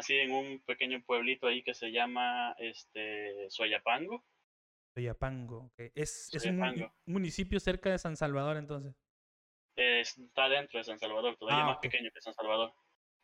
[0.00, 4.24] nací en un pequeño pueblito ahí que se llama este Soyapango.
[4.94, 5.80] Soyapango, ok.
[5.94, 8.94] Es, es un municipio cerca de San Salvador, entonces.
[9.76, 12.72] Eh, está dentro de San Salvador, todavía Ah, más pequeño que San Salvador.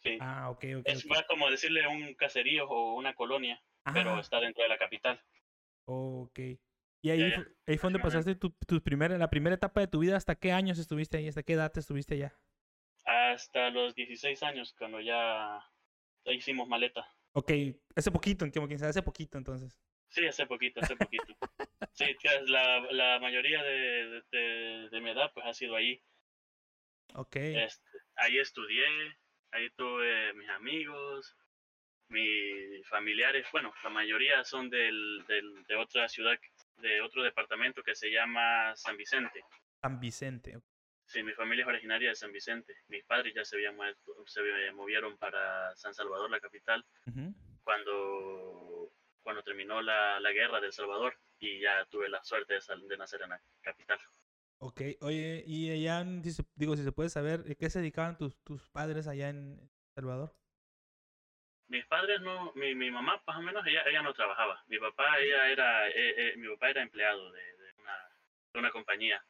[0.02, 0.18] Sí.
[0.20, 0.82] Ah, ok, ok.
[0.86, 3.60] es más como decirle un caserío o una colonia,
[3.92, 5.20] pero Ah, está dentro de la capital.
[5.86, 6.38] ok.
[7.02, 9.80] Y ahí, Ya, ya, fu- ahí fue donde pasaste tu, tu primera, la primera etapa
[9.80, 10.16] de tu vida.
[10.16, 11.28] ¿Hasta qué años estuviste ahí?
[11.28, 12.34] ¿Hasta qué edad estuviste allá?
[13.04, 15.60] Hasta los 16 años, cuando ya
[16.32, 17.06] hicimos maleta.
[17.32, 17.52] Ok,
[17.94, 19.78] hace poquito, quien sabe, hace poquito entonces.
[20.08, 21.24] Sí, hace poquito, hace poquito.
[21.92, 26.02] Sí, la, la mayoría de, de, de mi edad pues ha sido ahí.
[27.14, 27.36] Ok.
[27.36, 28.86] Este, ahí estudié,
[29.50, 31.36] ahí tuve mis amigos,
[32.08, 36.38] mis familiares, bueno, la mayoría son del, del, de otra ciudad,
[36.76, 39.42] de otro departamento que se llama San Vicente.
[39.82, 40.56] San Vicente.
[40.56, 40.64] ok.
[41.06, 42.74] Sí, mi familia es originaria de San Vicente.
[42.88, 44.40] Mis padres ya se habían muerto, se
[44.72, 46.84] movieron para San Salvador, la capital,
[47.62, 48.90] cuando,
[49.22, 52.86] cuando terminó la, la guerra de El Salvador y ya tuve la suerte de, sal-
[52.88, 53.98] de nacer en la capital.
[54.58, 56.04] Ok, oye, y allá,
[56.54, 60.34] digo, si se puede saber, ¿a qué se dedicaban tus, tus padres allá en Salvador?
[61.68, 64.62] Mis padres no, mi, mi mamá más o menos ella, ella no trabajaba.
[64.66, 67.98] Mi papá ella era, eh, eh, mi papá era empleado de, de una,
[68.52, 69.24] de una compañía.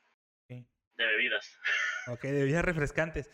[0.97, 1.59] De bebidas.
[2.09, 3.29] Ok, de bebidas refrescantes.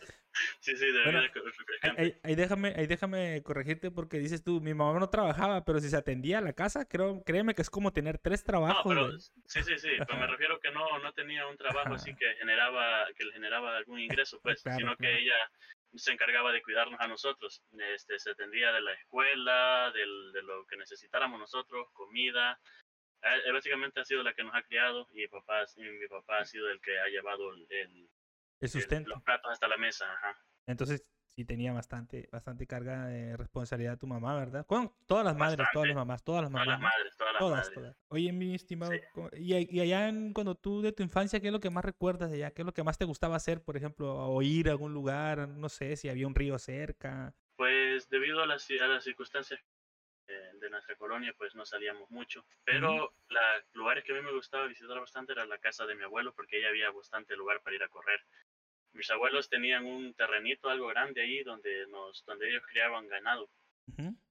[0.61, 1.99] sí, sí, de Bueno, bebidas refrescantes.
[1.99, 5.91] ahí- ahí déjame, ahí déjame corregirte porque dices tú, mi mamá no trabajaba, pero si
[5.91, 8.83] se atendía a la casa, creo, créeme que es como tener tres No, trabajos.
[8.95, 9.19] pero güey.
[9.47, 13.07] sí, sí, sí, pero me refiero que no, no tenía un trabajo así que generaba,
[13.15, 15.15] que le generaba algún ingreso, pues, Claro, sino claro.
[15.17, 15.35] que ella
[15.95, 17.63] se encargaba de cuidarnos a nosotros.
[17.95, 22.59] Este, se atendía de la escuela, del, de lo que necesitáramos nosotros, comida.
[23.23, 26.39] Eh, básicamente ha sido la que nos ha criado y mi papá, y mi papá
[26.41, 28.09] ha sido el que ha llevado el, el- El
[28.61, 29.11] el- sustento.
[29.11, 30.13] los platos hasta la mesa.
[30.13, 30.37] Ajá.
[30.67, 34.67] Entonces, sí tenía bastante, bastante carga de responsabilidad tu mamá, ¿verdad?
[34.69, 35.95] Bueno, todas las madres, todas las Bastante.
[35.95, 36.81] mamás, todas las Todas mamás.
[36.81, 36.89] las ¿no?
[36.99, 37.75] madres, todas las Todas, madres.
[37.75, 37.97] todas.
[38.09, 39.01] Oye, mi estimado, Sí.
[39.39, 42.31] y, y allá en- cuando tú de tu infancia, ¿qué es lo que más recuerdas
[42.31, 42.51] de allá?
[42.51, 45.49] ¿Qué es lo que más te gustaba hacer, por ejemplo, o ir a algún lugar?
[45.49, 47.35] No sé, si había un río cerca.
[47.57, 49.61] Pues debido a las, a las circunstancias
[50.55, 52.45] de nuestra colonia, pues no salíamos mucho.
[52.65, 56.03] Pero los lugares que a mí me gustaba visitar bastante era la casa de mi
[56.05, 58.21] abuelo, porque ahí había bastante lugar para ir a correr.
[58.93, 63.49] Mis abuelos tenían un terrenito algo grande ahí donde, nos, donde ellos criaban ganado.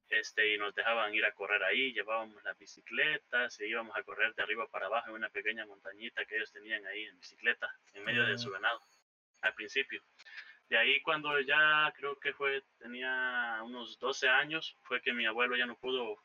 [0.09, 4.33] Este, y nos dejaban ir a correr ahí, llevábamos las bicicletas y íbamos a correr
[4.35, 8.03] de arriba para abajo en una pequeña montañita que ellos tenían ahí en bicicleta, en
[8.03, 8.37] medio de Ah.
[8.37, 8.81] su ganado,
[9.41, 10.03] al principio.
[10.71, 15.57] De ahí cuando ya creo que fue, tenía unos 12 años, fue que mi abuelo
[15.57, 16.23] ya no pudo,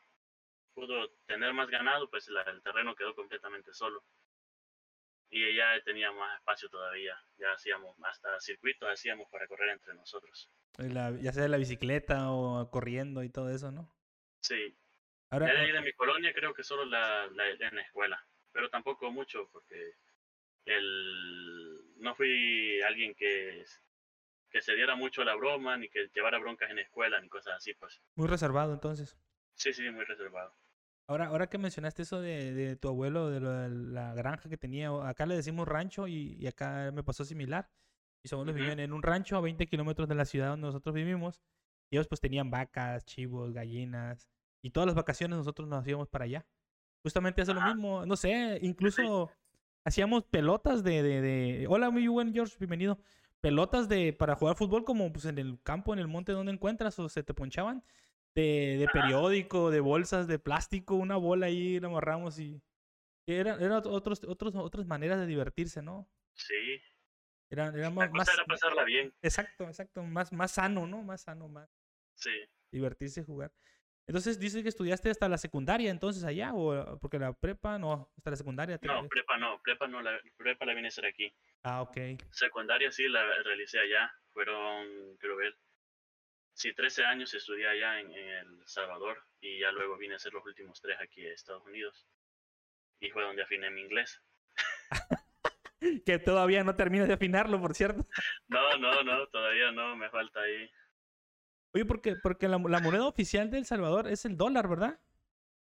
[0.73, 4.01] pudo tener más ganado, pues la- el terreno quedó completamente solo.
[5.29, 10.49] Y ya tenía más espacio todavía, ya hacíamos hasta circuitos hacíamos para correr entre nosotros.
[10.77, 13.93] La- ya sea la bicicleta o corriendo y todo eso, ¿no?
[14.39, 14.77] Sí,
[15.29, 18.25] Ahora, Ya de ahí de mi colonia creo que solo la, la- en la escuela,
[18.53, 19.95] pero tampoco mucho porque
[20.63, 23.65] el, no fui alguien que,
[24.49, 27.55] que se diera mucho la broma, ni que llevara broncas en la escuela, ni cosas
[27.57, 28.01] así, pues.
[28.15, 29.17] muy reservado entonces.
[29.55, 30.53] Sí, sí, muy reservado.
[31.09, 34.57] Ahora, ahora que mencionaste eso de, de tu abuelo, de, lo de la granja que
[34.57, 37.69] tenía, acá le decimos rancho y, y acá me pasó similar.
[38.23, 38.59] Mis abuelos Ujú.
[38.61, 41.41] vivían en un rancho a 20 kilómetros de la ciudad donde nosotros vivimos.
[41.89, 44.27] Y ellos pues tenían vacas, chivos, gallinas.
[44.61, 46.45] Y todas las vacaciones nosotros nos íbamos para allá.
[47.03, 48.05] Justamente eso es lo mismo.
[48.05, 49.31] No sé, incluso
[49.85, 51.65] hacíamos pelotas de, de, de...
[51.69, 52.99] Hola, muy buen George, bienvenido.
[53.41, 56.97] Pelotas de para jugar fútbol como pues en el campo, en el monte donde encuentras
[56.99, 57.83] o se te ponchaban.
[58.35, 62.61] De, de periódico, de bolsas de plástico, una bola ahí la amarramos y...
[63.25, 66.07] Eran era otros, otros, otras maneras de divertirse, ¿no?
[66.35, 66.53] Sí,
[67.49, 69.13] era más, cosa era pasarla bien.
[69.21, 70.03] Exacto, exacto.
[70.03, 71.01] Más, más sano, ¿no?
[71.01, 71.69] Más sano, más
[72.15, 72.31] Sí,
[72.71, 73.51] divertirse y jugar.
[74.07, 78.29] Entonces dices que estudiaste hasta la secundaria entonces allá, o porque la prepa no, hasta
[78.29, 78.77] la secundaria.
[78.77, 81.33] te- no, prepa no, prepa no, la prepa la vine a hacer aquí.
[81.63, 81.97] Ah, ok.
[82.31, 85.57] Secundaria sí la realicé allá, fueron, creo ver,
[86.53, 90.31] sí, 13 años estudié allá en, en El Salvador y ya luego vine a hacer
[90.33, 92.07] los últimos tres aquí a Estados Unidos.
[92.99, 94.21] Y fue donde afiné mi inglés.
[96.05, 98.03] Que todavía no terminas de afinarlo, por cierto.
[98.47, 100.69] No, no, no, todavía no, me falta ahí.
[101.77, 104.99] Oye, porque, porque la, la moneda oficial de El Salvador es el dólar, ¿verdad?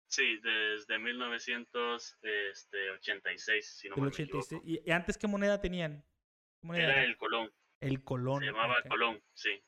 [0.09, 4.53] Sí, desde 1986, si no me 86.
[4.53, 4.69] equivoco.
[4.69, 6.05] ¿Y, antes qué moneda tenían?
[6.61, 7.05] ¿Qué moneda Era era?
[7.05, 7.51] el Colón,
[7.81, 8.41] El colón.
[8.41, 8.77] se llamaba.
[8.91, 9.59] Colón, sí.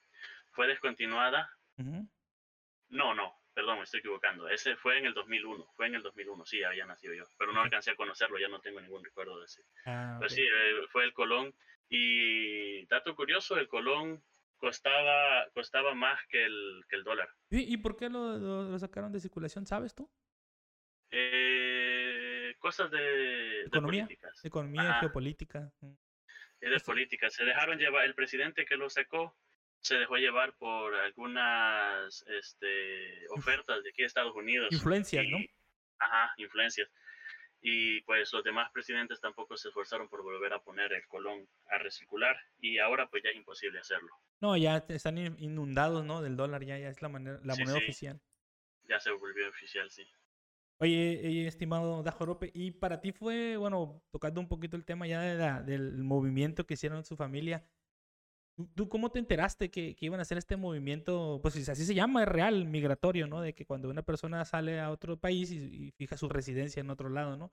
[0.51, 1.49] Fue descontinuada.
[2.91, 4.47] No, no, perdón, me estoy equivocando.
[4.51, 7.25] Ese fue en el 2001, fue en el 2001, sí, había nacido yo.
[7.39, 9.63] Pero no alcancé a conocerlo, ya no tengo ningún recuerdo de ese.
[9.87, 10.29] Ah, ok.
[10.29, 11.55] sí, eh, fue el Colón.
[11.89, 14.23] Y dato curioso, el Colón
[14.59, 17.29] costaba, costaba más que el, que el dólar.
[17.51, 19.67] ¿Y, por qué lo, lo, sacaron de circulación?
[19.67, 20.11] ¿Sabes tú?
[21.11, 24.09] Eh, cosas de, economía,
[24.43, 25.73] economía, geopolítica.
[26.61, 27.31] Y de política.
[27.31, 29.37] Se dejaron llevar, el presidente que lo sacó
[29.81, 34.73] se dejó llevar por algunas este, ofertas de aquí de Estados Unidos.
[34.73, 35.39] Influencias, ¿no?
[35.99, 36.89] Ajá, influencias.
[37.67, 41.79] Y pues los demás presidentes tampoco se esforzaron por volver a poner el colón a
[41.79, 44.11] recircular y ahora pues ya es imposible hacerlo.
[44.43, 46.21] No, ya están inundados, ¿no?
[46.21, 48.21] Del dólar, ya, ya es la, manera, la moneda oficial.
[48.87, 50.07] Ya se volvió oficial, sí.
[50.79, 55.63] Oye, estimado Dajorope, y para ti fue, bueno, tocando un poquito el tema ya de
[55.65, 57.67] del movimiento que hicieron su familia,
[58.75, 61.41] ¿tú cómo te enteraste que, iban a hacer este movimiento?
[61.43, 63.41] Pues así se llama, es real, migratorio, ¿no?
[63.41, 67.09] De que cuando una persona sale a otro país y, fija su residencia en otro
[67.09, 67.53] lado, ¿no?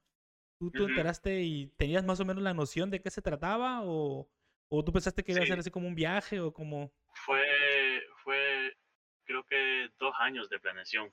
[0.60, 4.30] ¿Tú, tú enteraste y tenías más o menos la noción de qué se trataba o,
[4.70, 6.92] o tú pensaste que iba a ser así como un viaje o como...
[7.14, 8.78] Fue, fue,
[9.24, 11.12] creo que dos años de planeación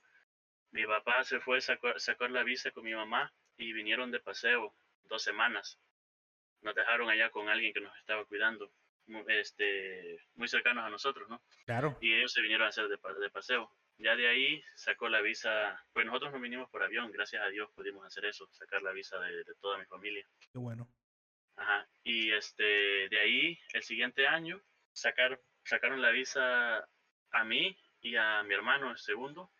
[0.71, 4.73] mi papá se fue, sacó, sacó la visa con mi mamá y vinieron de paseo
[5.05, 5.79] dos semanas.
[6.61, 8.71] Nos dejaron allá con alguien que nos estaba cuidando,
[9.27, 11.41] este, muy cercanos a nosotros, ¿no?
[11.65, 11.97] Claro.
[12.01, 13.71] Y ellos se vinieron a hacer de, de paseo.
[13.97, 17.69] Ya de ahí sacó la visa, pues nosotros no vinimos por avión, gracias a Dios
[17.75, 20.25] pudimos hacer eso, sacar la visa de, de toda mi familia.
[20.51, 20.89] Qué bueno.
[21.57, 21.87] Ajá.
[22.03, 24.61] Y este, de ahí, el siguiente año,
[24.93, 26.87] sacar, sacaron la visa
[27.31, 29.51] a mí y a mi hermano, el segundo,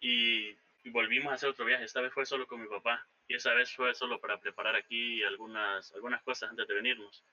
[0.00, 0.56] y,
[0.92, 1.84] volvimos a hacer otro viaje.
[1.84, 5.22] Esta vez fue solo con mi papá y esa vez fue solo para preparar aquí
[5.22, 7.24] algunas, algunas cosas antes de venirnos.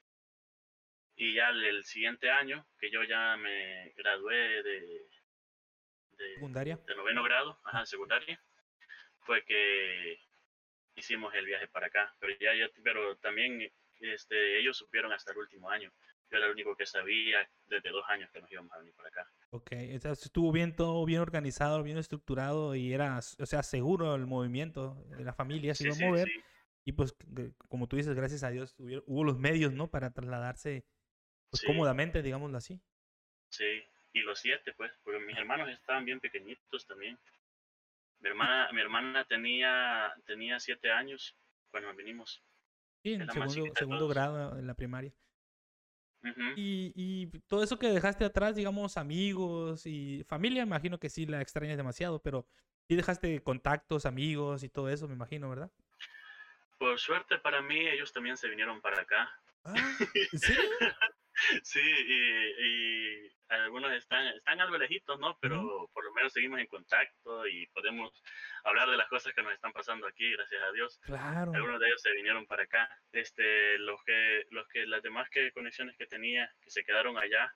[1.17, 4.81] Y ya el, siguiente año, que yo ya me gradué de,
[6.11, 6.79] de, ¿Secundaria?
[6.87, 8.39] de noveno grado, ajá, secundaria,
[9.21, 10.19] fue que
[10.95, 12.15] hicimos el viaje para acá.
[12.19, 15.91] Pero, ya, ya, pero también este, ellos supieron hasta el último año.
[16.29, 19.09] Yo era el único que sabía desde dos años que nos íbamos a venir para
[19.09, 19.27] acá.
[19.51, 24.95] Ok, estuvo bien todo, bien organizado, bien estructurado y era, o sea, seguro el movimiento,
[25.17, 26.29] de la familia se iba a mover.
[26.83, 27.15] Y pues,
[27.69, 29.89] como tú dices, gracias a Dios hubo, los medios, ¿no?
[29.89, 30.85] Para trasladarse
[31.49, 32.79] pues, cómodamente, digámoslo así.
[33.49, 33.83] Sí,
[34.13, 37.17] y los siete, pues, porque mis hermanos estaban bien pequeñitos también.
[38.19, 41.35] Mi hermana, mi hermana tenía, tenía siete años
[41.69, 42.43] cuando vinimos.
[43.03, 45.13] Sí, en segundo, segundo grado en la primaria
[46.55, 51.41] y, y, todo eso que dejaste atrás, digamos, amigos y familia, imagino que sí la
[51.41, 52.47] extrañas demasiado, pero
[52.87, 55.71] sí dejaste contactos, amigos y todo eso, me imagino, ¿verdad?
[56.77, 59.29] Por suerte para mí, ellos también se vinieron para acá.
[59.63, 59.75] Ah,
[60.33, 60.53] ¿sí?
[61.63, 65.37] Sí, y, algunos están, están algo lejitos, ¿no?
[65.39, 68.21] Pero por lo menos seguimos en contacto y podemos
[68.65, 70.99] hablar de las cosas que nos están pasando aquí, gracias a Dios.
[71.03, 71.53] Claro.
[71.53, 72.89] Algunos de ellos se vinieron para acá.
[73.13, 77.53] Este, los que, los que, las demás que conexiones que tenía, que se quedaron allá,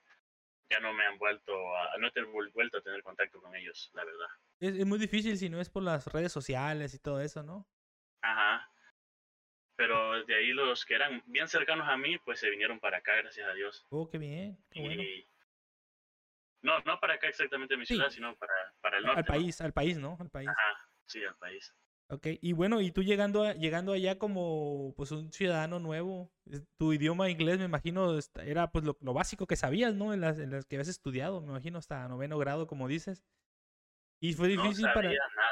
[0.70, 4.06] ya no me han vuelto a, no he vuelto a tener contacto con ellos, la
[4.06, 4.30] verdad.
[4.62, 7.68] Es, es muy difícil si no es por las redes sociales y todo eso, ¿no?
[8.22, 8.72] Ajá
[9.82, 13.16] pero de ahí los que eran bien cercanos a mí, pues se vinieron para acá,
[13.16, 13.84] gracias a Dios.
[13.90, 14.56] Oh, qué bien,
[16.62, 19.22] No, no para acá exactamente mi ciudad, sino para, para el norte.
[19.22, 20.18] Al país, al país, ¿no?
[20.20, 20.50] Al país.
[20.50, 21.76] Ajá, sí, al país.
[22.10, 26.32] Ok, y bueno, y tú llegando, llegando allá como pues un ciudadano nuevo,
[26.78, 30.14] tu idioma inglés me imagino era pues lo, básico que sabías, ¿no?
[30.14, 33.26] En las, en las que habías estudiado, me imagino hasta noveno grado, como dices.
[34.20, 35.51] Y fue difícil no sabía nada.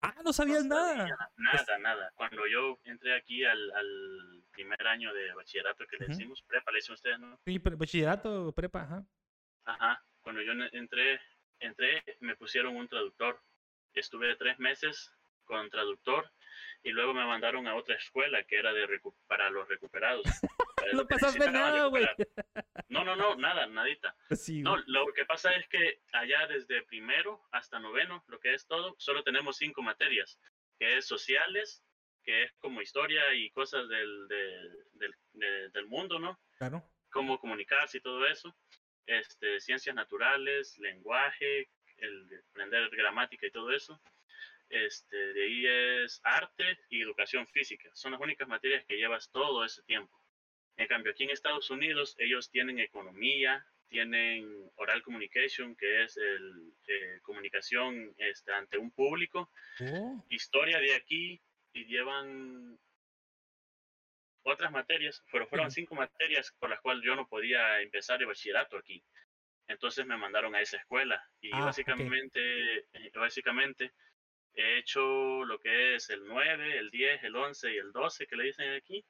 [0.00, 1.08] Ah, no sabías nada.
[1.36, 2.12] Nada, nada.
[2.14, 6.78] Cuando yo entré aquí al, al primer año de bachillerato que le decimos, prepa, le
[6.78, 7.38] dicen ustedes, ¿no?
[7.44, 9.04] Sí, bachillerato, prepa, ajá.
[9.64, 10.04] Ajá.
[10.20, 11.20] Cuando yo entré,
[11.58, 13.40] entré, me pusieron un traductor.
[13.94, 15.12] Estuve tres meses
[15.44, 16.30] con traductor
[16.82, 18.86] y luego me mandaron a otra escuela que era de
[19.26, 20.24] para los recuperados.
[20.92, 22.06] no pasaste nada, güey.
[22.88, 24.14] No, no, no, nada, nadita.
[24.62, 28.94] No, lo que pasa es que allá desde primero hasta noveno, lo que es todo,
[28.98, 30.38] solo tenemos cinco materias,
[30.78, 31.82] que es sociales,
[32.22, 36.38] que es como historia y cosas del, del, del, mundo, ¿no?
[36.58, 36.84] Claro.
[37.10, 38.54] Cómo comunicarse y todo eso.
[39.06, 44.00] Este, ciencias naturales, lenguaje, el aprender gramática y todo eso.
[44.70, 45.66] Este, de ahí
[46.04, 47.88] es arte y educación física.
[47.94, 50.14] Son las únicas materias que llevas todo ese tiempo.
[50.76, 56.72] En cambio, aquí en Estados Unidos ellos tienen economía, tienen oral communication, que es el,
[56.86, 60.24] eh, comunicación este, ante un público, oh.
[60.28, 61.40] historia de aquí,
[61.72, 62.78] y llevan
[64.42, 68.76] otras materias, pero fueron cinco materias por las cuales yo no podía empezar el bachillerato
[68.76, 69.02] aquí.
[69.66, 73.92] Entonces me mandaron a esa escuela y ah, básicamente, eh, básicamente
[74.62, 78.36] he hecho lo que es el 9, el 10, el 11 y el 12 que
[78.36, 79.04] le dicen aquí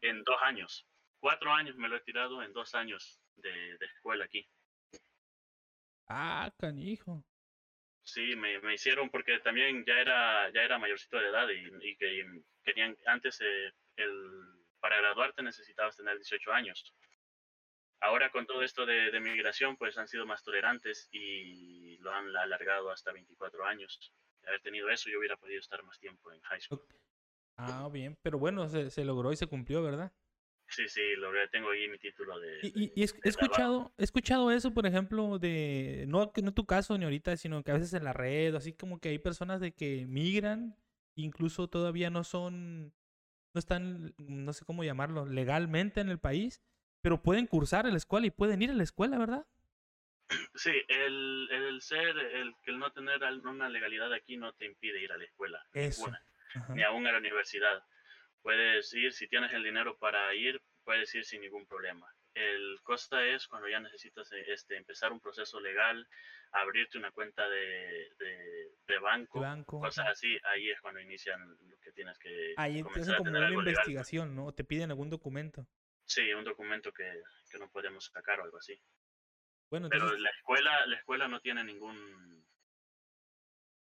[0.00, 0.86] en dos años
[1.26, 4.48] cuatro años me lo he tirado en dos años de, de escuela aquí.
[6.08, 7.24] Ah, canijo.
[8.04, 11.96] Sí, me, me hicieron porque también ya era ya era mayorcito de edad y, y
[11.96, 12.24] que
[12.62, 14.12] querían antes eh, el
[14.78, 16.94] para graduarte necesitabas tener 18 años.
[18.00, 22.36] Ahora con todo esto de, de, migración, pues han sido más tolerantes y lo han
[22.36, 24.12] alargado hasta 24 años.
[24.46, 26.82] Haber tenido eso, yo hubiera podido estar más tiempo en high school.
[27.56, 30.12] Ah, bien, pero bueno, se, se logró y se cumplió, ¿verdad?
[30.68, 32.58] Sí, sí, logré, tengo ahí mi título de...
[32.62, 36.66] Y, y, y he, he escuchado, he escuchado eso, por ejemplo, de, no, no tu
[36.66, 39.60] caso ni ahorita, sino que a veces en la red, así como que hay personas
[39.60, 40.76] de que migran,
[41.14, 42.92] incluso todavía no son,
[43.54, 46.60] no están, no sé cómo llamarlo, legalmente en el país,
[47.00, 49.46] pero pueden cursar en la escuela y pueden ir a la escuela, ¿verdad?
[50.54, 55.12] Sí, el, el ser, el, el no tener una legalidad aquí no te impide ir
[55.12, 56.20] a la escuela, ninguna,
[56.74, 57.82] ni aún a la universidad
[58.42, 62.06] puedes ir, si tienes el dinero para ir, puedes ir sin ningún problema.
[62.32, 66.06] El costa es cuando ya necesitas este, empezar un proceso legal,
[66.52, 71.78] abrirte una cuenta de, de, de banco, banco, cosas así, ahí es cuando inician lo
[71.78, 72.54] que tienes que...
[72.56, 74.44] Ahí empiezan como una investigación, legal.
[74.44, 74.52] ¿no?
[74.52, 75.66] Te piden algún documento.
[76.04, 78.80] Sí, un documento que, que no podemos sacar o algo así.
[79.70, 80.10] Bueno, entonces...
[80.10, 82.46] Pero la escuela, la escuela no tiene ningún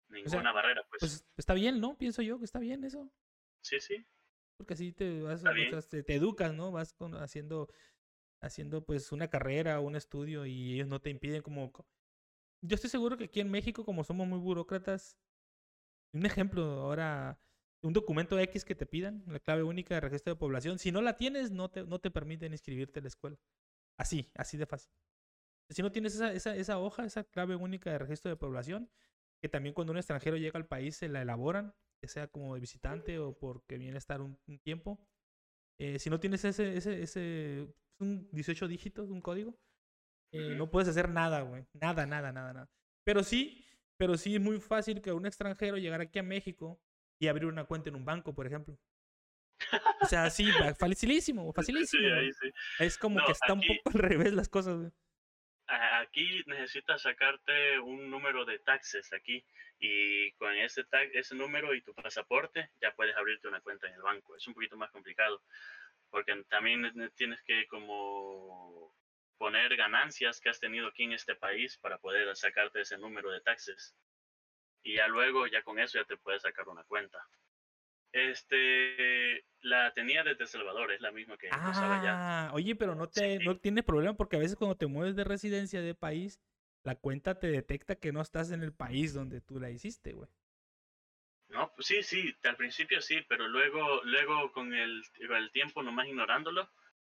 [0.09, 0.99] ninguna o sea, barrera, pues.
[0.99, 1.25] pues.
[1.37, 1.97] Está bien, ¿no?
[1.97, 3.11] Pienso yo que está bien eso.
[3.61, 4.05] Sí, sí.
[4.57, 5.43] Porque así te vas,
[5.89, 6.71] te, te, educas, ¿no?
[6.71, 7.69] Vas con, haciendo,
[8.41, 11.71] haciendo pues una carrera o un estudio y ellos no te impiden como...
[12.61, 15.17] Yo estoy seguro que aquí en México, como somos muy burócratas,
[16.13, 17.39] un ejemplo, ahora
[17.81, 21.01] un documento X que te pidan, la clave única de registro de población, si no
[21.01, 23.37] la tienes, no te, no te permiten inscribirte en la escuela.
[23.97, 24.93] Así, así de fácil.
[25.69, 28.89] Si no tienes esa, esa, esa hoja, esa clave única de registro de población,
[29.41, 32.61] que también cuando un extranjero llega al país se la elaboran, ya sea como de
[32.61, 34.99] visitante o porque viene a estar un, un tiempo.
[35.79, 37.67] Eh, si no tienes ese, ese, ese,
[37.99, 39.57] un 18 dígitos, un código,
[40.31, 41.65] eh, no puedes hacer nada, güey.
[41.73, 42.69] Nada, nada, nada, nada.
[43.03, 43.65] Pero sí,
[43.97, 46.81] pero sí es muy fácil que un extranjero llegara aquí a México
[47.19, 48.77] y abrir una cuenta en un banco, por ejemplo.
[50.01, 52.03] O sea, sí, facilísimo, facilísimo.
[52.21, 52.51] Sí, sí.
[52.79, 54.91] Es como no, que está aquí, un poco al revés las cosas, güey.
[56.01, 59.43] Aquí necesitas sacarte un número de taxes aquí
[59.79, 63.95] y con ese, tag, ese número y tu pasaporte ya puedes abrirte una cuenta en
[63.95, 64.35] el banco.
[64.35, 65.41] Es un poquito más complicado
[66.11, 68.95] porque también tienes que como
[69.39, 73.41] poner ganancias que has tenido aquí en este país para poder sacarte ese número de
[73.41, 73.95] taxes.
[74.83, 77.17] Y ya luego, ya con eso ya te puedes sacar una cuenta.
[78.13, 82.53] Este, la tenía desde El Salvador, es la misma que ah, usaba allá.
[82.53, 83.45] Oye, pero no te, sí.
[83.45, 86.39] no tiene problema porque a veces cuando te mueves de residencia de país,
[86.83, 90.29] la cuenta te detecta que no estás en el país donde tú la hiciste, güey.
[91.49, 95.81] No, pues sí, sí, al principio sí, pero luego, luego con el, con el tiempo
[95.81, 96.69] nomás ignorándolo,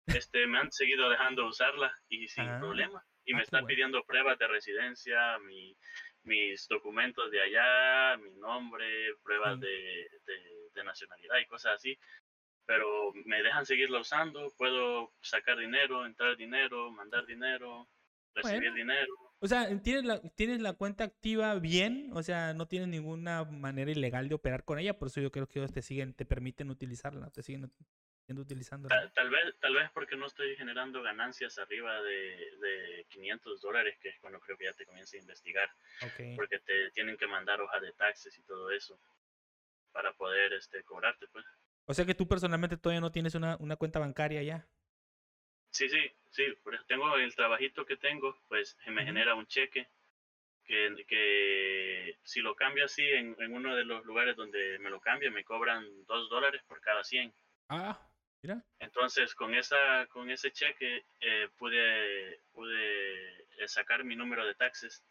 [0.07, 3.05] este, me han seguido dejando usarla y sin ah, problema.
[3.25, 3.69] Y ah, me están bueno.
[3.69, 5.76] pidiendo pruebas de residencia, mi,
[6.25, 8.87] mis documentos de allá, mi nombre,
[9.22, 11.98] pruebas de, de, de, nacionalidad y cosas así.
[12.66, 17.88] Pero me dejan seguirla usando, puedo sacar dinero, entrar dinero, mandar dinero,
[18.34, 18.76] recibir bueno.
[18.76, 19.14] dinero.
[19.40, 23.90] O sea, ¿tienes la, tienes la cuenta activa bien, o sea, no tienes ninguna manera
[23.90, 26.70] ilegal de operar con ella, por eso yo creo que ellos te siguen, te permiten
[26.70, 27.72] utilizarla, te siguen
[28.37, 28.88] utilizando.
[28.88, 33.97] Tal, tal, vez, tal vez porque no estoy generando ganancias arriba de, de 500 dólares,
[34.02, 35.70] que es cuando creo que ya te comienza a investigar.
[36.12, 36.37] Okay.
[36.37, 39.00] Porque te tienen que mandar hoja de taxes y todo eso
[39.92, 41.47] para poder este, cobrarte, pues.
[41.87, 44.68] O sea que tú personalmente todavía no tienes una, una cuenta bancaria ya.
[45.70, 46.44] Sí, sí, sí.
[46.87, 49.88] Tengo el trabajito que tengo, pues me genera un cheque
[50.68, 55.00] que, que si lo cambio así en, en, uno de los lugares donde me lo
[55.00, 57.32] cambio, me cobran dos dólares por cada 100.
[57.70, 57.99] Ah,
[58.42, 58.64] mira.
[58.78, 65.04] Entonces, con, esa, con ese cheque eh, pude, pude sacar mi número de taxes.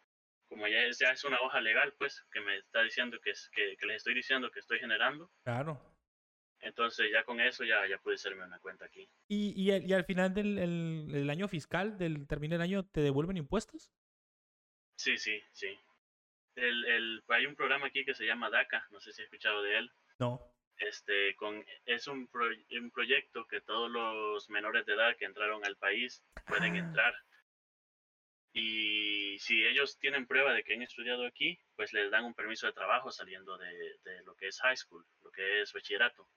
[0.48, 3.50] Como ya es, ya es una hoja legal, pues, que me está diciendo que, es,
[3.53, 5.29] que, que les estoy diciendo que estoy generando.
[5.43, 5.81] Claro.
[6.60, 9.07] Entonces ya con eso ya, ya pude hacerme una cuenta aquí.
[9.27, 13.01] ¿Y, y, y al final del el, el año fiscal, del termine el año, te
[13.01, 13.91] devuelven impuestos?
[14.98, 15.77] Sí, sí, sí.
[16.55, 19.62] El, el, hay un programa aquí que se llama DACA, no sé si has escuchado
[19.62, 19.91] de él.
[20.17, 20.41] No.
[20.77, 25.65] Este, con, es un, pro, un proyecto que todos los menores de edad que entraron
[25.65, 26.79] al país pueden ah.
[26.79, 27.13] entrar.
[28.53, 32.67] Y si ellos tienen prueba de que han estudiado aquí, pues les dan un permiso
[32.67, 36.27] de trabajo saliendo de, de lo que es high school, lo que es bachillerato.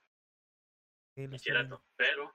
[1.16, 1.82] Bachillerato.
[1.97, 2.35] Pero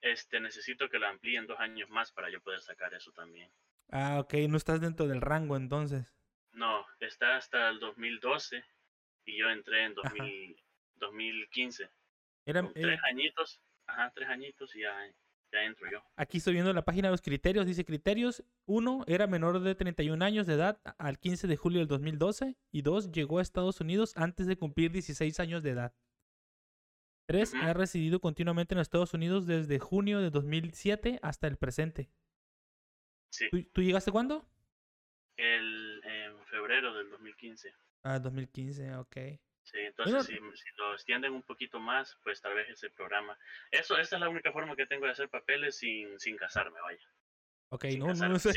[0.00, 3.50] este, necesito que lo amplíen dos años más para yo poder sacar eso también.
[3.90, 6.12] Ah, ok, no estás dentro del rango entonces.
[6.52, 8.64] No, está hasta el 2012
[9.26, 10.62] y yo entré en 2000,
[11.00, 11.90] 2015.
[12.46, 14.94] Era, Con tres añitos, ajá, tres añitos y ya
[15.52, 16.02] ya entro yo.
[16.16, 17.66] Aquí estoy viendo la página de los criterios.
[17.66, 18.44] Dice criterios.
[18.66, 22.56] Uno, era menor de 31 años de edad al 15 de julio del 2012.
[22.70, 25.94] Y dos, llegó a Estados Unidos antes de cumplir 16 años de edad.
[27.26, 32.10] Tres, ha residido continuamente en Estados Unidos desde junio de 2007 hasta el presente.
[33.30, 34.46] Sí, ¿Tú, tú llegaste cuándo?
[35.40, 37.72] el, en febrero del 2015.
[38.02, 39.16] Ah, 2015, ok.
[39.62, 43.38] Sí, entonces si, si lo extienden un poquito más, pues tal vez ese programa.
[43.70, 47.06] Eso, esa es la única forma que tengo de hacer papeles sin, sin casarme, vaya.
[47.72, 48.52] Ok, Sin no, no, casarme, no sé.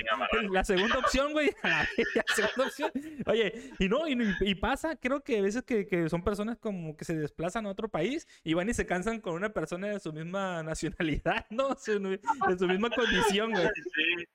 [0.50, 1.52] La segunda opción, güey.
[1.64, 2.92] La segunda opción.
[3.28, 6.98] Oye, y no, y, y pasa, creo que a veces que, que son personas como
[6.98, 10.00] que se desplazan a otro país y van y se cansan con una persona de
[10.00, 11.70] su misma nacionalidad, ¿no?
[11.70, 13.68] De su misma condición, güey.
[13.94, 14.26] Sí,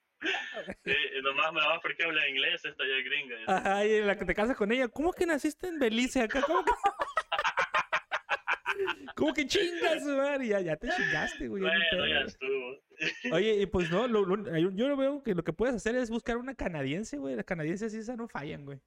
[0.85, 3.37] sí, y nomás, nomás porque habla inglés, esta ya es gringa.
[3.47, 6.43] Ajá, y la que te casas con ella, ¿cómo que naciste en Belice acá?
[6.43, 6.73] ¿Cómo que,
[9.17, 10.47] ¿Cómo que chingas, madre?
[10.47, 11.63] Ya, ya te chingaste, güey.
[11.63, 12.27] Bueno, pedo, ya güey.
[12.27, 13.37] estuvo.
[13.37, 16.11] Oye, y pues no, lo- lo- yo lo veo que lo que puedes hacer es
[16.11, 17.35] buscar una canadiense, güey.
[17.37, 18.79] Las canadienses esas no fallan, güey.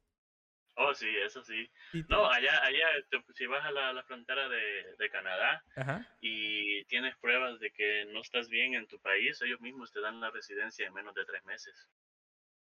[0.83, 1.69] Oh, sí, eso sí.
[2.09, 6.07] No, allá, allá, te- si vas a la, la frontera de, de Canadá Ajá.
[6.21, 10.19] y tienes pruebas de que no estás bien en tu país, ellos mismos te dan
[10.19, 11.87] la residencia en menos de tres meses.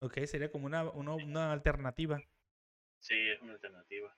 [0.01, 2.21] Ok, sería como una, una, una alternativa.
[2.99, 4.13] Sí, es una alternativa.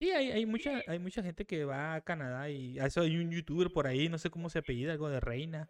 [0.00, 3.16] Sí, hay, hay mucha, hay mucha gente que va a Canadá y a eso hay
[3.16, 5.68] un youtuber por ahí, no sé cómo se apellida, algo de Reina.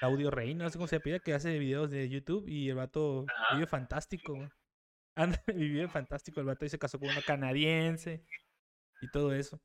[0.00, 3.26] Claudio Reina, no sé cómo se apellida, que hace videos de YouTube y el vato
[3.28, 3.54] Ajá.
[3.54, 4.48] vive fantástico.
[5.18, 8.22] Anda, vive fantástico el vato y se casó con una canadiense
[9.00, 9.60] y todo eso.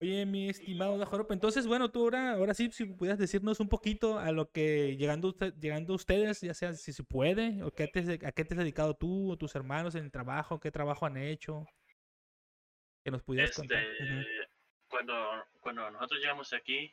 [0.00, 4.18] Oye, mi estimado Dajorope, entonces, bueno, tú ahora, ahora sí, si pudieras decirnos un poquito
[4.18, 8.00] a lo que llegando, usted- llegando ustedes, ya sea si se puede, o qué te,
[8.26, 11.16] a qué te has dedicado tú o tus hermanos en el trabajo, qué trabajo han
[11.16, 11.66] hecho,
[13.04, 13.84] que nos pudieras Este, contar.
[14.88, 16.92] Cuando, cuando nosotros llegamos aquí,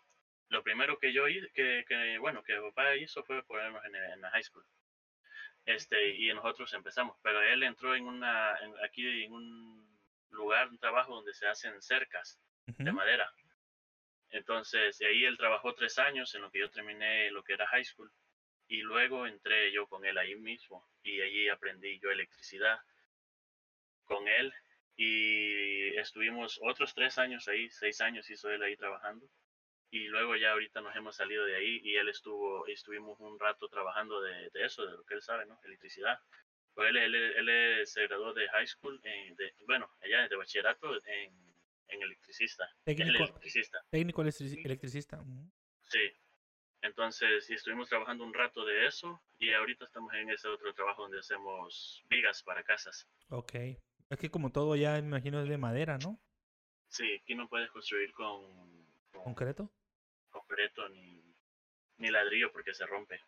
[0.50, 4.22] lo primero que yo hice, que, que, bueno, que papá hizo fue ponernos en, en
[4.22, 4.64] la high school.
[5.66, 10.00] Este, y nosotros empezamos, pero él entró en una, en- aquí en un
[10.30, 12.40] lugar, un trabajo donde se hacen cercas
[12.86, 13.32] de madera.
[14.32, 17.68] Entonces, y ahí él trabajó tres años en lo que yo terminé lo que era
[17.68, 18.12] high school.
[18.68, 20.88] Y luego entré yo con él ahí mismo.
[21.04, 22.78] Y allí aprendí yo electricidad
[24.06, 24.54] con él.
[24.96, 29.26] Y estuvimos otros tres años ahí, seis años hizo él ahí trabajando.
[29.92, 33.68] Y luego ya ahorita nos hemos salido de ahí y él estuvo, estuvimos un rato
[33.70, 35.60] trabajando de, de eso, de lo que él sabe, ¿no?
[35.64, 36.20] Electricidad.
[36.76, 37.16] Pues él, él,
[37.50, 41.34] él, se graduó de high school, en- de, bueno, allá de bachillerato en,
[41.88, 42.70] en electricista.
[42.84, 43.84] Técnico, electricista.
[43.90, 45.24] técnico electrici- electricista.
[45.88, 46.12] Sí.
[46.82, 51.02] Entonces, sí, estuvimos trabajando un rato de eso y ahorita estamos en ese otro trabajo
[51.02, 53.08] donde hacemos vigas para casas.
[53.30, 53.54] Ok.
[53.56, 56.20] Es que como todo ya me imagino es de madera, ¿no?
[56.88, 58.42] Sí, aquí no puedes construir con,
[59.12, 59.70] con Concreto.
[60.30, 61.24] Concreto ni,
[61.98, 63.22] ni ladrillo porque se rompe.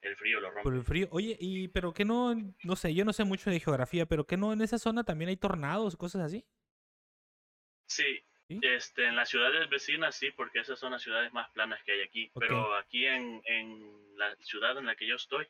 [0.00, 0.62] El frío lo rompe.
[0.62, 1.08] Por el frío.
[1.10, 4.36] Oye, y pero que no, no sé, yo no sé mucho de geografía, pero que
[4.36, 6.44] no en esa zona también hay tornados, cosas así.
[7.86, 8.60] Sí, ¿Sí?
[8.62, 12.02] este, en las ciudades vecinas sí, porque esas son las ciudades más planas que hay
[12.02, 12.30] aquí.
[12.38, 15.48] Pero aquí en, en la ciudad en la que yo estoy,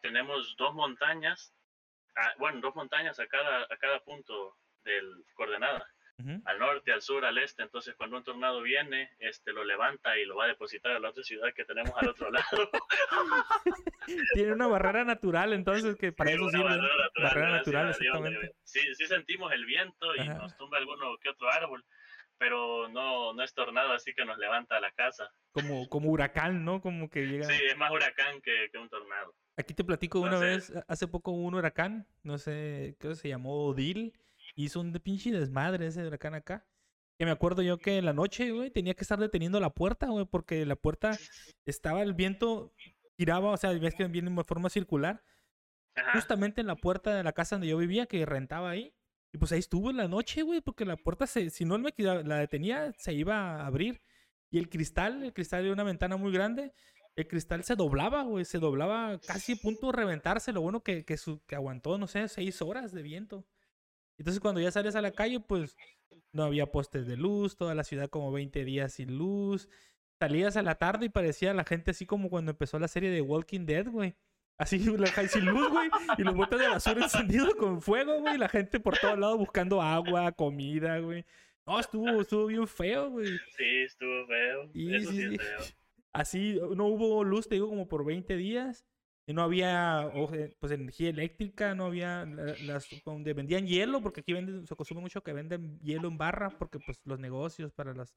[0.00, 1.54] tenemos dos montañas,
[2.16, 5.86] ah, bueno, dos montañas a cada, a cada punto del coordenada,
[6.20, 6.42] Ujú.
[6.44, 7.62] al norte, al sur, al este.
[7.62, 11.10] Entonces, cuando un tornado viene, este, lo levanta y lo va a depositar a la
[11.10, 12.44] otra ciudad que tenemos al otro lado.
[14.34, 16.64] Tiene una barrera natural, entonces que para Sí, eso sirve.
[16.64, 18.54] barrera natural, Barrera natural, exactamente.
[18.64, 20.34] Sí, sí sentimos el viento y Ajá.
[20.34, 21.84] nos tumba alguno que otro árbol,
[22.38, 25.30] pero no, no es tornado así que nos levanta a la casa.
[25.52, 26.80] Como, como huracán, ¿no?
[26.80, 27.44] Como que llega.
[27.44, 29.34] Sí, es más huracán que, que un tornado.
[29.56, 33.16] Aquí te platico una Entonces- vez, hace poco hubo un huracán, no sé, creo que
[33.18, 34.14] se llamó Odil,
[34.54, 36.66] hizo un de pinche desmadre ese huracán acá.
[37.18, 40.06] Que me acuerdo yo que en la noche, güey, tenía que estar deteniendo la puerta,
[40.08, 41.18] güey, porque la puerta
[41.66, 42.72] estaba, el viento
[43.18, 45.22] giraba, o sea, ves que viene de forma circular,
[45.94, 46.12] Ajá.
[46.14, 48.94] justamente en la puerta de la casa donde yo vivía, que rentaba ahí.
[49.32, 51.92] Y pues ahí estuvo en la noche, güey, porque la puerta, se, si no me
[51.98, 54.00] la detenía, se iba a abrir.
[54.50, 56.72] Y el cristal, el cristal de una ventana muy grande,
[57.14, 60.52] el cristal se doblaba, güey, se doblaba casi a punto de reventarse.
[60.52, 63.46] Lo bueno que, que, su- que aguantó, no sé, seis horas de viento.
[64.20, 65.78] Entonces cuando ya sales a la calle, pues
[66.32, 69.66] no había postes de luz, toda la ciudad como 20 días sin luz.
[70.18, 73.22] Salías a la tarde y parecía la gente así como cuando empezó la serie de
[73.22, 74.14] Walking Dead, güey.
[74.58, 75.88] Así, la calle sin luz, güey.
[76.18, 78.34] Y los botes de basura encendidos con fuego, güey.
[78.34, 81.24] y La gente por todos lados buscando agua, comida, güey.
[81.66, 83.38] No, estuvo, estuvo bien feo, güey.
[83.56, 84.70] Sí, estuvo feo.
[84.74, 85.34] Y Eso sí, sí, sí.
[85.36, 85.60] es feo.
[86.12, 88.84] Así, no hubo luz, te digo, como por 20 días.
[89.30, 90.10] Y no había
[90.58, 92.26] pues energía eléctrica, no había
[92.64, 96.50] las donde vendían hielo, porque aquí venden, se consume mucho que venden hielo en barra,
[96.50, 98.16] porque pues los negocios para las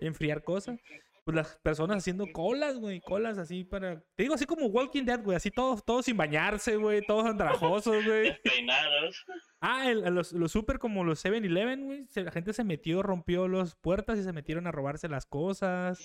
[0.00, 0.78] enfriar cosas.
[1.24, 4.00] Pues las personas haciendo colas, güey, colas así para.
[4.16, 8.04] Te digo así como Walking Dead, güey, así todos, todos sin bañarse, güey, todos andrajosos,
[8.06, 8.38] güey.
[8.42, 9.24] Peinados.
[9.62, 12.06] Ah, los, los super como los 7-Eleven, güey.
[12.16, 15.98] La gente se metió, rompió las puertas y se metieron a robarse las cosas.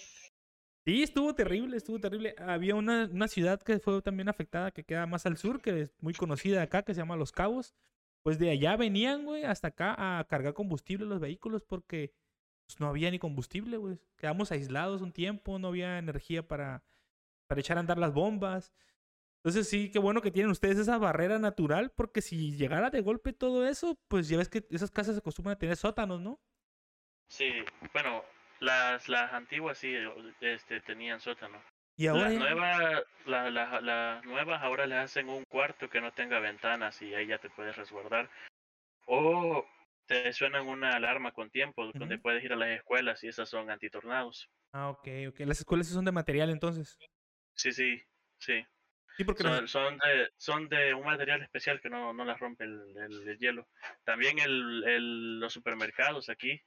[0.89, 2.34] Sí, estuvo terrible, estuvo terrible.
[2.39, 5.93] Había una, una, ciudad que fue también afectada, que queda más al sur, que es
[6.02, 7.75] muy conocida acá, que se llama Los Cabos.
[8.23, 12.12] Pues de allá venían, güey, hasta acá a cargar combustible los vehículos porque
[12.65, 13.99] pues, no había ni combustible, güey.
[14.17, 16.84] Quedamos aislados un tiempo, no había energía para,
[17.45, 18.73] para echar a andar las bombas.
[19.43, 23.32] Entonces sí, qué bueno que tienen ustedes esa barrera natural, porque si llegara de golpe
[23.32, 26.39] todo eso, pues ya ves que esas casas se acostumbran a tener sótanos, ¿no?
[27.28, 27.52] Sí,
[27.93, 28.23] bueno,
[28.60, 29.95] las, las antiguas sí
[30.41, 31.62] este, tenían sótano.
[31.95, 33.50] Y ahora las nuevas, la,
[33.82, 37.50] la, nuevas ahora le hacen un cuarto que no tenga ventanas y ahí ya te
[37.50, 38.30] puedes resguardar.
[39.06, 39.65] O
[40.06, 43.69] te suenan una alarma con tiempo donde puedes ir a las escuelas y esas son
[43.69, 44.50] antitornados.
[44.72, 45.39] Ah, ok, ok.
[45.41, 46.98] Las escuelas son de material entonces.
[47.56, 48.02] Sí, sí,
[48.38, 48.65] sí.
[49.17, 52.63] Sí, porque son, son, de, son de un material especial que no, no las rompe
[52.63, 53.67] el, el, hielo.
[54.06, 56.62] También el, el, los supermercados aquí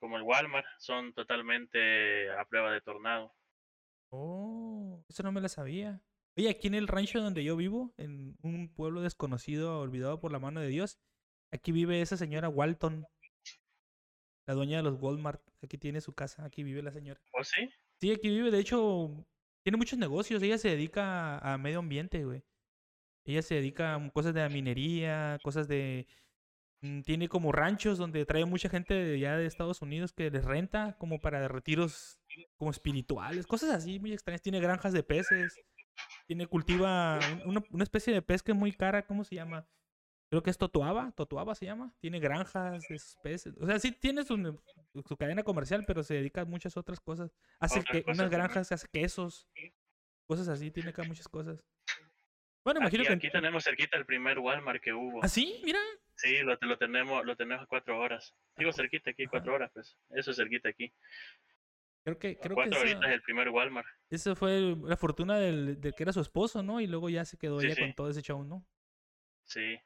[0.00, 3.32] como el Walmart, son totalmente a prueba de tornado.
[4.10, 6.02] Oh, eso no me lo sabía.
[6.36, 10.38] Oye, aquí en el rancho donde yo vivo, en un pueblo desconocido, olvidado por la
[10.38, 10.98] mano de Dios,
[11.52, 13.06] aquí vive esa señora Walton,
[14.46, 15.42] la dueña de los Walmart.
[15.62, 17.20] Aquí tiene su casa, aquí vive la señora.
[17.32, 17.68] ¿Oh, sí?
[18.00, 18.50] Sí, aquí vive.
[18.50, 19.26] De hecho,
[19.62, 20.42] tiene muchos negocios.
[20.42, 22.42] Ella se dedica a medio ambiente, güey.
[23.24, 26.06] Ella se dedica a cosas de minería, cosas de
[27.04, 30.96] tiene como ranchos donde trae mucha gente de ya de Estados Unidos que les renta
[30.98, 32.18] como para retiros
[32.56, 34.42] como espirituales, cosas así muy extrañas.
[34.42, 35.60] Tiene granjas de peces,
[36.26, 39.68] tiene cultiva una, una especie de pez que es muy cara, ¿cómo se llama?
[40.30, 41.92] Creo que es Totuaba, Totuaba se llama.
[41.98, 43.56] Tiene granjas de esos peces.
[43.60, 44.60] O sea, sí tiene su,
[45.04, 47.32] su cadena comercial, pero se dedica a muchas otras cosas.
[47.58, 49.48] Hace que, unas granjas, hace quesos,
[50.28, 51.64] cosas así, tiene acá muchas cosas.
[52.64, 53.12] Bueno, imagino que...
[53.12, 55.20] Aquí tenemos cerquita el primer Walmart que hubo.
[55.22, 55.60] ¿Ah, sí?
[55.64, 55.80] Mira.
[56.14, 58.34] Sí, lo, lo tenemos lo tenemos a cuatro horas.
[58.56, 59.96] Digo cerquita aquí, cuatro horas, pues.
[60.10, 60.92] Eso es cerquita aquí.
[62.04, 63.86] Creo que, creo cuatro que horitas es el primer Walmart.
[64.10, 66.80] Eso fue la fortuna del, de que era su esposo, ¿no?
[66.80, 68.66] Y luego ya se quedó ella con todo ese show, ¿no?
[69.44, 69.78] Sí.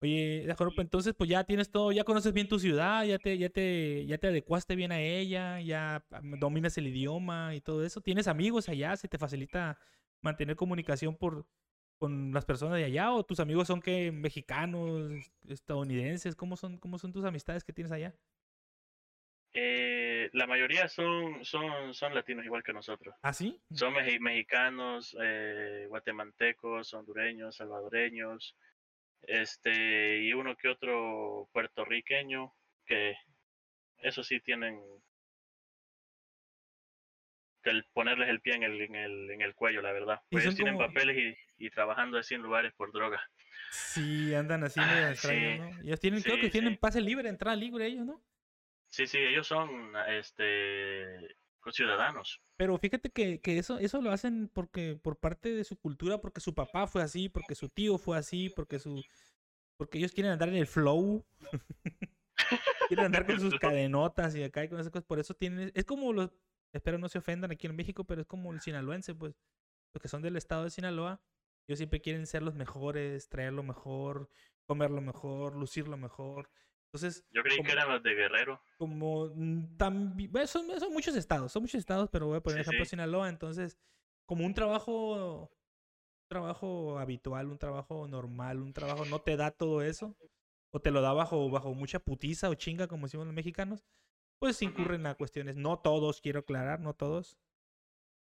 [0.00, 3.50] Oye, pues entonces pues ya tienes todo, ya conoces bien tu ciudad, ya te, ya
[3.50, 6.04] te, ya te adecuaste bien a ella, ya
[6.40, 8.00] dominas el idioma y todo eso.
[8.00, 9.78] Tienes amigos allá, se te facilita
[10.20, 11.46] mantener comunicación por,
[12.02, 16.34] con las personas de allá o tus amigos son que mexicanos, estadounidenses?
[16.34, 18.12] ¿Cómo son, cómo son tus amistades que tienes allá?
[19.52, 23.14] Eh, la mayoría son, son, son latinos igual que nosotros.
[23.22, 23.56] ¿Ah, sí?
[23.72, 28.56] Son mexicanos, eh, guatemaltecos, hondureños, salvadoreños,
[29.22, 32.52] este, y uno que otro puertorriqueño,
[32.84, 33.14] que
[33.98, 34.82] eso sí tienen
[37.62, 40.20] que el ponerles el pie en el, en el, en el cuello, la verdad.
[40.30, 43.20] Pues ellos tienen papeles y, y, trabajando así en lugares por droga.
[43.70, 45.80] Sí, andan así medio extraños, ¿no?
[45.82, 48.22] Ellos tienen, creo que tienen pase libre, entrada libre ellos, ¿no?
[48.88, 51.36] Sí, sí, ellos son este
[51.70, 52.42] ciudadanos.
[52.56, 56.40] Pero fíjate que, que, eso, eso lo hacen porque, por parte de su cultura, porque
[56.40, 59.02] su papá fue así, porque su tío fue así, porque su
[59.76, 61.24] porque ellos quieren andar en el flow.
[62.88, 65.06] quieren andar con sus cadenotas y acá y con esas cosas.
[65.06, 65.70] Por eso tienen.
[65.74, 66.30] Es como los
[66.72, 69.34] espero no se ofendan aquí en México, pero es como el sinaloense, pues,
[69.94, 71.20] los que son del estado de Sinaloa,
[71.66, 74.28] ellos siempre quieren ser los mejores, traer lo mejor,
[74.66, 76.50] comer lo mejor, lucir lo mejor.
[76.86, 78.62] Entonces, yo creí que eran los de Guerrero.
[78.76, 79.30] Como
[79.78, 83.78] también, son, son, muchos estados, son muchos estados, pero voy a poner ejemplo Sinaloa, entonces,
[84.26, 89.80] como un trabajo, un trabajo habitual, un trabajo normal, un trabajo no te da todo
[89.82, 90.16] eso,
[90.70, 93.84] o te lo da bajo, bajo mucha putiza o chinga, como decimos los mexicanos,
[94.38, 97.38] pues incurren a cuestiones, no todos, quiero aclarar, no todos,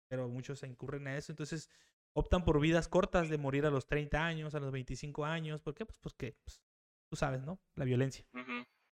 [0.07, 1.69] pero muchos se incurren a eso, entonces
[2.15, 5.73] optan por vidas cortas de morir a los 30 años, a los 25 años, ¿por
[5.75, 5.85] qué?
[5.85, 6.61] Pues porque, pues,
[7.09, 7.59] tú sabes, ¿no?
[7.75, 8.25] La violencia.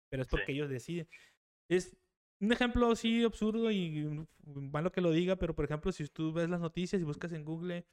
[0.09, 1.07] Pero es porque ellos deciden.
[1.69, 1.95] Es
[2.39, 6.49] un ejemplo así absurdo y malo que lo diga, pero por ejemplo, si tú ves
[6.49, 7.85] las noticias y buscas en Google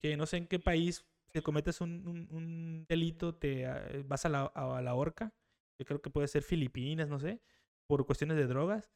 [0.00, 4.28] que no sé en qué país si cometes un, un, delito, te ah, vas a
[4.28, 5.34] la, a la horca.
[5.78, 7.42] Yo creo que puede ser Filipinas, no sé
[7.86, 8.90] por cuestiones de drogas.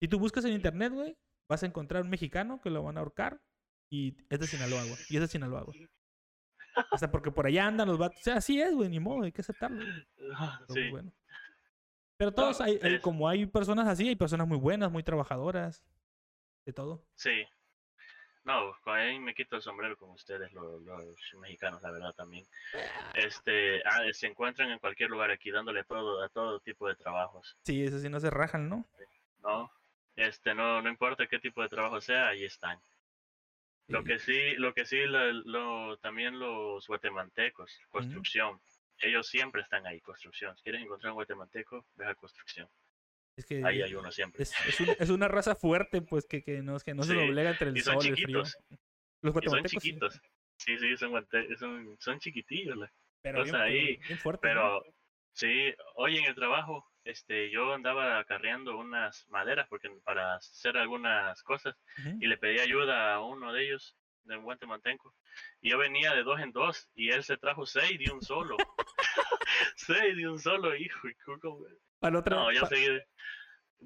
[0.00, 1.16] Si tú buscas en internet, güey,
[1.48, 3.42] vas a encontrar un mexicano que lo van a ahorcar
[3.90, 4.96] y es de Sinaloa, güey.
[5.08, 5.88] Y es de Sinaloa, güey.
[6.92, 8.20] Hasta porque por allá andan los vatos.
[8.20, 9.84] O sea, así es, güey, ni modo, hay que aceptarlo.
[10.68, 10.88] Sí.
[10.90, 11.12] Bueno.
[12.16, 15.82] Pero todos, hay, como hay personas así, hay personas muy buenas, muy trabajadoras,
[16.66, 17.02] de todo.
[17.14, 17.46] Sí.
[18.44, 22.46] No, con él me quito el sombrero con ustedes, los, los mexicanos, la verdad también.
[23.14, 27.56] Este, ah, se encuentran en cualquier lugar aquí dándole todo a todo tipo de trabajos.
[27.64, 28.86] Sí, eso sí no se rajan, ¿no?
[29.42, 29.72] No,
[30.16, 32.78] este, no, no importa qué tipo de trabajo sea, ahí están.
[33.90, 38.60] Lo que sí, lo que sí, lo, lo- también los guatemaltecos, construcción,
[38.98, 40.56] ellos siempre están ahí, construcción.
[40.56, 42.68] Si quieres encontrar un guatemalteco, ve a construcción.
[43.36, 44.42] Es que Ahí hay uno siempre.
[44.42, 47.18] es, es, un- es una raza fuerte, pues, que, que no, que no se Sí,
[47.18, 48.42] doblega entre el Y son sol y el frío.
[48.42, 48.56] chiquitos,
[49.22, 50.20] Los son guatemaltecos, sí, chiquitos.
[50.56, 52.76] Sí, sí, son, son, son chiquitillos.
[52.76, 54.54] la- pero bien, ahí, bien fuerte, ¿no?
[54.54, 54.84] Pero
[55.32, 61.42] sí, hoy en el trabajo, este, yo andaba acarreando unas maderas porque para hacer algunas
[61.42, 61.74] cosas
[62.20, 65.14] y le pedí ayuda a uno de ellos, de un guatemalteco.
[65.60, 68.56] Y yo venía de dos en dos y él se trajo seis de un solo.
[69.76, 71.08] seis de un solo, hijo.
[71.08, 71.64] y cu- como-
[71.98, 72.86] Para otra, No, yo pa- seguí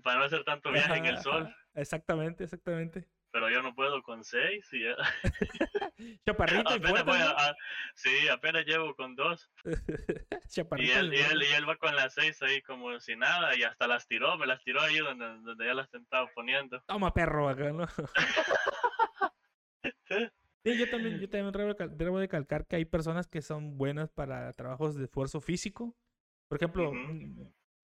[0.02, 3.08] para no hacer tanto viaje en el sol, ajá, Exactamente, exactamente.
[3.34, 4.64] Pero yo no puedo con seis.
[4.72, 4.96] Y ya-
[6.24, 7.30] Chaparrito y apenas fuerte, voy a- ¿no?
[7.32, 7.54] a-
[7.96, 9.50] sí, apenas llevo con dos.
[10.44, 13.16] Y Chaparrito él, y y, él, y él va con las seis ahí como si
[13.16, 16.80] nada y hasta las tiró, me las tiró ahí donde, donde ya las estaba poniendo.
[16.86, 17.86] Toma perro acá, ¿no?
[20.66, 23.76] Sí, yo también, yo también debo, cal- debo de calcar que hay personas que son
[23.76, 25.94] buenas para trabajos de esfuerzo físico.
[26.48, 26.92] Por ejemplo,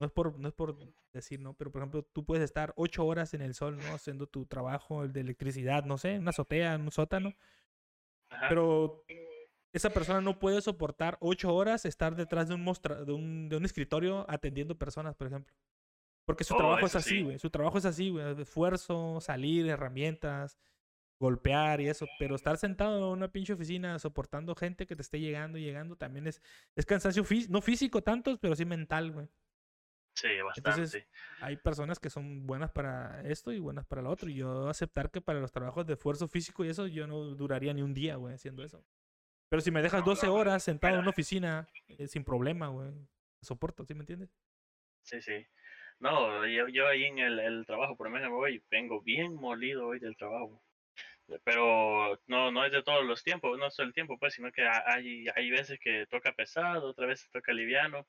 [0.01, 0.77] no es por, no es por
[1.13, 1.55] decir, ¿no?
[1.55, 3.95] Pero por ejemplo, tú puedes estar ocho horas en el sol, ¿no?
[3.95, 7.35] Haciendo tu trabajo, el de electricidad, no sé, una azotea, en un sótano.
[8.31, 8.49] Ajá.
[8.49, 9.05] Pero
[9.73, 13.57] esa persona no puede soportar ocho horas estar detrás de un, mostra de un, de
[13.57, 15.55] un escritorio atendiendo personas, por ejemplo.
[16.27, 17.23] Porque su Oh, trabajo es así, sí.
[17.23, 17.39] güey.
[17.39, 18.41] Su trabajo es así, güey.
[18.41, 20.59] Esfuerzo, salir, herramientas,
[21.21, 22.07] golpear y eso.
[22.19, 25.97] Pero estar sentado en una pinche oficina soportando gente que te esté llegando y llegando
[25.97, 26.41] también es,
[26.77, 29.29] es cansancio fí- no físico tanto, pero sí mental, güey.
[30.21, 30.61] Sí, bastante.
[30.61, 31.09] Entonces,
[31.41, 34.29] hay personas que son buenas para esto y buenas para lo otro.
[34.31, 37.73] Y yo aceptar que para los trabajos de esfuerzo físico y eso, yo no duraría
[37.75, 38.85] ni un día, güey, haciendo eso.
[39.51, 42.69] Pero si me dejas No, 12 no, horas sentado en una oficina, eh, sin problema,
[42.69, 42.93] güey.
[43.43, 44.31] Soporto, ¿sí me entiendes?
[45.03, 45.47] Sí, sí.
[45.99, 49.89] No, yo, yo ahí en el, el trabajo, por lo menos hoy, vengo bien molido
[49.89, 50.63] hoy del trabajo.
[51.45, 54.53] Pero no, no es de todos los tiempos, no es todo el tiempo, pues, sino
[54.53, 58.09] que ha- hay, hay veces que toca pesado, otras veces toca liviano.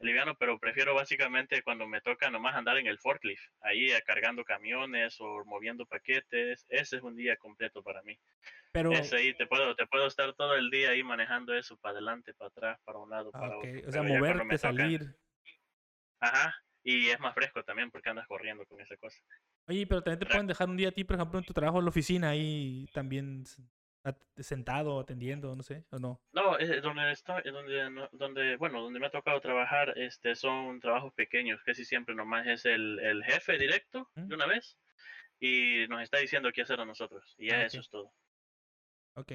[0.00, 5.20] Liviano, pero prefiero básicamente cuando me toca nomás andar en el forklift, ahí cargando camiones
[5.20, 6.66] o moviendo paquetes.
[6.68, 8.18] Ese es un día completo para mí.
[8.70, 11.92] Pero, Ese ahí te puedo, te puedo estar todo el día ahí manejando eso para
[11.92, 13.70] adelante, para atrás, para un lado, ah, para otro.
[13.70, 15.16] o sea, Pero moverte, toca- salir.
[16.20, 19.18] Ajá, y es más fresco también porque andas corriendo con esa cosa.
[19.66, 21.78] Oye, pero también te pueden dejar un día a ti, por ejemplo, en tu trabajo
[21.78, 23.44] en la oficina, ahí también
[24.38, 26.20] sentado, atendiendo, no sé, o no.
[26.32, 30.80] No, es donde estoy, es donde, donde, bueno, donde me ha tocado trabajar, este, son
[30.80, 34.28] trabajos pequeños, casi siempre nomás es el, el jefe directo ¿Mm?
[34.28, 34.78] de una vez
[35.40, 38.12] y nos está diciendo qué hacer a nosotros y ya Ah, eso es todo.
[39.14, 39.32] Ok.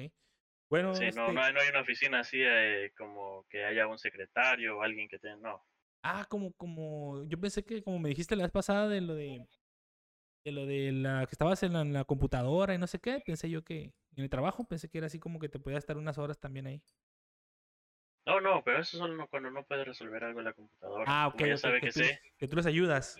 [0.70, 3.86] Bueno, Sí, no, este, no, hay, no hay una oficina así eh, como que haya
[3.86, 5.64] un secretario o alguien que te, no.
[6.02, 9.46] Ah, como, como, yo pensé que como me dijiste la vez pasada de lo de,
[10.44, 13.22] de lo de la que estabas en la, en la computadora y no sé qué,
[13.24, 15.96] pensé yo que en el trabajo pensé que era así como que te podías estar
[15.96, 16.82] unas horas también ahí.
[18.26, 21.04] No, no, pero eso solo no- cuando no puedes resolver algo en la computadora.
[21.06, 22.20] Ah, ok, ya sabe que, que tú, sé.
[22.38, 23.16] que tú les ayudas.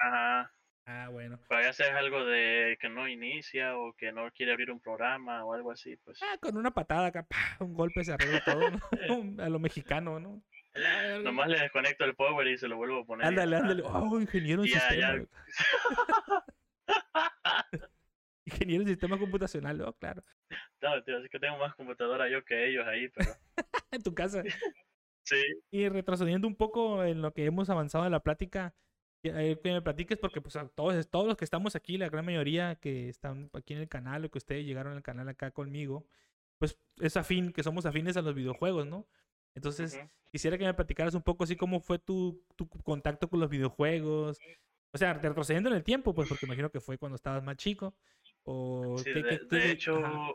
[0.00, 0.52] Ajá.
[0.84, 1.38] Ah, bueno.
[1.48, 5.54] Ya haces algo de que no inicia o que no quiere abrir un programa o
[5.54, 7.26] algo así, pues Ah, con una patada acá,
[7.60, 8.78] un golpe se arregla todo, ¿no?
[9.44, 10.42] A lo mexicano, ¿no?
[11.22, 13.26] nomás le desconecto el power y se lo vuelvo a poner.
[13.26, 13.82] Ándale, ándale.
[13.86, 15.16] Oh, ingeniero en Ya, sistema.
[15.16, 16.44] ya.
[18.44, 20.22] ingeniero en sistema computacional, oh, claro.
[20.80, 23.30] No, tío, es que tengo más computadora yo que ellos ahí, pero
[23.90, 24.42] En tu casa.
[25.22, 25.36] sí.
[25.70, 28.74] Y retrocediendo un poco en lo que hemos avanzado en la plática,
[29.22, 32.24] que, eh, me platiques porque pues a todos, todos los que estamos aquí, la gran
[32.24, 36.06] mayoría que están aquí en el canal o que ustedes llegaron al canal acá conmigo,
[36.58, 39.06] pues es afín, que somos afines a los videojuegos, ¿no?
[39.54, 40.08] Entonces, ujú.
[40.30, 44.38] quisiera que me platicaras un poco así cómo fue tu, tu contacto con los videojuegos.
[44.92, 47.94] O sea, retrocediendo en el tiempo, pues porque imagino que fue cuando estabas más chico.
[48.44, 50.32] O Sí, qué- de, qué- qué- de hecho, ajá.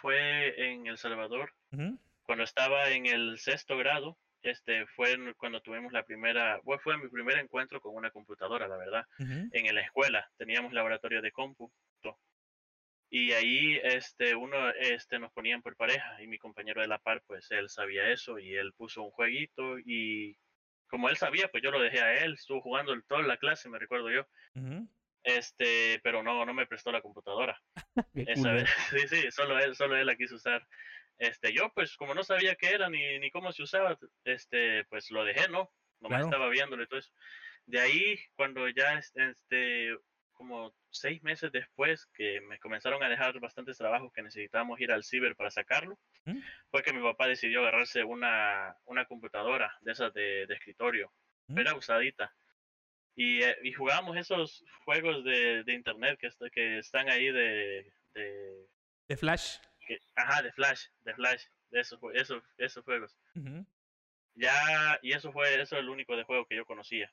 [0.00, 5.92] fue en El Salvador, Ujú, cuando estaba en el sexto grado, este fue cuando tuvimos
[5.92, 9.04] la primera, bueno, fue mi primer encuentro con una computadora, la verdad.
[9.18, 9.48] ujú.
[9.52, 12.18] En la escuela teníamos laboratorio de cómputo
[13.10, 17.22] y ahí este uno este nos ponían por pareja y mi compañero de la par
[17.26, 20.38] pues él sabía eso y él puso un jueguito y
[20.88, 23.78] como él sabía pues yo lo dejé a él, estuvo jugando toda la clase, me
[23.78, 24.26] recuerdo yo.
[24.54, 24.88] Ujú.
[25.22, 27.60] Este, pero no no me prestó la computadora.
[28.14, 30.66] Esa vez, sí, sí, solo él, solo él la quiso usar.
[31.18, 35.10] Este, yo pues como no sabía qué era ni, ni cómo se usaba, este, pues
[35.10, 35.70] lo dejé, ¿no?
[36.00, 36.24] Nomás Claro.
[36.26, 37.12] estaba viéndolo y todo eso.
[37.66, 39.94] De ahí, cuando ya es- este,
[40.32, 45.04] como seis meses después que me comenzaron a dejar bastantes trabajos que necesitábamos ir al
[45.04, 46.38] ciber para sacarlo, ¿Mm?
[46.70, 51.12] fue que mi papá decidió agarrarse una, una computadora de esas de, de escritorio.
[51.48, 51.58] ¿Mm?
[51.58, 52.34] Era usadita.
[53.22, 57.92] Y, eh, y jugábamos esos juegos de, de internet que, est- que están ahí de,
[58.14, 58.66] de
[59.08, 59.58] De Flash.
[59.86, 63.14] que- ajá, de Flash, de Flash, de esos, jue- esos, esos juegos.
[64.34, 67.12] Ya, y eso fue, eso es el único de juego que yo conocía.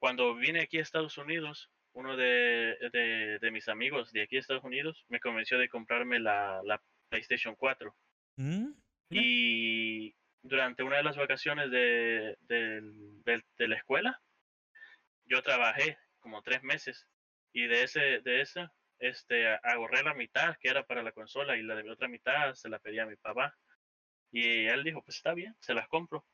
[0.00, 4.40] Cuando vine aquí a Estados Unidos, uno de, de, de mis amigos de aquí a
[4.40, 7.94] Estados Unidos me convenció de comprarme la, la PlayStation 4.
[8.36, 8.72] ¿Mm?
[9.10, 13.22] Y durante una de las vacaciones de, del-
[13.56, 14.20] de la escuela,
[15.32, 17.08] yo trabajé como tres meses.
[17.54, 18.68] Y de ese, de ese,
[18.98, 22.54] este, ahorré la mitad que era para la consola y la de mi otra mitad
[22.54, 23.56] se la pedí a mi papá.
[24.30, 26.26] Y él dijo, pues está bien, se las compro.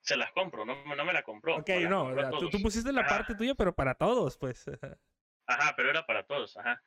[0.00, 1.56] Se las compro, no, me- no me la compró.
[1.56, 3.10] Ok, la no, compró tú, pusiste la Ajá.
[3.10, 4.64] parte tuya, pero para todos, pues.
[5.46, 6.82] Ajá, pero era para todos, ajá.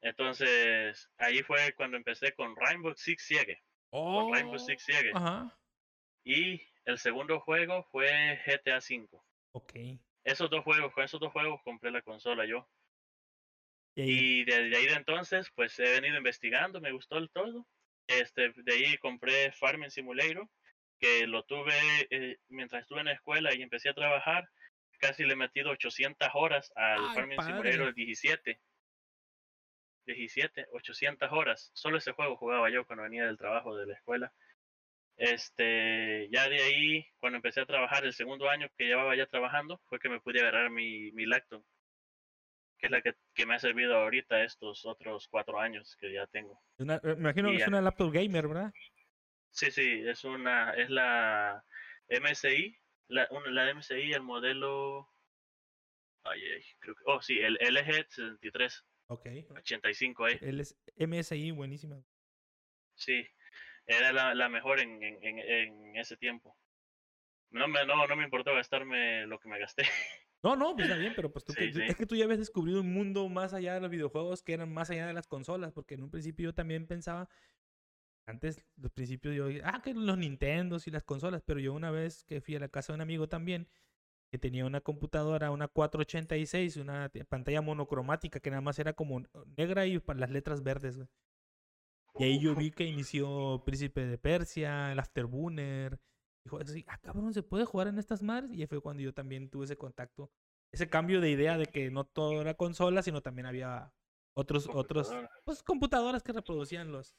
[0.00, 3.62] Entonces, ahí fue cuando empecé con Rainbow Six Siege.
[3.90, 4.22] Oh.
[4.24, 5.10] Con Rainbow Six Siege.
[5.14, 5.58] Ajá.
[6.24, 9.08] Y el segundo juego fue GTA V.
[9.52, 9.72] Ok.
[10.28, 12.68] Esos dos juegos, con esos dos juegos compré la consola yo.
[13.94, 17.66] Y Y desde ahí de entonces, pues he venido investigando, me gustó el todo.
[18.06, 20.46] Este, de ahí compré Farming Simulator,
[20.98, 21.72] que lo tuve
[22.10, 24.50] eh, mientras estuve en la escuela y empecé a trabajar.
[24.98, 27.72] Casi le he metido 800 horas al Ay, Farming padre.
[27.72, 28.60] Simulator 17.
[30.04, 31.70] 17, 800 horas.
[31.72, 34.30] Solo ese juego jugaba yo cuando venía del trabajo de la escuela.
[35.18, 39.80] Este, ya de ahí, cuando empecé a trabajar, el segundo año que llevaba ya trabajando,
[39.88, 41.64] fue que me pude agarrar mi, mi Lacton,
[42.78, 46.26] que es la que, que me ha servido ahorita estos otros cuatro años que ya
[46.28, 46.62] tengo.
[46.78, 48.72] una- eh, me imagino y que es una laptop gamer, ¿verdad?
[49.50, 51.64] Sí, sí, es una, es la
[52.08, 52.78] MSI,
[53.08, 55.12] la, una, la MSI, el modelo,
[56.22, 59.26] ay, ay, creo que, oh sí, el LG 63, Ok.
[59.56, 60.38] 85 ahí.
[60.42, 62.00] Él es MSI, buenísima.
[62.94, 63.26] Sí,
[63.88, 66.56] era la, la mejor en, en, en, ese tiempo.
[67.50, 69.82] No me, no, no me importó gastarme lo que me gasté.
[70.40, 72.80] No, no, pues está bien, pero pues tú, Sí, es que tú ya habías descubrido
[72.80, 75.94] un mundo más allá de los videojuegos que eran más allá de las consolas, porque
[75.94, 77.28] en un principio yo también pensaba,
[78.24, 82.22] antes, los principios yo, ah, que los Nintendos y las consolas, pero yo una vez
[82.22, 83.68] que fui a la casa de un amigo también,
[84.30, 89.24] que tenía una computadora, una 486, una pantalla monocromática que nada más era como
[89.56, 91.08] negra y las letras verdes, güey.
[92.18, 96.00] Y ahí yo vi que inició Príncipe de Persia, el Afterburner.
[96.44, 98.52] Dijo así, ah, cabrón, ¿se puede jugar en estas madres?
[98.52, 100.30] Y ahí fue cuando yo también tuve ese contacto.
[100.72, 103.92] Ese cambio de idea de que no todo era consola, sino también había
[104.34, 105.12] otros, otros,
[105.44, 107.16] pues computadoras que reproducían los,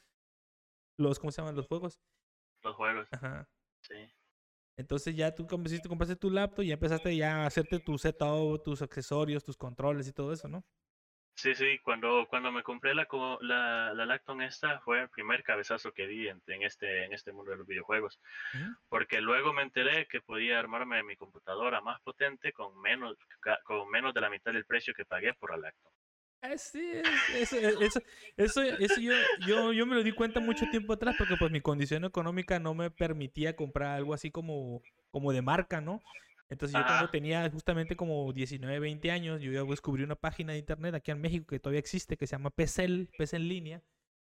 [0.98, 1.56] los, ¿cómo se llaman?
[1.56, 2.00] Los juegos.
[2.64, 3.50] Los juegos, Ajá.
[3.82, 3.96] sí.
[4.78, 8.64] Entonces ya tú compraste, compraste tu laptop y ya empezaste ya a hacerte tu setup,
[8.64, 10.64] tus accesorios, tus controles y todo eso, ¿no?
[11.42, 13.08] Sí, sí, cuando, cuando me compré la,
[13.40, 17.32] la, la Lacton esta fue el primer cabezazo que di en, en este, en este
[17.32, 18.20] mundo de los videojuegos.
[18.54, 18.76] Ujú.
[18.90, 23.16] Porque luego me enteré que podía armarme mi computadora más potente con menos,
[23.64, 25.94] con menos de la mitad del precio que pagué por la Lacton.
[26.42, 28.02] Eh, sí, es- eso, eso,
[28.38, 31.62] eso, eso yo, yo, yo me lo di cuenta mucho tiempo atrás porque pues mi
[31.62, 36.02] condición económica no me permitía comprar algo así como, como de marca, ¿no?
[36.50, 40.96] Entonces yo cuando tenía justamente como 19, 20 años, yo descubrí una página de internet
[40.96, 43.84] aquí en México que todavía existe, que se llama PCL, PC en línea.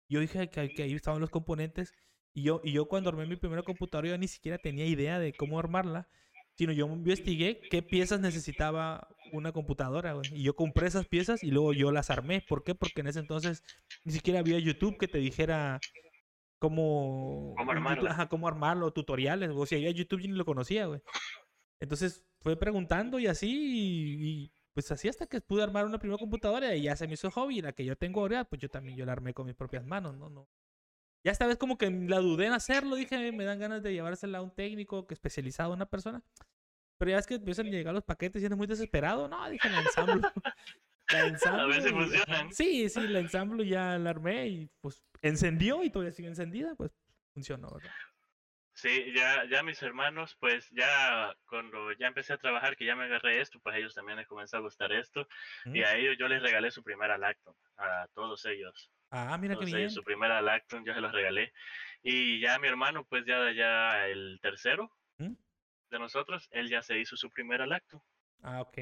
[0.07, 1.93] Yo dije que, que ahí estaban los componentes
[2.34, 5.34] y yo, y yo cuando armé mi primera computadora yo ni siquiera tenía idea de
[5.34, 6.07] cómo armarla,
[6.55, 11.51] sino yo investigué qué piezas necesitaba una computadora, güey, Y yo compré esas piezas y
[11.51, 12.43] luego yo las armé.
[12.47, 12.75] ¿Por qué?
[12.75, 13.63] Porque en ese entonces
[14.05, 15.79] ni siquiera había YouTube que te dijera
[16.60, 18.12] cómo, Cómo armarla.
[18.12, 19.51] ajá, cómo armarlo, tutoriales.
[19.53, 21.01] O si había YouTube yo ni lo conocía, güey.
[21.82, 26.20] Entonces fue preguntando y así, y, y, pues así hasta que pude armar una primera
[26.20, 27.58] computadora y ya se me hizo hobby.
[27.60, 29.86] Y la que yo tengo ahora, pues yo también yo la armé con mis propias
[29.86, 30.30] manos, ¿no?
[30.30, 30.48] no
[31.26, 34.38] Ya esta vez como que la dudé en hacerlo, dije, me dan ganas de llevársela
[34.38, 36.24] a un técnico que especializado una persona.
[37.00, 39.28] Pero ya es que empiezan a llegar los paquetes y eres muy desesperado.
[39.28, 40.22] No, dije, la ensamblo.
[41.12, 41.62] la ensamblo.
[41.63, 42.54] A ver si y- funcionan.
[42.54, 46.91] Sí, sí, la ensamblo ya la armé y pues encendió y todavía sigue encendida, pues
[47.34, 47.89] funcionó, ¿verdad?
[48.82, 53.04] Sí, ya, ya mis hermanos, pues ya cuando ya empecé a trabajar, que ya me
[53.04, 55.28] agarré esto, pues a ellos también les comenzó a gustar esto.
[55.65, 55.86] Y Ujú.
[55.86, 58.89] a ellos yo les regalé su primera Lacton, a todos ellos.
[59.12, 59.89] Ah, mira qué Todos bien.
[59.91, 61.53] su primera Lacton yo se los regalé.
[62.01, 64.89] Y ya mi hermano, pues ya, ya el tercero
[65.20, 65.36] ¿Mm?
[65.91, 68.01] de nosotros, él ya se hizo su primera Lacton.
[68.41, 68.80] Ah, ok.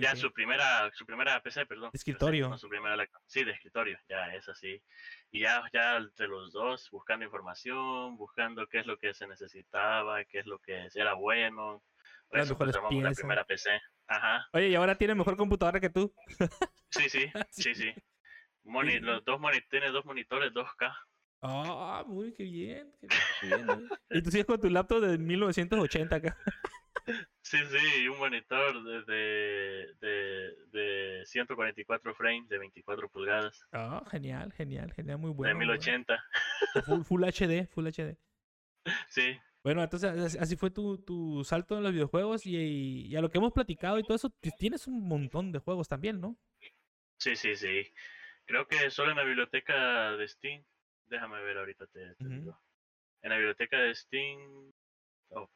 [0.00, 1.90] Ya su primera, su primera PC, perdón.
[1.92, 2.46] De escritorio.
[2.46, 3.08] PC, no, su primera.
[3.26, 4.82] Sí, de escritorio, ya es así.
[5.30, 10.24] Y ya, ya entre los dos, buscando información, buscando qué es lo que se necesitaba,
[10.24, 11.82] qué es lo que era bueno.
[12.28, 13.70] Por Las eso, la primera PC.
[14.06, 14.46] Ajá.
[14.52, 16.14] Oye, y ahora tiene mejor computadora que tú.
[16.92, 17.94] Sí, sí, sí, sí.
[18.64, 20.94] Moni, los dos monitores, tiene dos monitores 2K.
[21.40, 22.92] Ah, muy qué bien.
[23.00, 23.06] Qué
[23.46, 23.88] bien ¿eh?
[24.10, 26.36] y tú sigues con tu laptop de 1980 acá.
[27.42, 33.66] Sí, sí, un monitor de, de, de, 144 frames de 24 pulgadas.
[33.72, 35.52] Ah, genial, genial, genial, muy bueno.
[35.52, 36.22] De 1080.
[36.86, 38.16] Full, full, HD, Full HD.
[39.08, 39.38] Sí.
[39.62, 43.38] Bueno, entonces así fue tu, tu salto en los videojuegos y, y, a lo que
[43.38, 46.36] hemos platicado y todo eso, tienes un montón de juegos también, ¿no?
[47.18, 47.92] Sí, sí, sí.
[48.44, 50.64] Creo que solo en la biblioteca de Steam,
[51.06, 52.60] déjame ver ahorita te, digo.
[53.22, 54.72] En la biblioteca de Steam,
[55.30, 55.48] oh,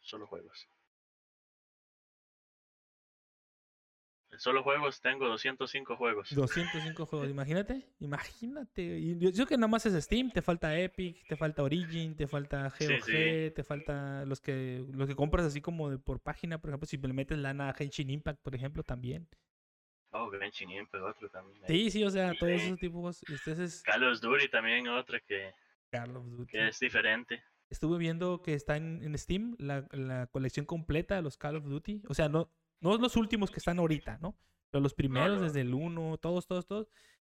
[0.00, 0.68] solo juegos.
[4.38, 6.34] Solo juegos tengo 205 juegos.
[6.34, 8.82] 205 juegos, imagínate, imagínate.
[8.82, 12.72] Y yo que nada más es Steam, te falta Epic, te falta Origin, te falta
[12.78, 16.86] GOG, te falta los que los que compras así como de por página, por ejemplo,
[16.86, 19.28] si le metes lana a Genshin Impact, por ejemplo, también.
[20.12, 21.62] Oh, Genshin Impact, otro también.
[21.66, 23.22] Sí, sí, o sea, todos esos tipos.
[23.28, 25.52] Entonces, Carlos Duty también, otra que,
[25.90, 26.52] Carlos Duty.
[26.52, 27.42] que es diferente.
[27.68, 31.64] Estuve viendo que está en, en Steam la, la colección completa de los Call of
[31.64, 32.02] Duty.
[32.06, 32.50] O sea, no,
[32.82, 34.36] no los últimos que están ahorita, ¿no?
[34.70, 36.88] Pero los primeros, desde el 1, todos, todos, todos.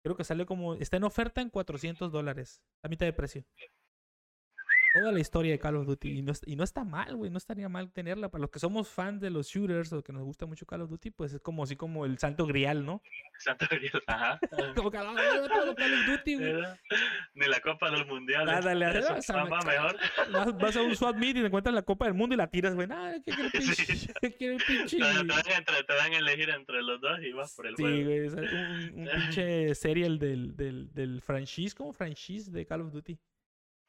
[0.04, 0.76] Creo que sale como.
[0.76, 2.62] Está en oferta en 400 dólares.
[2.84, 3.46] A mitad de precio
[5.00, 6.20] toda la historia de Call of Duty.
[6.20, 7.30] Y no, y no está mal, güey.
[7.30, 8.30] No estaría mal tenerla.
[8.30, 10.90] Para los que somos fans de los shooters o que nos gusta mucho Call of
[10.90, 13.02] Duty, pues es como así como el santo grial, ¿no?
[13.40, 14.40] Santo grial, ajá.
[14.76, 15.78] como Call of
[16.08, 16.64] Duty, güey.
[17.36, 18.50] Ni la Copa del Mundial.
[18.50, 19.98] Ah, dale, vas, a, mejor.
[20.32, 22.48] Vas, vas, a un SWAT meet y te encuentras la Copa del Mundo y la
[22.48, 22.88] tiras, güey.
[22.90, 24.14] Ah, ¿qué quiere pinche?
[24.22, 24.98] ¿Qué quiere pinche?
[24.98, 27.76] Te, dan a elegir entre los dos y vas por el.
[27.76, 28.28] Sí, güey.
[28.28, 33.20] Un, un pinche serial del, del, del franchise, como franchise de Call of Duty.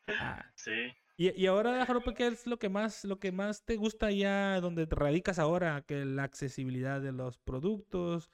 [0.08, 0.50] Ah.
[0.54, 0.92] Sí.
[1.16, 4.60] Y, y ahora, Jarope, ¿qué es lo que más, lo que más te gusta ya
[4.60, 5.82] donde te radicas ahora?
[5.82, 8.30] Que la accesibilidad de los productos,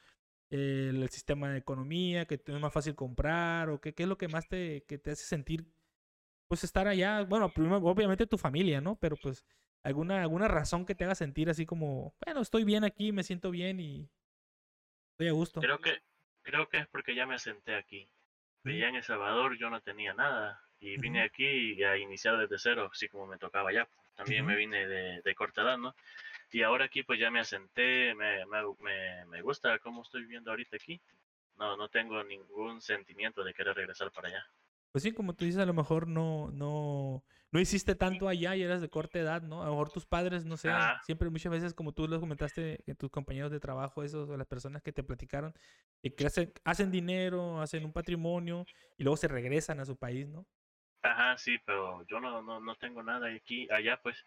[0.50, 4.18] el, el, sistema de economía, que es más fácil comprar, o qué, qué es lo
[4.18, 5.66] que más te, que te hace sentir,
[6.46, 8.96] pues estar allá, bueno, primero, obviamente tu familia, ¿no?
[8.96, 9.46] Pero pues
[9.82, 13.50] alguna, alguna razón que te haga sentir así como, bueno, estoy bien aquí, me siento
[13.50, 14.10] bien y
[15.12, 15.60] estoy a gusto.
[15.62, 16.02] Creo que,
[16.42, 18.10] creo que es porque ya me asenté aquí.
[18.64, 22.91] Ya en El Salvador yo no tenía nada y vine aquí a iniciar desde cero,
[22.93, 23.89] así como me tocaba ya.
[24.16, 25.95] También me vine de, de, corta edad, ¿no?
[26.53, 30.76] Y ahora aquí pues ya me asenté, me, me, me, gusta cómo estoy viviendo ahorita
[30.76, 31.01] aquí.
[31.57, 34.47] No, no tengo ningún sentimiento de querer regresar para allá.
[34.93, 38.62] Pues sí, como tú dices, a lo mejor no, no, no hiciste tanto allá y
[38.62, 39.62] eras de corta edad, ¿no?
[39.62, 41.01] A lo mejor tus padres, no sé, ah.
[41.05, 44.47] siempre muchas veces, como tú lo comentaste, que tus compañeros de trabajo, esos, o las
[44.47, 45.55] personas que te platicaron,
[46.03, 48.66] que hacen, hacen dinero, hacen un patrimonio
[48.99, 50.47] y luego se regresan a su país, ¿no?
[51.05, 54.26] Ajá, sí, pero yo no, no, no tengo nada aquí, allá pues.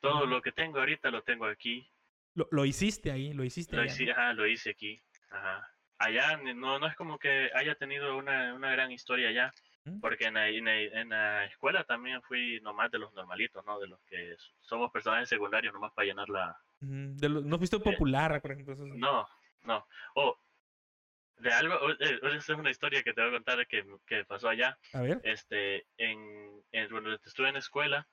[0.00, 1.88] Todo lo que tengo ahorita lo tengo aquí.
[2.34, 5.00] Lo, lo hiciste ahí, lo hiciste lo allá, hice, Ajá, lo hice aquí.
[5.30, 5.70] Ajá.
[5.98, 9.52] Allá no, no es como que haya tenido una, una gran historia allá.
[10.00, 13.78] Porque en la, en, la, en la, escuela también fui nomás de los normalitos, ¿no?
[13.78, 16.58] De los que somos personajes secundarios nomás para llenar la...
[16.80, 18.74] De lo, ¿No fuiste popular, por ejemplo?
[18.74, 19.28] No,
[19.62, 19.86] no.
[20.16, 20.36] Oh,
[21.38, 24.78] de algo, esa es una historia que te voy a contar que, que pasó allá.
[24.92, 25.20] A ver.
[25.24, 28.08] Este, en, en, cuando estuve en escuela,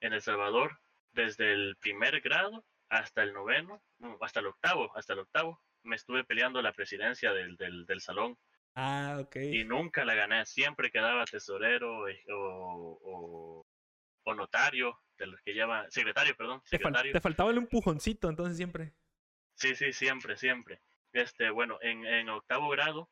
[0.00, 0.78] en El Salvador,
[1.12, 3.82] desde el primer grado hasta el noveno,
[4.20, 8.38] hasta el octavo, hasta el octavo, me estuve peleando la presidencia del, del, del salón.
[8.74, 9.36] Ah, ok.
[9.36, 13.66] Y nunca la gané, siempre quedaba tesorero o, o,
[14.24, 16.62] o notario, de los que llaman, secretario, perdón.
[16.64, 17.12] Secretario.
[17.12, 18.94] Te, fal te faltaba el empujoncito, entonces siempre.
[19.54, 20.80] Sí, sí, siempre, siempre.
[21.12, 23.08] Este, bueno, en, en octavo grado,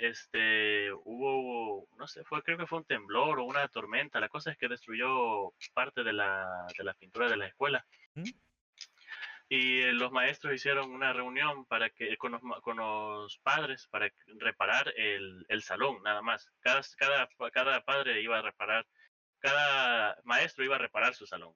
[0.00, 4.18] este, hubo, no sé, fue, creo que fue un temblor o una tormenta.
[4.18, 7.84] La cosa es que destruyó parte de la, de la pintura de la escuela.
[8.14, 8.24] ¿Mm?
[9.50, 14.94] Y los maestros hicieron una reunión para que, con, los, con los padres para reparar
[14.96, 16.48] el, el salón, nada más.
[16.60, 18.86] Cada, cada, cada padre iba a reparar,
[19.40, 21.52] cada maestro iba a reparar su salón.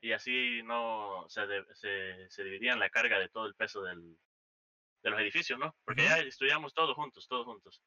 [0.00, 4.18] Y así no se, se, se dividían la carga de todo el peso del,
[5.06, 5.74] de los edificios, ¿no?
[5.84, 7.80] Porque ya estudiamos todos juntos, todos juntos.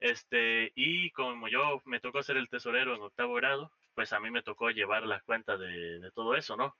[0.00, 4.30] Este, y como yo me tocó ser el tesorero en octavo grado, pues a mí
[4.30, 6.74] me tocó llevar las cuentas de, de todo eso, ¿no?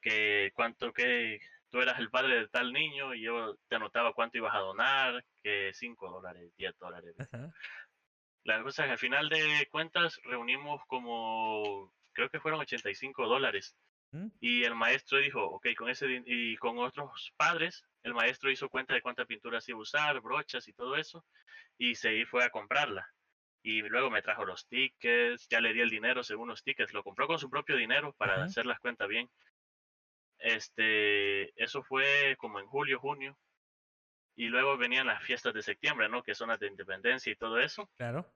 [0.00, 1.40] Que cuánto que
[1.70, 5.22] tú eras el padre de tal niño y yo te anotaba cuánto ibas a donar,
[5.42, 7.14] que 5 dólares, 10 dólares.
[8.44, 13.76] La cosa es que al final de cuentas reunimos como, creo que fueron 85 dólares.
[14.40, 18.94] Y el maestro dijo, ok, con ese y con otros padres, el maestro hizo cuenta
[18.94, 21.24] de cuántas pinturas iba a usar, brochas y todo eso,
[21.78, 23.08] y se fue a comprarla.
[23.62, 27.02] Y luego me trajo los tickets, ya le di el dinero según los tickets, lo
[27.02, 29.28] compró con su propio dinero para hacer las cuentas bien.
[30.38, 33.38] Este, eso fue como en julio, junio.
[34.36, 36.22] y luego venían las fiestas de septiembre, ¿no?
[36.22, 37.88] Que son las de independencia y todo eso.
[37.96, 38.32] Claro.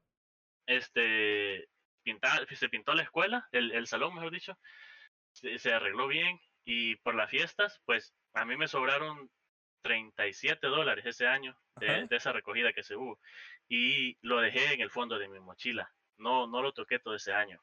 [0.66, 1.68] Este,
[2.03, 4.59] pinta, se pintó la escuela, el, el salón, mejor dicho,
[5.39, 9.30] se, se arregló bien y por las fiestas, pues a mí me sobraron
[9.82, 13.18] 37 dólares ese año de, esa recogida que se hubo
[13.68, 15.93] y lo dejé en el fondo de mi mochila.
[16.16, 17.62] No, no lo toqué todo ese año.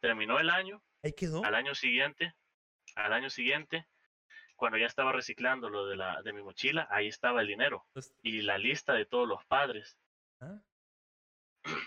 [0.00, 1.44] Terminó el año, Ahí quedó.
[1.44, 2.34] al año siguiente,
[2.96, 3.86] al año siguiente,
[4.56, 7.86] cuando ya estaba reciclando lo de la de mi mochila, ahí estaba el dinero
[8.22, 9.96] y la lista de todos los padres.
[10.40, 10.60] ah,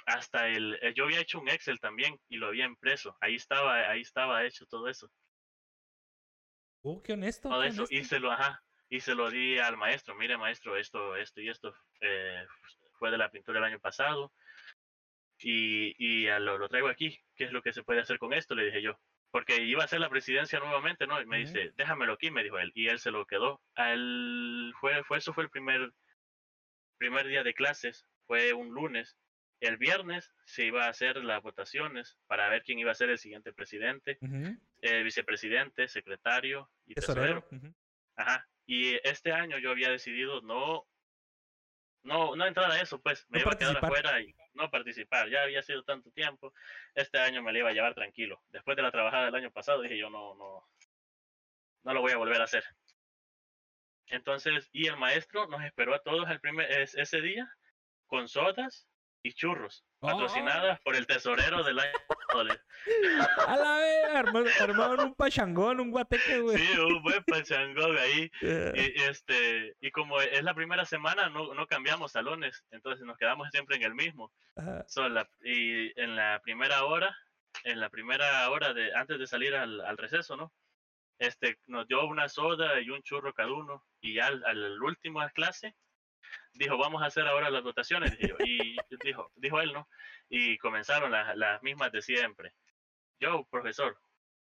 [0.05, 3.15] Hasta el, eh, yo había hecho un Excel también y lo había impreso.
[3.21, 5.11] Ahí estaba, ahí estaba hecho todo eso.
[6.81, 7.49] Oh, qué honesto.
[7.49, 10.77] todo qué eso y se lo ajá y se lo di al maestro mire maestro
[10.77, 12.45] esto esto y esto eh,
[12.97, 14.31] fue de la pintura del año pasado
[15.39, 18.55] y, y lo, lo traigo aquí qué es lo que se puede hacer con esto
[18.55, 18.97] le dije yo
[19.31, 22.57] porque iba a ser la presidencia nuevamente no y me dice déjamelo aquí me dijo
[22.59, 25.91] él y él se lo quedó a él fue fue eso fue el primer
[26.97, 29.17] primer día de clases fue un lunes
[29.59, 33.17] el viernes se iba a hacer las votaciones para ver quién iba a ser el
[33.17, 34.17] siguiente presidente
[34.81, 37.47] el vicepresidente secretario y tesorero.
[38.15, 38.47] Ajá.
[38.65, 40.85] Y este año yo había decidido no,
[42.03, 45.29] no, no entrar a eso, pues me No iba a quedar afuera y no participar.
[45.29, 46.53] Ya había sido tanto tiempo.
[46.93, 48.41] Este año me lo iba a llevar tranquilo.
[48.49, 50.67] Después de la trabajada del año pasado dije yo no, no,
[51.83, 52.63] no lo voy a volver a hacer.
[54.07, 57.49] Entonces, y el maestro nos esperó a todos el primer, es- ese día
[58.05, 58.87] con sodas
[59.23, 60.07] y churros, Oh.
[60.07, 61.91] patrocinadas por el tesorero del año.
[63.47, 66.57] A la vez, armaron, armaron un pachangón, un guateque, güey.
[66.57, 68.29] Sí, un buen pachangón ahí.
[68.41, 73.05] Eh, Y, y este, y como es la primera semana, no, no cambiamos salones, entonces
[73.05, 74.31] nos quedamos siempre en el mismo.
[74.87, 77.15] So, la- y en la primera hora,
[77.63, 80.53] en la primera hora de antes de salir al, al receso, ¿no?
[81.19, 85.21] Este, nos dio una soda y un churro cada uno, y ya al, al último
[85.23, 85.75] de clase,
[86.57, 89.87] dijo, vamos a hacer ahora las votaciones, y dijo, dijo él, ¿no?
[90.29, 92.53] Y comenzaron las, las mismas de siempre.
[93.19, 93.97] Yo, profesor,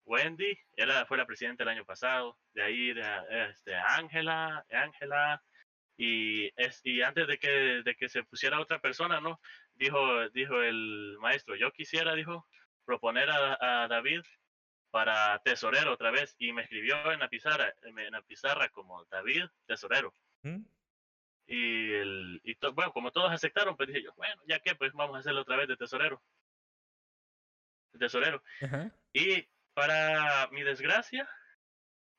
[0.06, 2.94] Wendy, era, fue la presidenta el año pasado, de ahí
[3.30, 5.44] este, Ángela, Ángela,
[5.98, 7.50] y, es, y antes de que,
[7.84, 9.40] de que se pusiera otra persona, ¿no?
[9.76, 12.48] Dijo, dijo el maestro, yo quisiera, dijo,
[12.86, 14.22] proponer a, a David
[14.90, 19.46] para tesorero otra vez, y me escribió en la pizarra, en la pizarra como David
[19.66, 20.14] Tesorero.
[20.44, 20.64] ¿Mm?
[21.48, 24.94] Y, el, y to- bueno, como todos aceptaron, pues dije yo, bueno, ya que, pues
[24.94, 26.24] vamos a hacerlo otra vez de tesorero.
[27.94, 28.42] De tesorero.
[28.62, 28.92] Ajá.
[29.14, 31.30] Y para mi desgracia,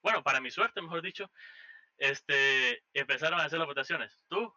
[0.02, 1.30] bueno, para mi suerte, mejor dicho,
[1.98, 4.24] este, empezaron a hacer las votaciones.
[4.28, 4.52] Tú,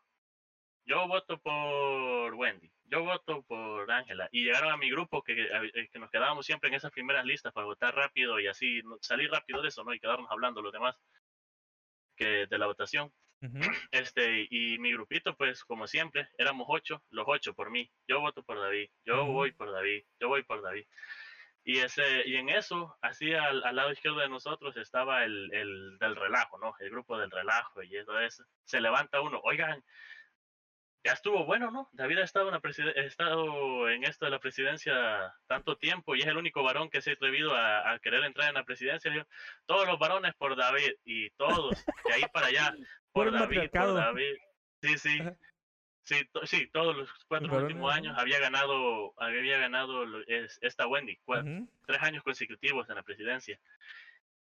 [0.85, 4.27] yo voto por Wendy, yo voto por Ángela.
[4.31, 7.53] Y llegaron a mi grupo que, eh, que nos quedábamos siempre en esas primeras listas
[7.53, 9.93] para votar rápido y así salir rápido de eso, ¿no?
[9.93, 10.95] Y quedarnos hablando los demás
[12.17, 13.13] que de la votación.
[13.91, 17.91] Este, y mi grupito, pues, como siempre, éramos ocho, los ocho por mí.
[18.07, 20.85] Yo voto por David, yo voy por David, yo voy por David.
[21.63, 25.97] Y ese, y en eso, así al, al lado izquierdo de nosotros estaba el, el
[25.97, 26.75] del relajo, ¿no?
[26.79, 28.43] El grupo del relajo y eso es.
[28.65, 29.83] Se levanta uno, oigan,
[31.05, 31.87] ya estuvo bueno, ¿no?
[31.93, 36.25] David ha estado en, la estado en esto de la presidencia tanto tiempo y es
[36.27, 39.11] el único varón que se ha atrevido a, a querer entrar en la presidencia.
[39.11, 39.25] Digo,
[39.67, 42.75] todos los varones por David y todos, de ahí para allá,
[43.11, 43.93] por David, por.
[43.95, 44.35] David.
[44.81, 45.19] Sí, sí.
[46.01, 51.17] Sí, to- sí, todos los cuatro últimos años había ganado, había ganado es- esta Wendy,
[51.25, 51.67] cua- Ujú.
[51.87, 53.59] tres años consecutivos en la presidencia.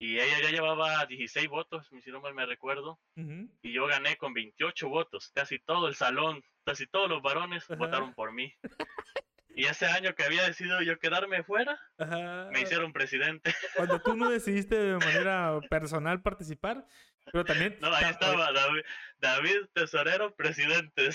[0.01, 3.49] Y ella ya llevaba 16 votos, si no mal me recuerdo, Ujú.
[3.61, 5.29] y yo gané con 28 votos.
[5.35, 7.75] Casi todo el salón, casi todos los varones Ajá.
[7.75, 8.53] votaron por mí.
[9.55, 12.47] Y ese año que había decidido yo quedarme fuera, Ajá.
[12.53, 13.53] me hicieron presidente.
[13.75, 16.85] Cuando tú no decidiste de manera personal participar,
[17.31, 17.77] pero también...
[17.81, 18.81] No, ahí ta- estaba David,
[19.19, 21.09] David Tesorero, presidente.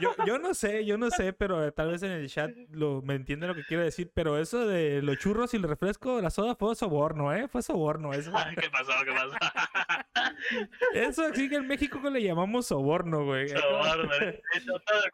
[0.00, 3.02] Yo, yo no sé, yo no sé, pero eh, tal vez en el chat lo,
[3.02, 6.30] me entiende lo que quiero decir, pero eso de los churros y el refresco, la
[6.30, 7.48] soda fue soborno, ¿eh?
[7.48, 8.32] Fue soborno eso.
[8.60, 8.92] ¿Qué pasó?
[9.04, 9.36] ¿Qué pasó?
[10.94, 13.48] Eso aquí que en México le llamamos soborno, güey.
[13.48, 14.42] Soborno, ¿eh?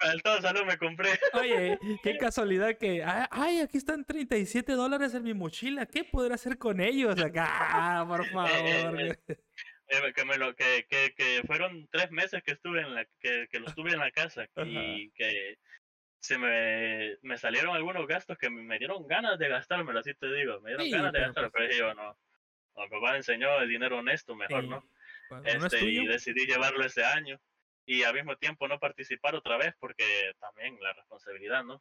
[0.00, 1.10] Con el todo salón me compré.
[1.34, 6.58] Oye, qué casualidad que, ay, aquí están 37 dólares en mi mochila, ¿qué podré hacer
[6.58, 7.46] con ellos acá?
[7.48, 9.18] Ah, por favor.
[9.88, 13.46] Eh, que, me lo, que, que, que fueron tres meses que estuve en la que,
[13.48, 15.58] que lo estuve en la casa y que
[16.18, 20.60] se me, me salieron algunos gastos que me, dieron ganas de gastármelo, así te digo,
[20.60, 22.18] me dieron Sí, ganas de gastarlo, pues- pero dije yo no,
[22.76, 24.84] mi papá me enseñó el dinero honesto mejor, ¿no?
[25.28, 27.40] cuando no es Este, y decidí llevarlo ese año
[27.86, 31.80] y al mismo tiempo no participar otra vez porque también la responsabilidad, ¿no?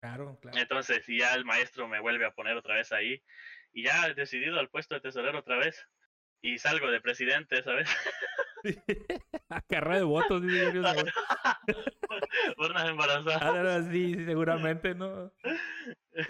[0.00, 0.58] claro, claro.
[0.58, 3.22] Entonces, ya el maestro me vuelve a poner otra vez ahí.
[3.72, 5.86] Y ya he decidido al puesto de tesorero otra vez.
[6.40, 7.88] Y salgo de presidente, ¿sabes?
[9.68, 11.12] Carrera de votos, dice Yorio Zamora.
[12.58, 13.42] Urnas embarazadas.
[13.42, 15.32] Ah, no, sí, sí, seguramente, ¿no?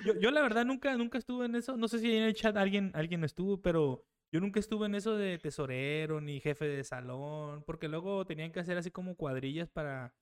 [0.04, 1.76] Yo, yo la verdad nunca, nunca estuve en eso.
[1.76, 5.16] No sé si en el chat alguien, alguien estuvo, pero yo nunca estuve en eso
[5.16, 10.14] de tesorero ni jefe de salón, porque luego tenían que hacer así como cuadrillas para,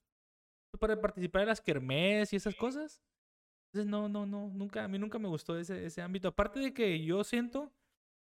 [0.78, 3.00] para participar en las kermés y esas cosas.
[3.72, 6.28] Entonces, no, no, no, nunca, a mí nunca me gustó ese, ese ámbito.
[6.28, 7.72] Aparte de que yo siento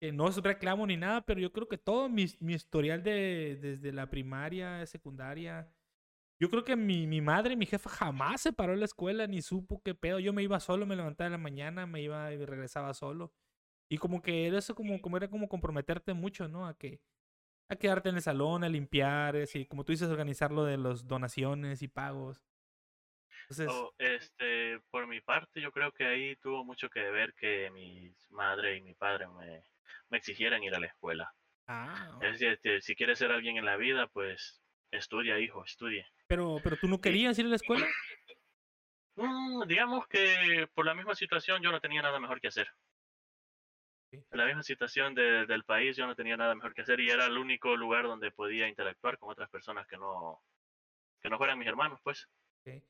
[0.01, 3.57] que no es reclamo ni nada, pero yo creo que todo mi, mi historial de,
[3.61, 5.71] desde la primaria, secundaria,
[6.39, 9.41] yo creo que mi, mi madre, mi jefa jamás se paró en la escuela ni
[9.43, 10.19] supo qué pedo.
[10.19, 13.33] Yo me iba solo, me levantaba en la mañana, me iba y regresaba solo.
[13.89, 16.67] Y como que era eso como, como era como comprometerte mucho, ¿no?
[16.67, 17.01] A que
[17.69, 21.07] a quedarte en el salón, a limpiar, así, como tú dices, organizar lo de las
[21.07, 22.41] donaciones y pagos.
[23.51, 27.69] Entonces, Oh, este, por mi parte, yo creo que ahí tuvo mucho que ver que
[27.71, 29.63] mi madre y mi padre me,
[30.09, 31.33] me exigieran ir a la escuela.
[31.67, 36.05] ah, Es decir, si quieres ser alguien en la vida, pues estudia, hijo, estudie.
[36.27, 37.85] pero, pero tú no querías ir a la escuela.
[39.15, 42.69] Mm, digamos que por la misma situación yo no tenía nada mejor que hacer.
[44.31, 47.25] La misma situación de- del país yo no tenía nada mejor que hacer y era
[47.25, 50.41] el único lugar donde podía interactuar con otras personas que no,
[51.21, 52.27] que no fueran mis hermanos, pues.
[52.65, 52.83] Ok.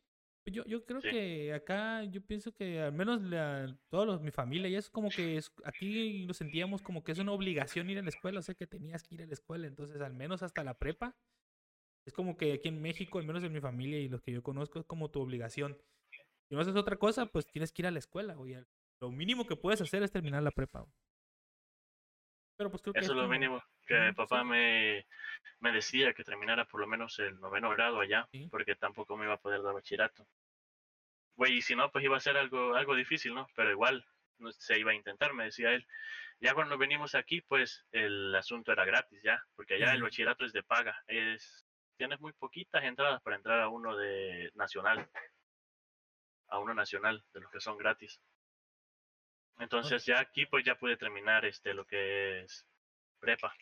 [0.46, 1.10] Yo, yo creo Sí.
[1.10, 5.10] que acá, yo pienso que al menos la, todos los, mi familia, y es como
[5.10, 8.42] que es, aquí lo sentíamos como que es una obligación ir a la escuela, o
[8.42, 11.16] sea que tenías que ir a la escuela, entonces al menos hasta la prepa,
[12.08, 14.42] es como que aquí en México, al menos en mi familia y los que yo
[14.42, 15.78] conozco, es como tu obligación.
[16.50, 18.56] Si no haces otra cosa, pues tienes que ir a la escuela, güey.
[19.00, 20.80] Lo mínimo que puedes hacer es terminar la prepa.
[20.82, 20.92] güey.
[22.62, 25.08] Pero pues creo que Eso es lo mínimo que papá me,
[25.62, 28.48] me decía que terminara por lo menos el noveno grado allá, Sí.
[28.52, 30.28] porque tampoco me iba a poder dar bachillerato.
[31.36, 33.48] Güey, y si no, pues iba a ser algo, algo difícil, ¿no?
[33.56, 34.06] Pero igual
[34.38, 35.88] no se iba a intentar, me decía él.
[36.40, 40.54] Ya cuando venimos aquí, pues el asunto era gratis ya, porque allá el bachillerato es
[40.54, 41.04] de paga.
[41.08, 41.66] Es,
[41.98, 45.10] tienes muy poquitas entradas para entrar a uno de nacional,
[46.50, 48.22] a uno nacional, de los que son gratis.
[49.60, 52.68] Entonces ya aquí pues ya pude terminar este lo que es
[53.20, 53.54] prepa.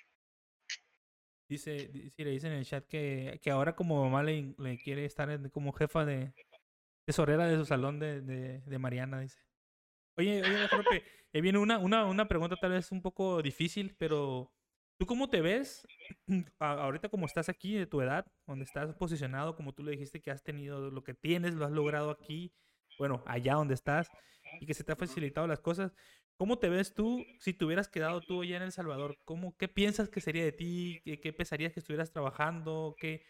[1.49, 4.77] Dice, di- sí, le dicen en el chat que, que ahora como mamá le, le
[4.77, 6.33] quiere estar en- como jefa de
[7.05, 9.39] tesorera de su salón de, de, de Mariana, dice.
[10.15, 14.53] Oye, oye, Jorge, eh, viene una, una, una pregunta tal vez un poco difícil, pero
[14.99, 15.87] ¿tú cómo te ves
[16.59, 20.21] a- ahorita como estás aquí de tu edad, donde estás posicionado, como tú le dijiste
[20.21, 22.53] que has tenido lo que tienes, lo has logrado aquí,
[22.99, 24.11] bueno, allá donde estás,
[24.59, 25.93] y que se te ha facilitado las cosas?
[26.37, 29.17] ¿Cómo te ves tú si te hubieras quedado tú allá en El Salvador?
[29.25, 31.01] ¿Cómo, ¿Qué piensas que sería de ti?
[31.03, 32.95] ¿Qué, qué pensarías que estuvieras trabajando?
[32.99, 33.25] ¿Qué,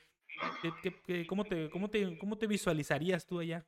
[0.83, 3.65] qué- qué- cómo, te, cómo, te, ¿Cómo te visualizarías tú allá?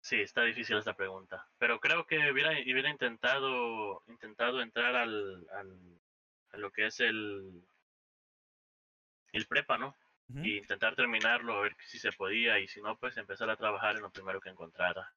[0.00, 6.00] Sí, está difícil esta pregunta, pero creo que hubiera, hubiera intentado intentado entrar al, al
[6.52, 7.62] a lo que es el
[9.32, 9.96] el prepa, ¿no?
[10.28, 13.96] Y intentar terminarlo, a ver si se podía y si no, pues empezar a trabajar
[13.96, 15.12] en lo primero que encontrara.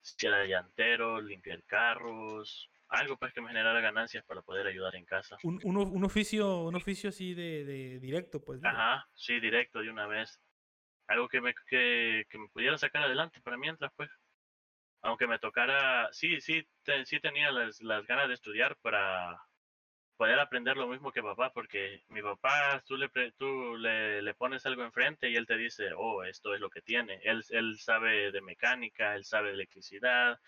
[0.00, 5.04] Si era llantero, limpiar carros, algo pues que me generara ganancias para poder ayudar en
[5.06, 5.36] casa.
[5.42, 8.60] Un, un, un oficio, un oficio así de, de directo, pues.
[8.60, 10.40] de- Ajá, sí, directo de una vez.
[11.06, 14.10] Algo que me, que, que me pudiera sacar adelante para mientras, pues.
[15.02, 19.38] Aunque me tocara, sí, sí, te- sí tenía las, las ganas de estudiar para
[20.16, 24.64] poder aprender lo mismo que papá, porque mi papá, tú le, tú le, le pones
[24.66, 27.20] algo enfrente y él te dice, oh, esto es lo que tiene.
[27.24, 30.40] Él, él sabe de mecánica, él sabe de electricidad,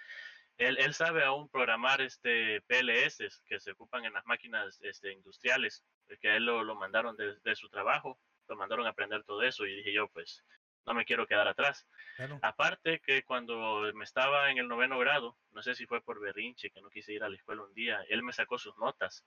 [0.59, 5.85] él, él sabe aún programar este PLS que se ocupan en las máquinas este, industriales,
[6.21, 9.43] que a él lo, lo mandaron de, de su trabajo, lo mandaron a aprender todo
[9.43, 10.45] eso y dije yo, pues,
[10.87, 11.87] no me quiero quedar atrás.
[12.16, 12.39] claro.
[12.43, 16.70] Aparte que cuando me estaba en el noveno grado, no sé si fue por berrinche,
[16.70, 19.24] que no quise ir a la escuela un día, él me sacó sus notas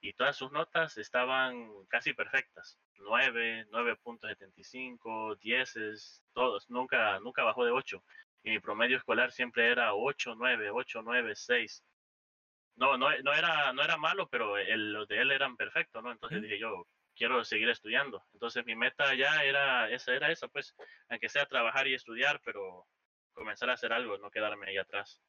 [0.00, 2.78] y todas sus notas estaban casi perfectas.
[2.96, 8.02] 9, 9.75, 10, todos, nunca, nunca bajó de 8.
[8.42, 11.84] Y mi promedio escolar siempre era 8, 9, 8, 9, 6.
[12.76, 16.10] No, no, no era, no era malo, pero el, los de él eran perfectos, ¿no?
[16.10, 16.46] Entonces Ujú.
[16.46, 18.24] dije yo, quiero seguir estudiando.
[18.32, 20.74] Entonces mi meta ya era esa, era esa, pues,
[21.08, 22.86] aunque sea trabajar y estudiar, pero
[23.32, 25.20] comenzar a hacer algo, no quedarme ahí atrás.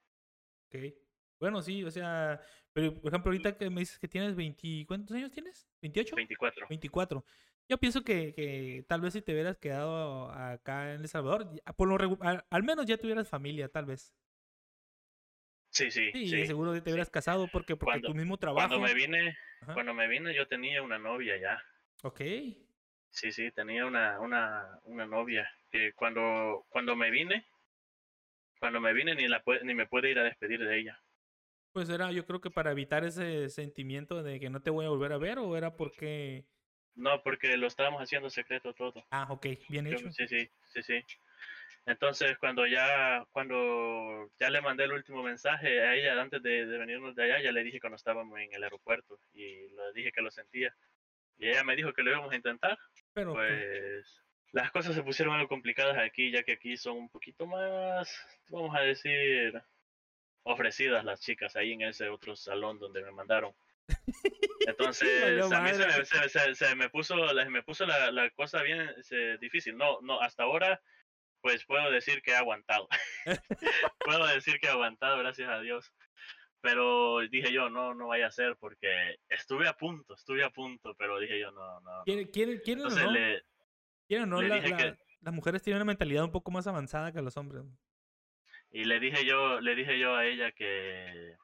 [0.68, 0.94] Ok.
[1.40, 2.40] Bueno, sí, o sea,
[2.72, 5.68] pero por ejemplo, ahorita que me dices que tienes 20, ¿cuántos años tienes?
[5.82, 6.16] ¿28?
[6.16, 6.68] 24.
[6.70, 7.26] 24.
[7.70, 11.88] Yo pienso que, que tal vez si te hubieras quedado acá en El Salvador, por
[11.88, 14.14] lo al, al menos ya tuvieras familia, tal vez.
[15.72, 18.68] Sí, sí, Sí, seguro te hubieras casado porque, porque Cuando- tu mismo trabajo.
[18.68, 19.74] Cuando me vine, Ajá.
[19.74, 21.62] cuando me vine yo tenía una novia ya.
[22.04, 22.20] Ok.
[23.10, 27.46] Sí, sí, tenía una, una, una novia que cuando, cuando me vine,
[28.60, 31.02] cuando me vine ni la ni me pude ir a despedir de ella.
[31.72, 34.90] Pues era, yo creo que para evitar ese sentimiento de que no te voy a
[34.90, 36.46] volver a ver, o era porque.
[36.96, 39.06] No, porque lo estábamos haciendo secreto todo.
[39.10, 40.12] Ah, ok, bien hecho.
[40.12, 41.04] Sí, sí, sí, sí.
[41.86, 47.16] Entonces, cuando ya, cuando ya le mandé el último mensaje a ella antes de, venirnos
[47.16, 50.32] de allá, ya le dije cuando estábamos en el aeropuerto y le dije que lo
[50.32, 50.76] sentía.
[51.38, 52.78] Y ella me dijo que lo íbamos a intentar.
[53.14, 57.10] Pero pues, pues las cosas se pusieron algo complicadas aquí, ya que aquí son un
[57.10, 58.16] poquito más,
[58.50, 59.62] vamos a decir,
[60.44, 63.54] ofrecidas las chicas ahí en ese otro salón donde me mandaron.
[64.68, 65.70] Entonces, a mí
[66.54, 67.16] se me, puso,
[67.50, 68.90] me puso la, la cosa bien
[69.42, 69.76] difícil.
[69.76, 70.82] No, no, hasta ahora
[71.44, 72.88] pues puedo decir que he aguantado.
[74.00, 75.94] puedo decir que he aguantado, gracias a Dios.
[76.64, 80.96] Pero dije yo, no, no vaya a ser porque estuve a punto, estuve a punto,
[80.98, 82.04] pero dije yo, no, no.
[82.06, 83.12] ¿Quieren, quieren, quieren no?
[83.12, 83.44] Le,
[84.08, 84.42] ¿Quieren no?
[84.42, 87.64] las mujeres tienen una mentalidad un poco más avanzada que los hombres.
[88.72, 91.36] Y le dije yo, le dije yo a ella que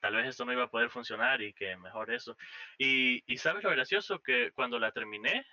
[0.00, 2.36] tal vez esto no iba a poder funcionar y que mejor eso.
[2.78, 5.44] Y, y sabes lo gracioso que cuando la terminé,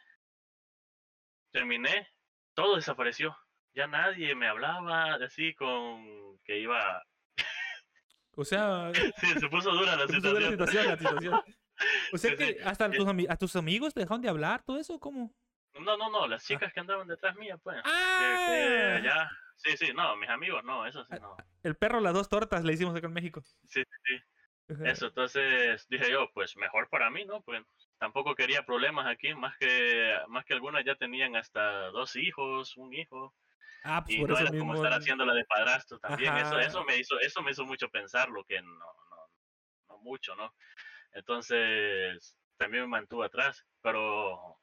[1.52, 2.08] terminé,
[2.54, 3.36] todo desapareció
[3.76, 7.04] ya nadie me hablaba así con que iba...
[8.36, 8.92] O sea...
[9.18, 10.88] sí, se puso dura la situación.
[10.88, 11.42] la situación,
[12.14, 15.34] O sea que hasta tus a tus amigos te dejaron de hablar, todo eso, ¿cómo?
[15.74, 16.46] No, no, no, las ah.
[16.48, 17.78] chicas que andaban detrás mía, pues.
[17.84, 19.00] ¡Ah!
[19.04, 21.36] ya, sí, sí, no, mis amigos, no, eso sí, ah, no.
[21.64, 23.42] El perro, las dos tortas le hicimos acá en México.
[23.68, 24.24] Sí, sí, sí.
[24.84, 27.42] Eso, entonces dije yo, pues mejor para mí, ¿no?
[27.42, 27.62] Pues
[28.00, 32.94] tampoco quería problemas aquí, más que, más que algunas ya tenían hasta dos hijos, un
[32.94, 33.34] hijo.
[33.88, 36.36] Ah, pues y no era como estar haciendo la de padrastro también.
[36.38, 39.30] Eso, eso me hizo, eso me hizo mucho pensar lo que no, no,
[39.90, 40.56] no mucho, ¿no?
[41.12, 43.64] Entonces, también me mantuvo atrás.
[43.82, 44.60] Pero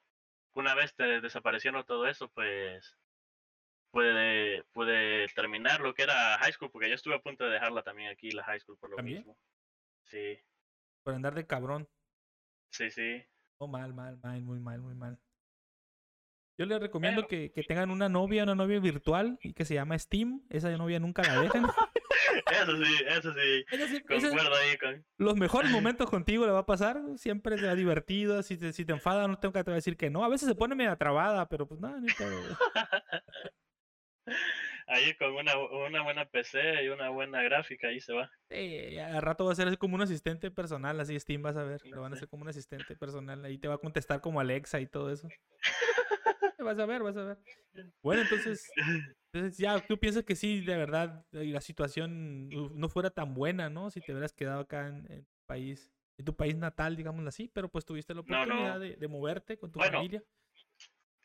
[0.55, 2.97] una vez te desapareciendo todo eso, pues
[3.91, 7.81] pude, pude terminar lo que era high school, porque yo estuve a punto de dejarla
[7.81, 9.37] también aquí, la high school, por lo mismo.
[10.03, 10.37] Sí.
[11.03, 11.87] Por andar de cabrón.
[12.71, 13.23] Sí, sí.
[13.57, 15.17] Oh, mal, mal, mal, muy mal, muy mal.
[16.57, 19.97] Yo les recomiendo que, que, tengan una novia, una novia virtual y que se llama
[19.97, 20.41] Steam.
[20.49, 21.63] Esa novia nunca la dejen.
[22.51, 23.65] eso sí, eso sí.
[24.01, 25.05] Concuerdo ahí con...
[25.17, 27.01] Los mejores momentos contigo le va a pasar.
[27.17, 28.43] Siempre va divertido.
[28.43, 30.23] Si te, si te enfada, no tengo que decir que no.
[30.23, 32.07] A veces se pone media trabada, pero pues nada, ni
[34.87, 38.29] Ahí con una, una buena PC y una buena gráfica, ahí se va.
[38.49, 41.81] Sí, al rato va a ser como un asistente personal, así Steam vas a ver.
[41.85, 43.43] Lo van a hacer como un asistente personal.
[43.45, 45.27] Ahí te va a contestar como Alexa y todo eso.
[46.63, 47.37] vas a ver, vas a ver.
[48.01, 48.69] Bueno, entonces,
[49.31, 53.89] entonces ya tú piensas que sí, de verdad, la situación no fuera tan buena, ¿no?
[53.91, 57.69] Si te hubieras quedado acá en, el país, en tu país natal, digámoslo así, pero
[57.69, 60.23] pues tuviste la oportunidad De, moverte con tu familia.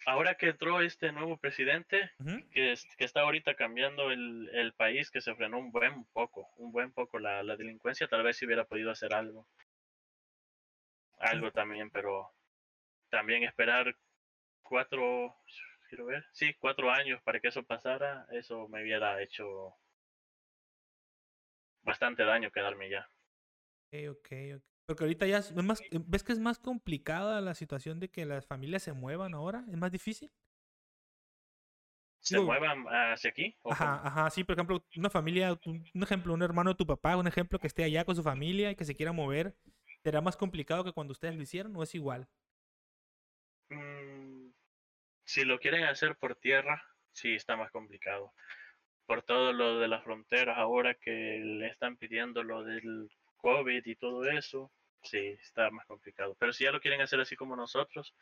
[0.09, 2.11] Ahora que entró este nuevo presidente,
[2.51, 6.73] que, que está ahorita cambiando el, el, país, que se frenó un buen poco, un
[6.73, 9.47] buen poco la, la delincuencia, tal vez si hubiera podido hacer algo.
[11.19, 12.33] Algo también, pero
[13.11, 13.95] también esperar
[14.63, 15.37] cuatro,
[15.91, 19.77] quiero ver, sí, cuatro años para que eso pasara, eso me hubiera hecho
[21.83, 23.07] bastante daño quedarme ya.
[23.93, 24.78] Ok, ok, ok.
[24.89, 28.47] Porque ahorita ya es más, ¿ves que es más complicada la situación de que las
[28.47, 29.67] familias se muevan ahora?
[29.69, 30.33] ¿Es más difícil?
[32.21, 33.55] ¿Se muevan hacia aquí?
[33.65, 37.27] Ajá, ajá, sí, por ejemplo, una familia, un ejemplo, un hermano de tu papá, un
[37.27, 39.55] ejemplo que esté allá con su familia y que se quiera mover,
[40.03, 42.27] ¿será más complicado que cuando ustedes lo hicieron o es igual?
[45.27, 46.83] Si lo quieren hacer por tierra,
[47.13, 48.33] sí está más complicado.
[49.05, 53.95] Por todo lo de las fronteras ahora que le están pidiendo lo del COVID y
[53.97, 54.73] todo eso,
[55.03, 56.37] sí está más complicado.
[56.39, 58.15] Pero si ya lo quieren hacer así como nosotros,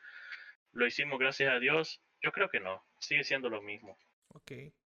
[0.73, 3.99] lo hicimos gracias a Dios, yo creo que no, sigue siendo lo mismo.
[4.29, 4.53] Ok.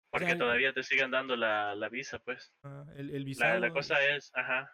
[0.10, 2.54] Porque todavía te siguen dando la, la visa, pues.
[2.64, 3.60] Ah, el, el visado.
[3.60, 4.72] La, la, cosa es, ajá,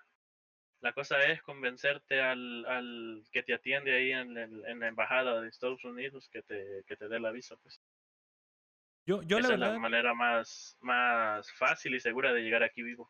[0.83, 5.47] la cosa es convencerte al, al que te atiende ahí en, en, la embajada de
[5.47, 7.81] Estados Unidos que te, que te dé la visa, pues.
[9.05, 12.83] Yo, yo Esa la es la manera más, más fácil y segura de llegar aquí
[12.83, 13.09] vivo.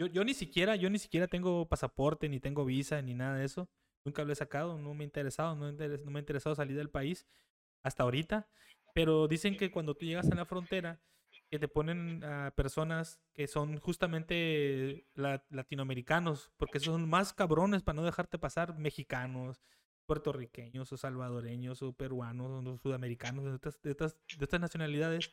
[0.00, 3.44] Yo, yo ni siquiera, yo ni siquiera tengo pasaporte, ni tengo visa, ni nada de
[3.44, 3.68] eso.
[4.02, 7.26] Nunca lo he sacado, no me ha interesado, no, me ha interesado salir del país
[7.82, 8.48] hasta ahorita.
[8.94, 11.02] Pero dicen que cuando tú llegas a la frontera,
[11.50, 15.06] que te ponen a personas que son justamente
[15.50, 19.60] latinoamericanos, porque son más cabrones para no dejarte pasar mexicanos,
[20.06, 24.16] puertorriqueños o salvadoreños o peruanos o sudamericanos de estas
[24.60, 25.30] nacionalidades,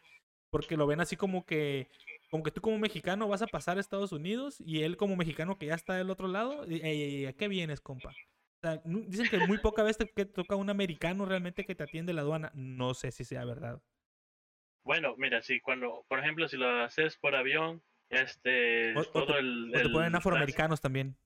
[0.49, 1.87] porque lo ven así como que,
[2.29, 5.57] como que tú como mexicano vas a pasar a Estados Unidos y él como mexicano
[5.57, 8.13] que ya está del otro lado, ¿a qué vienes, compa?
[8.85, 12.21] dicen que muy poca vez te que toca un americano realmente que te atiende la
[12.21, 12.51] aduana.
[12.55, 13.81] No sé si sea verdad.
[14.83, 19.25] Bueno, mira, si cuando, por ejemplo, si lo haces por avión, Este, O, o todo
[19.25, 21.17] te, el, o te el ponen afroamericanos también.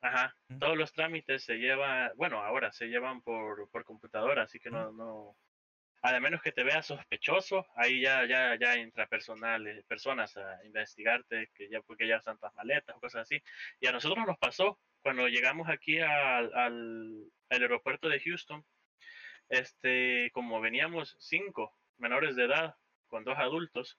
[0.00, 0.58] Ajá, Mm.
[0.58, 4.92] todos los trámites se llevan, bueno, ahora se llevan por, por computadora, así que no,
[4.92, 5.36] no,
[6.02, 10.64] a menos que te veas sospechoso, ahí ya, ya, ya entra personal, eh, personas a
[10.64, 13.42] investigarte, que ya, porque ya están tantas maletas o cosas así.
[13.80, 18.64] Y a nosotros nos pasó, cuando llegamos aquí al, al, al aeropuerto de Houston,
[19.48, 22.76] este, como veníamos cinco menores de edad
[23.08, 23.98] con dos adultos,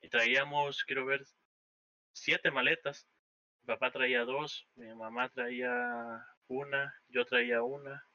[0.00, 1.24] y traíamos, quiero ver,
[2.12, 3.08] siete maletas.
[3.62, 8.06] Mi papá traía dos, mi mamá traía una, yo traía una,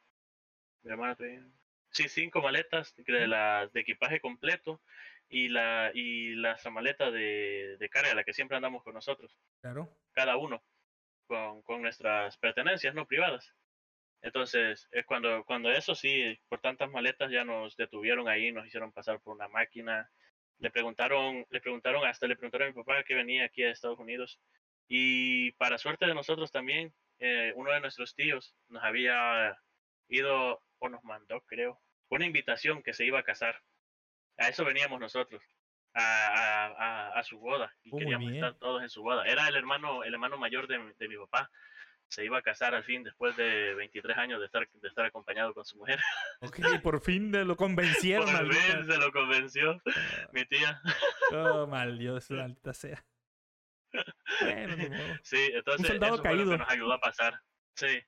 [0.82, 1.45] mi hermana traía...
[1.93, 4.81] Sí, cinco maletas de, la, de equipaje completo
[5.29, 9.95] y la y la maleta de, de carga, la que siempre andamos con nosotros, Claro.
[10.11, 10.63] cada uno,
[11.27, 13.55] con, con nuestras pertenencias no privadas.
[14.23, 18.91] Entonces, es cuando, cuando eso sí, por tantas maletas ya nos detuvieron ahí, nos hicieron
[18.93, 20.09] pasar por una máquina.
[20.59, 23.99] Le preguntaron, le preguntaron, hasta le preguntaron a mi papá que venía aquí a Estados
[23.99, 24.39] Unidos.
[24.87, 29.57] Y para suerte de nosotros también, eh, uno de nuestros tíos nos había
[30.07, 31.81] ido, o nos mandó, creo,
[32.16, 33.61] una invitación que se iba a casar.
[34.38, 35.41] A eso veníamos nosotros,
[35.93, 37.74] a, a, a, a su boda.
[37.84, 38.43] Y queríamos bien.
[38.43, 39.26] estar todos en su boda.
[39.26, 41.49] Era el hermano, el hermano mayor de, mi- de mi papá.
[42.09, 45.53] Se iba a casar al fin después de 23 años de estar, de estar acompañado
[45.53, 45.99] con su mujer.
[46.41, 48.26] Ok, por fin de- lo convencieron.
[48.26, 49.82] Por fin se lo convenció
[50.32, 50.82] mi tía.
[51.32, 53.03] Oh, mal Dios, maldita sea.
[54.41, 54.76] Bueno.
[55.24, 56.51] Sí, entonces soldado eso fue lo caído.
[56.51, 57.39] que nos ayudó a pasar.
[57.76, 57.99] Sí,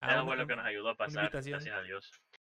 [0.00, 2.10] Ah, eso fue lo que nos ayudó a pasar, gracias a Dios.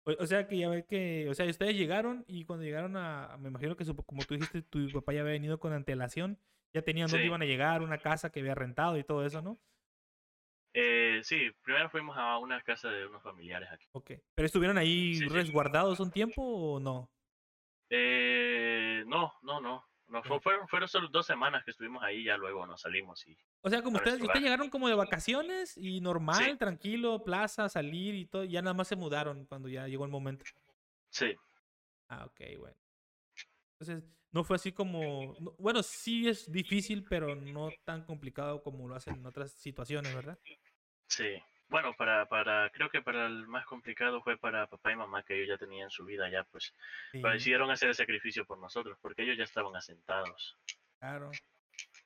[0.07, 3.35] O, o sea que ya ve que, o sea, ustedes llegaron y cuando llegaron a,
[3.39, 6.39] me imagino que su- como tú dijiste, tu papá ya había venido con antelación,
[6.73, 7.27] ya tenían dónde Sí.
[7.27, 9.57] iban a llegar, una casa que había rentado y todo eso, ¿no?
[10.73, 13.85] Eh, sí, primero fuimos a una casa de unos familiares aquí.
[13.93, 14.11] Ok.
[14.35, 15.27] ¿Pero estuvieron ahí Sí, sí.
[15.27, 17.09] resguardados un tiempo o no?
[17.89, 19.85] Eh, no, no, no.
[20.07, 23.37] No fue- fueron, fueron solo dos semanas que estuvimos ahí, ya luego nos salimos y
[23.61, 26.57] O sea, como ustedes, ustedes llegaron como de vacaciones y normal, Sí.
[26.57, 30.45] tranquilo, plaza, salir y todo, ya nada más se mudaron cuando ya llegó el momento.
[31.09, 31.35] sí,
[32.09, 32.77] Ah, ok, bueno.
[33.79, 38.87] Entonces, no fue así como, no- bueno, sí es difícil, pero no tan complicado como
[38.87, 40.39] lo hacen en otras situaciones, ¿verdad?
[41.07, 41.41] sí.
[41.69, 45.35] Bueno, para, para, creo que para el más complicado fue para papá y mamá que
[45.35, 46.73] ellos ya tenían su vida ya, pues,
[47.11, 50.57] pero decidieron hacer el sacrificio por nosotros, porque ellos ya estaban asentados.
[50.99, 51.31] Claro.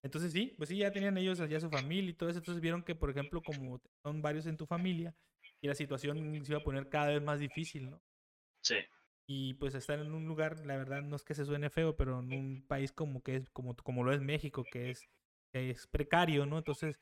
[0.04, 2.40] Entonces sí, pues sí, ya tenían ellos ya su familia y todo eso.
[2.40, 5.16] Entonces vieron que, por ejemplo, como son varios en tu familia,
[5.62, 8.02] y la situación se iba a poner cada vez más difícil, ¿no?
[8.64, 8.78] Sí,
[9.28, 12.20] Y pues estar en un lugar, la verdad, no es que se suene feo, pero
[12.20, 15.08] en un país como que es, como, como lo es México, que es,
[15.54, 16.58] que es precario, ¿no?
[16.58, 17.00] Entonces,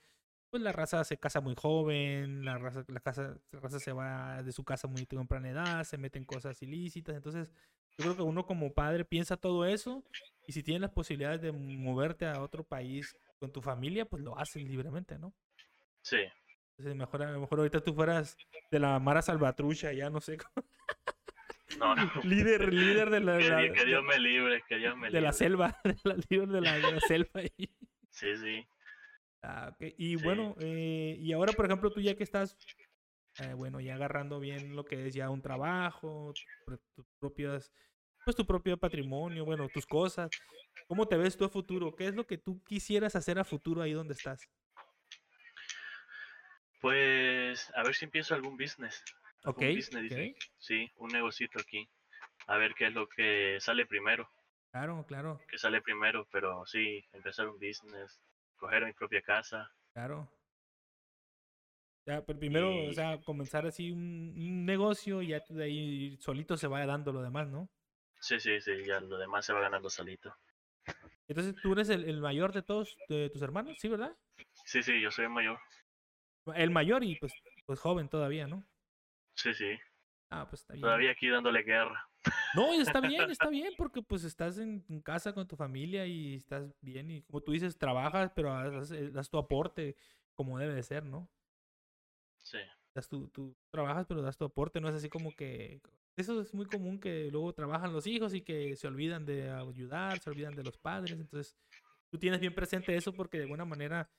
[0.50, 4.42] pues la raza se casa muy joven, la raza, la casa, la raza se va
[4.44, 7.16] de su casa muy temprana edad, se meten cosas ilícitas.
[7.16, 7.52] Entonces,
[7.98, 10.04] yo creo que uno como padre piensa todo eso
[10.48, 14.38] y si tienes las posibilidades de moverte a otro país con tu familia, pues lo
[14.38, 15.34] haces libremente, ¿no?
[16.02, 16.18] sí.
[16.78, 18.38] Entonces, mejor, a lo mejor ahorita tú fueras
[18.72, 20.66] de la Mara Salvatrucha, ya no sé, cómo-
[21.78, 22.04] No, no.
[22.24, 25.20] líder, líder de la, Que, la- que Dios me libre, que Dios me de la
[25.20, 25.34] libre.
[25.34, 27.42] selva, de la, líder de la, de la selva.
[27.58, 27.70] Y,
[28.12, 28.66] Sí, sí.
[29.42, 29.94] Ah, ok.
[29.98, 30.24] Y Sí.
[30.24, 32.58] bueno, eh, y ahora, por ejemplo, tú ya que estás,
[33.38, 36.34] eh, bueno, ya agarrando bien lo que es ya un trabajo,
[36.96, 37.72] tus propias,
[38.26, 40.32] pues tu propio patrimonio, bueno, tus cosas.
[40.88, 41.96] ¿Cómo te ves tú a futuro?
[41.96, 44.50] ¿Qué es lo que tú quisieras hacer a futuro ahí donde estás?
[46.82, 49.04] Pues a ver si empiezo algún business.
[49.44, 50.32] Ok, Un business, dice.
[50.36, 50.44] ok.
[50.58, 51.90] Sí, un negocito aquí.
[52.48, 54.30] A ver qué es lo que sale primero.
[54.72, 58.22] Claro, claro, Que sale primero, pero sí, empezar un business,
[58.60, 59.72] coger mi propia casa.
[59.94, 60.30] claro.
[62.06, 66.58] Ya, pero primero, o sea, comenzar así un, un negocio y ya de ahí solito
[66.58, 67.70] se vaya dando lo demás, ¿no?
[68.22, 70.36] Sí, sí, sí, ya lo demás se va ganando solito.
[71.28, 74.18] Entonces, tú eres el, el mayor de todos de tus hermanos, ¿sí, verdad?
[74.66, 75.60] Sí, sí, yo soy el mayor.
[76.56, 77.34] El mayor y pues,
[77.66, 78.64] pues joven todavía, ¿no?
[79.36, 79.80] Sí, sí.
[80.30, 80.82] Ah, pues está bien.
[80.82, 82.08] Todavía aquí dándole guerra.
[82.56, 86.36] No, está bien, está bien, porque pues estás en, en casa con tu familia y
[86.36, 89.96] estás bien y como tú dices, trabajas, pero das, eh, das tu aporte
[90.36, 91.30] como debe de ser, ¿no?
[92.42, 92.60] Sí,
[92.96, 95.82] Das tu, tú trabajas, pero das tu aporte, no es así como que...
[96.16, 100.20] Eso es muy común que luego trabajan los hijos y que se olvidan de ayudar,
[100.20, 101.56] se olvidan de los padres, entonces
[102.10, 104.10] tú tienes bien presente eso porque de alguna manera,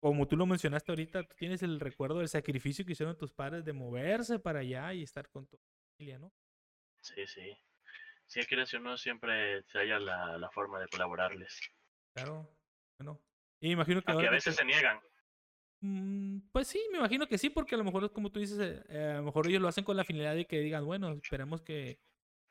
[0.00, 3.64] como tú lo mencionaste ahorita, tú tienes el recuerdo del sacrificio que hicieron tus padres
[3.64, 5.58] de moverse para allá y estar con tu
[5.96, 6.32] familia, ¿no?
[7.00, 7.56] sí, sí.
[8.26, 11.60] Si quieres o no, siempre se haya la, la forma de colaborarles.
[12.12, 12.50] Claro,
[12.98, 13.20] bueno.
[13.60, 15.00] Y imagino que Aunque a veces se niegan.
[15.80, 18.58] Mm, pues sí, me imagino que sí, porque a lo mejor es como tú dices,
[18.58, 21.12] eh, eh, a lo mejor ellos lo hacen con la finalidad de que digan, bueno,
[21.12, 22.00] esperemos que,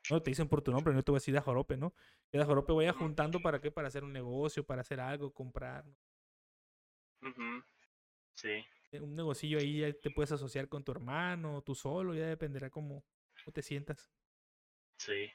[0.09, 1.93] No, te dicen por tu nombre, no te voy a decir de Jorope, ¿no?
[2.31, 5.33] Que de Jorope voy a juntando para qué, para hacer un negocio, para hacer algo,
[5.33, 5.85] comprar.
[5.85, 5.95] ¿no?
[7.22, 7.63] Ujú.
[8.36, 12.28] Sí, Eh, Un negocillo ahí ya te puedes asociar con tu hermano, tú solo, ya
[12.28, 13.03] dependerá cómo,
[13.43, 14.11] cómo te sientas.
[14.97, 15.32] sí.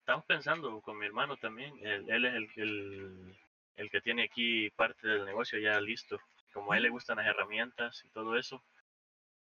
[0.00, 1.72] Estamos pensando con mi hermano también.
[1.86, 3.38] Él, él es el, el,
[3.76, 6.18] el que tiene aquí parte del negocio ya listo.
[6.52, 8.64] Como a él le gustan las herramientas y todo eso,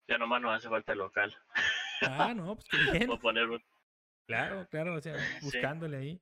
[0.07, 1.34] ya nomás nos hace falta el local.
[2.01, 3.18] Ah, no, pues qué bien.
[3.20, 3.64] Poner un...
[4.28, 5.45] Claro, claro, o sea, Sí.
[5.45, 6.22] buscándole ahí.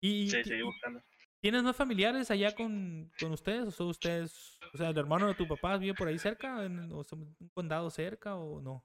[0.00, 1.02] ¿Y Sí, ti- sí, y- buscando.
[1.44, 3.68] Tienes más familiares allá con, con ustedes?
[3.68, 6.64] ¿O son ustedes, o sea, el hermano de tu papá vive por ahí cerca?
[6.64, 8.82] en- ¿O son un condado cerca o no?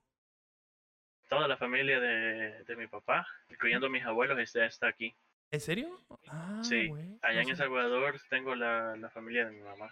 [1.29, 5.15] Toda la familia de, de mi papá, incluyendo mis abuelos, está, está aquí.
[5.51, 6.01] ¿En serio?
[6.27, 7.55] Ah, Sí, güey, Allá en El.
[7.55, 9.89] Salvador tengo la, la familia de mi mamá.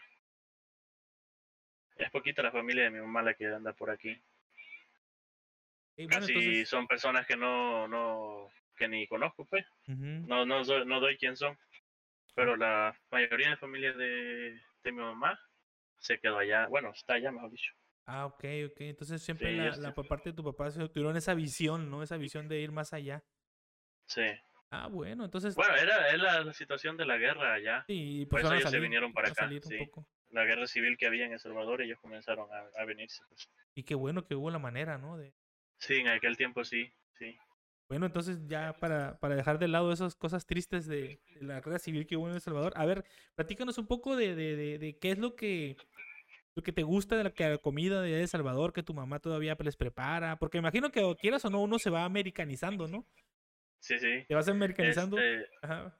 [1.95, 4.22] Es poquita la familia de mi mamá la que anda por aquí.
[5.95, 9.65] Bueno, Casi entonces, son personas que no, no, que ni conozco, pues.
[9.88, 11.57] No, no doy quién son.
[12.38, 15.39] Pero la mayoría de familia de, de mi mamá
[15.97, 16.67] se quedó allá.
[16.67, 17.73] Bueno, está allá, mejor dicho.
[18.05, 18.81] Ah, ok, ok.
[18.81, 22.03] Entonces siempre Sí, la, la parte de tu papá se tuvieron esa visión, ¿no?
[22.03, 23.23] Esa visión de ir más allá.
[24.05, 24.21] Sí.
[24.69, 27.83] Ah, bueno, entonces Bueno, era, era la situación de la guerra allá.
[27.88, 29.89] sí, por pues eso ellos se vinieron para acá, sí.
[30.29, 33.23] La guerra civil que había en El Salvador, ellos comenzaron a, a venirse.
[33.29, 33.49] pues.
[33.73, 35.17] Y qué bueno que hubo la manera, ¿no?
[35.17, 35.33] De...
[35.79, 37.35] Sí, en aquel tiempo sí, sí.
[37.89, 41.79] Bueno, entonces ya para, para dejar de lado esas cosas tristes de, de la guerra
[41.79, 45.11] civil que hubo en El Salvador, a ver, platícanos un poco de, de, de, qué
[45.11, 45.77] es lo que,
[46.55, 49.77] lo que te gusta de la, comida de El Salvador que tu mamá todavía les
[49.77, 53.05] prepara, porque imagino que o quieras o no uno se va americanizando, ¿no?
[53.79, 54.25] Sí, sí.
[54.27, 55.17] Te vas americanizando.
[55.17, 55.97] Este, Ajá.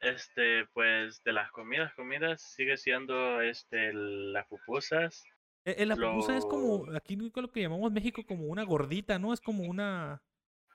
[0.00, 5.24] este, pues de las comidas, comidas sigue siendo este las pupusas.
[5.64, 9.32] Eh, eh, la pupusa es como, aquí lo que llamamos México como una gordita, ¿no?
[9.32, 10.22] Es como una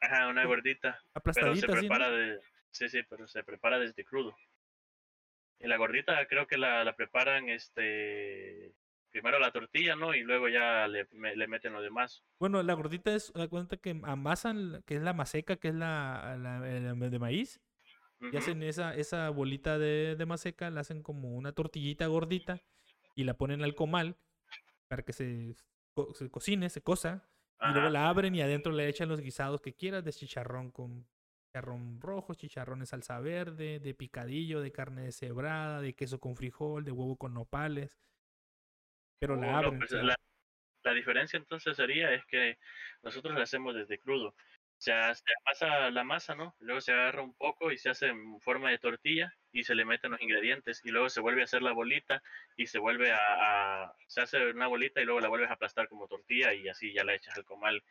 [0.01, 0.91] Ajá, una gordita.
[0.91, 1.95] Pero se aplastadita así, ¿no?
[1.95, 2.39] prepara de.
[2.71, 4.35] Sí, sí, pero se prepara desde crudo.
[5.59, 8.73] Y la gordita creo que la, la preparan este.
[9.11, 10.15] Primero la tortilla, ¿no?
[10.15, 12.23] Y luego ya le, me- le meten lo demás.
[12.39, 16.37] Bueno, la gordita es, da cuenta que amasan, que es la maseca, que es la,
[16.39, 17.59] la- de maíz,
[18.21, 22.61] y hacen esa, esa bolita de, de maseca, la hacen como una tortillita gordita
[23.15, 24.15] y la ponen al comal
[24.87, 25.55] para que se,
[25.93, 27.29] co- se cocine, se cosa,
[27.61, 31.07] y luego la abren y adentro le echan los guisados que quieras de chicharrón con
[31.53, 36.83] chicharrón rojo, chicharrón de salsa verde, de picadillo, de carne deshebrada, de queso con frijol,
[36.85, 37.99] de huevo con nopales.
[39.19, 39.79] Pero la Oh, abren.
[39.79, 40.15] pues, la,
[40.83, 42.57] la diferencia entonces sería es que
[43.03, 44.33] nosotros la hacemos desde crudo.
[44.81, 46.55] O sea, se amasa la masa, ¿no?
[46.59, 49.85] Luego se agarra un poco y se hace en forma de tortilla y se le
[49.85, 52.23] meten los ingredientes y luego se vuelve a hacer la bolita
[52.57, 53.19] y se vuelve a,
[53.83, 56.93] a- se hace una bolita y luego la vuelves a aplastar como tortilla y así
[56.93, 57.83] ya la echas al comal.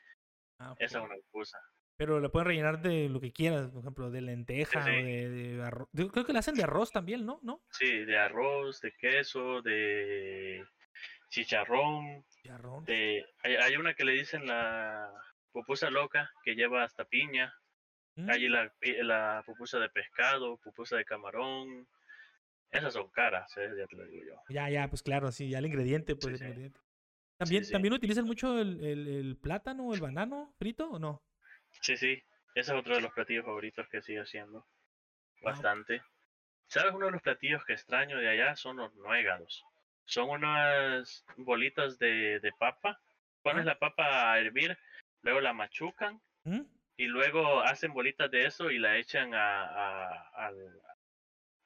[0.59, 1.61] ah, Esa es una pupusa.
[1.97, 4.91] Pero la pueden rellenar de lo que quieras, por ejemplo, de lenteja sí.
[4.91, 5.89] o de, de arroz.
[5.95, 7.39] Creo que la hacen de arroz también, ¿no?
[7.45, 7.61] ¿No?
[7.71, 10.65] Sí, de arroz, de queso, de
[11.29, 12.85] chicharrón, Chicharrón.
[12.85, 15.09] de hay, hay una que le dicen la
[15.53, 17.55] pupusa loca que lleva hasta piña.
[18.17, 21.87] Mm, Hay la, pupusa de pescado, pupusa de camarón.
[22.71, 23.69] Esas son caras, ¿eh?
[23.77, 24.43] ya te lo digo yo.
[24.49, 26.45] Ya, ya, pues claro, sí, ya el ingrediente, pues Sí, el sí.
[26.45, 26.81] ingrediente.
[27.37, 27.73] También, sí.
[27.73, 31.23] también utilizan mucho el, el, el plátano o el banano frito o no?
[31.81, 32.23] Sí, sí,
[32.55, 34.67] ese es otro de los platillos favoritos que sigue haciendo.
[35.43, 36.03] Bastante.
[36.67, 36.93] ¿Sabes?
[36.95, 39.65] Uno de los platillos que extraño de allá son los nuegados.
[40.05, 43.01] Son unas bolitas de, de papa.
[43.43, 44.79] Pones la papa a hervir,
[45.23, 46.61] luego la machucan ¿Mm?
[46.97, 50.81] y luego hacen bolitas de eso y la echan a, a- al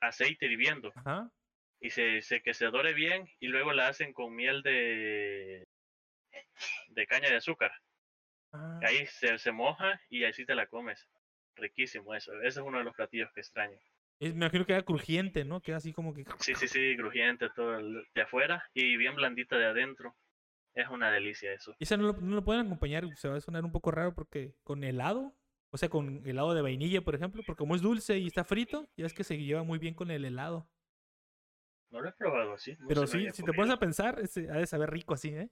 [0.00, 0.92] aceite hirviendo.
[0.96, 1.30] Ajá.
[1.80, 5.64] y se, se que se dore bien y luego la hacen con miel de
[6.88, 7.72] de caña de azúcar.
[8.52, 11.08] Ah, Ahí se, se moja y así te la comes.
[11.56, 12.32] Riquísimo eso.
[12.40, 13.76] Ese es uno de los platillos que extraño.
[14.20, 15.60] es- me imagino que queda crujiente, ¿no?
[15.60, 16.24] Queda así como que...
[16.38, 20.14] Sí, sí, sí, crujiente todo el- de afuera y bien blandita de adentro.
[20.74, 21.74] Es una delicia eso.
[21.78, 24.14] Y eso no lo, no lo pueden acompañar, se va a sonar un poco raro
[24.14, 25.32] porque con helado,
[25.70, 28.88] o sea, con helado de vainilla, por ejemplo, porque como es dulce y está frito,
[28.96, 30.68] ya es que se lleva muy bien con el helado.
[31.90, 32.76] No lo he probado así.
[32.80, 35.48] no Pero sí, si te pones a pensar, ha de saber rico así, ¿eh?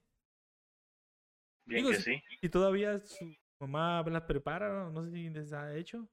[1.65, 2.17] Bien digo, que sí.
[2.29, 2.37] sí.
[2.43, 6.09] Y todavía su mamá las prepara, no sé si les ha hecho.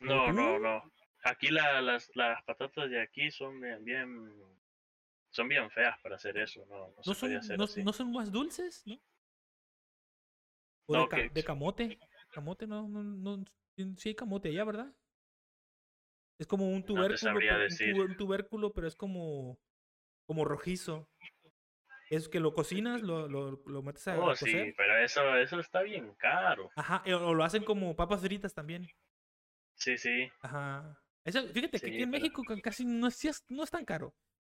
[0.00, 0.82] No, no, no.
[1.24, 4.32] Aquí la- las, las patatas de aquí son bien, bien
[5.34, 6.64] son bien feas para hacer eso.
[6.66, 7.82] No, no, ¿No se podía son, hacer no, así.
[7.82, 8.82] no son más dulces?
[8.86, 9.00] ¿No?
[10.86, 11.98] O de, ca- que- de camote.
[12.30, 13.44] Camote, no, no, no.
[13.96, 14.94] sí- hay camote allá, ¿verdad?
[16.38, 17.94] Es como un tubérculo, pero, un, decir.
[17.94, 19.58] un tubérculo, pero es como,
[20.26, 21.08] como rojizo.
[22.10, 24.66] Es que lo cocinas, lo, lo, lo metes a, Oh, a cocer.
[24.66, 26.70] sí, pero eso, eso está bien caro.
[26.76, 28.86] Ajá, eh, o lo hacen como papas fritas también.
[29.76, 30.28] Sí, sí.
[30.42, 31.00] Ajá.
[31.24, 34.14] Eso, fíjate que aquí en pero- México ca- casi no es- no es tan caro.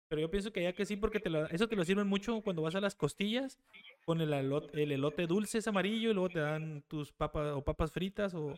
[0.08, 2.40] Pero yo pienso que ya que sí, porque te lo- eso te lo sirven mucho
[2.42, 3.58] cuando vas a las costillas
[4.04, 7.62] con el elote, el elote dulce es amarillo y luego te dan tus papas o
[7.64, 8.54] papas fritas o,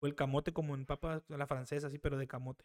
[0.00, 2.64] o el camote como en papas a la francesa, así, pero de camote.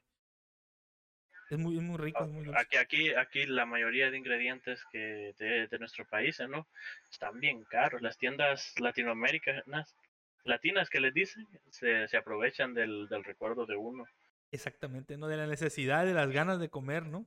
[1.49, 2.61] Es muy, es muy rico, es muy dulce.
[2.61, 6.65] Aquí, aquí, aquí la mayoría de ingredientes que de, de nuestro país, ¿no?
[7.11, 8.01] Están bien caros.
[8.01, 9.97] Las tiendas latinoamericanas,
[10.45, 14.07] latinas que les dicen, se, se aprovechan del, del recuerdo de uno.
[14.51, 15.27] Exactamente, ¿no?
[15.27, 17.25] De la necesidad, de las ganas de comer, ¿no?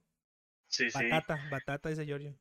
[0.69, 2.35] Sí, sí, Batata, batata, dice Giorgio.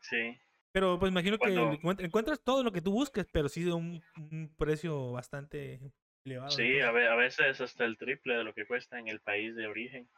[0.00, 0.38] sí.
[0.74, 4.02] Pero pues imagino que Cuando- encuentras todo lo que tú busques, pero sí de un,
[4.16, 5.80] un precio bastante
[6.24, 6.50] elevado.
[6.50, 9.54] Sí, a, ve- a veces hasta el triple de lo que cuesta en el país
[9.54, 10.08] de origen.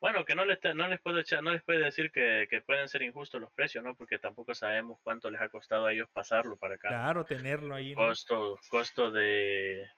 [0.00, 2.88] Bueno, que no les, no les puedo echar, no les puedo decir que, que pueden
[2.88, 3.94] ser injustos los precios, ¿no?
[3.96, 6.88] Porque tampoco sabemos cuánto les ha costado a ellos pasarlo para acá.
[6.88, 7.94] Claro, tenerlo ahí.
[7.94, 7.96] ¿no?
[8.06, 9.88] Costo, costo de,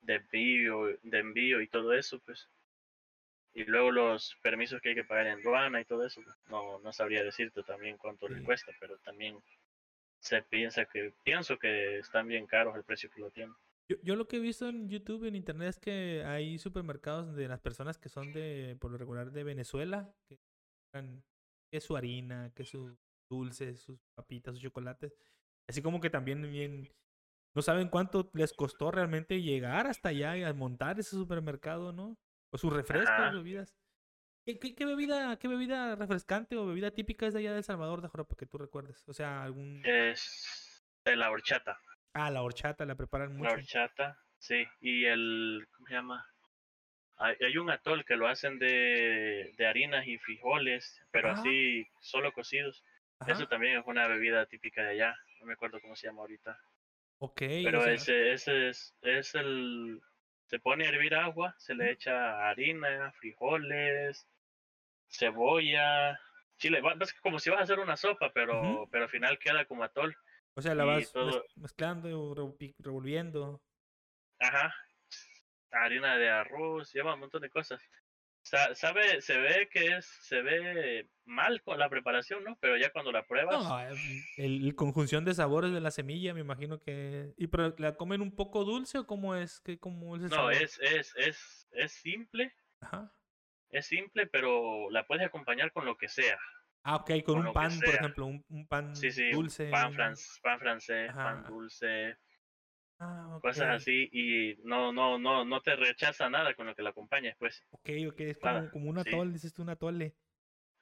[0.00, 2.48] de envío, de envío y todo eso, pues.
[3.54, 6.78] Y luego los permisos que hay que pagar en aduana y todo eso, pues, no,
[6.80, 8.34] no sabría decirte también cuánto Sí.
[8.44, 9.38] cuesta, pero también
[10.20, 13.54] se piensa que, pienso que están bien caros el precio que lo tienen.
[13.90, 17.48] Yo, yo lo que he visto en YouTube, en internet, es que hay supermercados de
[17.48, 20.38] las personas que son de, por lo regular, de Venezuela, que
[20.92, 21.24] compran
[21.72, 22.98] que su harina, que sus
[23.30, 25.14] dulces, sus papitas, sus chocolates.
[25.68, 26.88] Así como que también bien,
[27.54, 32.16] no saben cuánto les costó realmente llegar hasta allá y montar ese supermercado, ¿no?
[32.50, 33.30] O sus refrescos, Ajá.
[33.30, 33.74] bebidas.
[34.44, 37.64] ¿Qué, qué, qué bebida, qué bebida refrescante o bebida típica es de allá de El
[37.64, 39.04] Salvador, de para que tú recuerdes?
[39.06, 39.82] O sea, algún...
[39.84, 41.78] Es de la horchata.
[42.14, 43.52] Ah, la horchata, la preparan La mucho.
[43.52, 44.64] horchata, sí.
[44.80, 46.26] Y el, ¿cómo se llama?
[47.18, 51.32] Hay, hay un atol que lo hacen de, de harinas y frijoles, pero Ah.
[51.32, 52.82] así solo cocidos.
[53.18, 53.32] Ajá.
[53.32, 55.14] Eso también es una bebida típica de allá.
[55.40, 56.58] No me acuerdo cómo se llama ahorita.
[57.18, 57.40] Ok.
[57.40, 60.00] Pero o sea, ese, ese es, es el...
[60.48, 64.26] Se pone a hervir agua, se le echa harina, frijoles,
[65.08, 66.18] cebolla,
[66.56, 66.82] chile.
[67.00, 70.16] Es como si vas a hacer una sopa, pero, pero al final queda como atol.
[70.54, 72.34] O sea, la vas todo- mezclando,
[72.78, 73.60] revolviendo.
[74.40, 74.74] Ajá.
[75.70, 77.80] Harina de arroz, lleva un montón de cosas.
[78.48, 82.56] Sa- sabe, se ve que es, se ve mal con la preparación, ¿no?
[82.60, 83.90] Pero ya cuando la pruebas, No, eh,
[84.38, 87.34] el, el conjunción de sabores de la semilla, me imagino que...
[87.36, 89.60] ¿Y pero la comen un poco dulce o cómo es?
[89.60, 90.54] ¿Qué, cómo es el no, sabor?
[90.54, 93.12] es, es, es, es simple, Ajá.
[93.68, 96.38] es simple, pero la puedes acompañar con lo que sea.
[96.84, 99.70] Ah, ok, con Con un pan, por ejemplo, un, un pan Sí, sí, un dulce.
[99.70, 102.16] pan, un- fran- pan francés, pan dulce,
[103.00, 103.42] Ah, ok.
[103.42, 107.34] cosas así, y no, no, no, no te rechaza nada con lo que la acompañes,
[107.38, 107.64] pues.
[107.70, 109.10] Ok, ok, es como, Nada, como un sí.
[109.10, 110.16] atole, dices tú, un atole.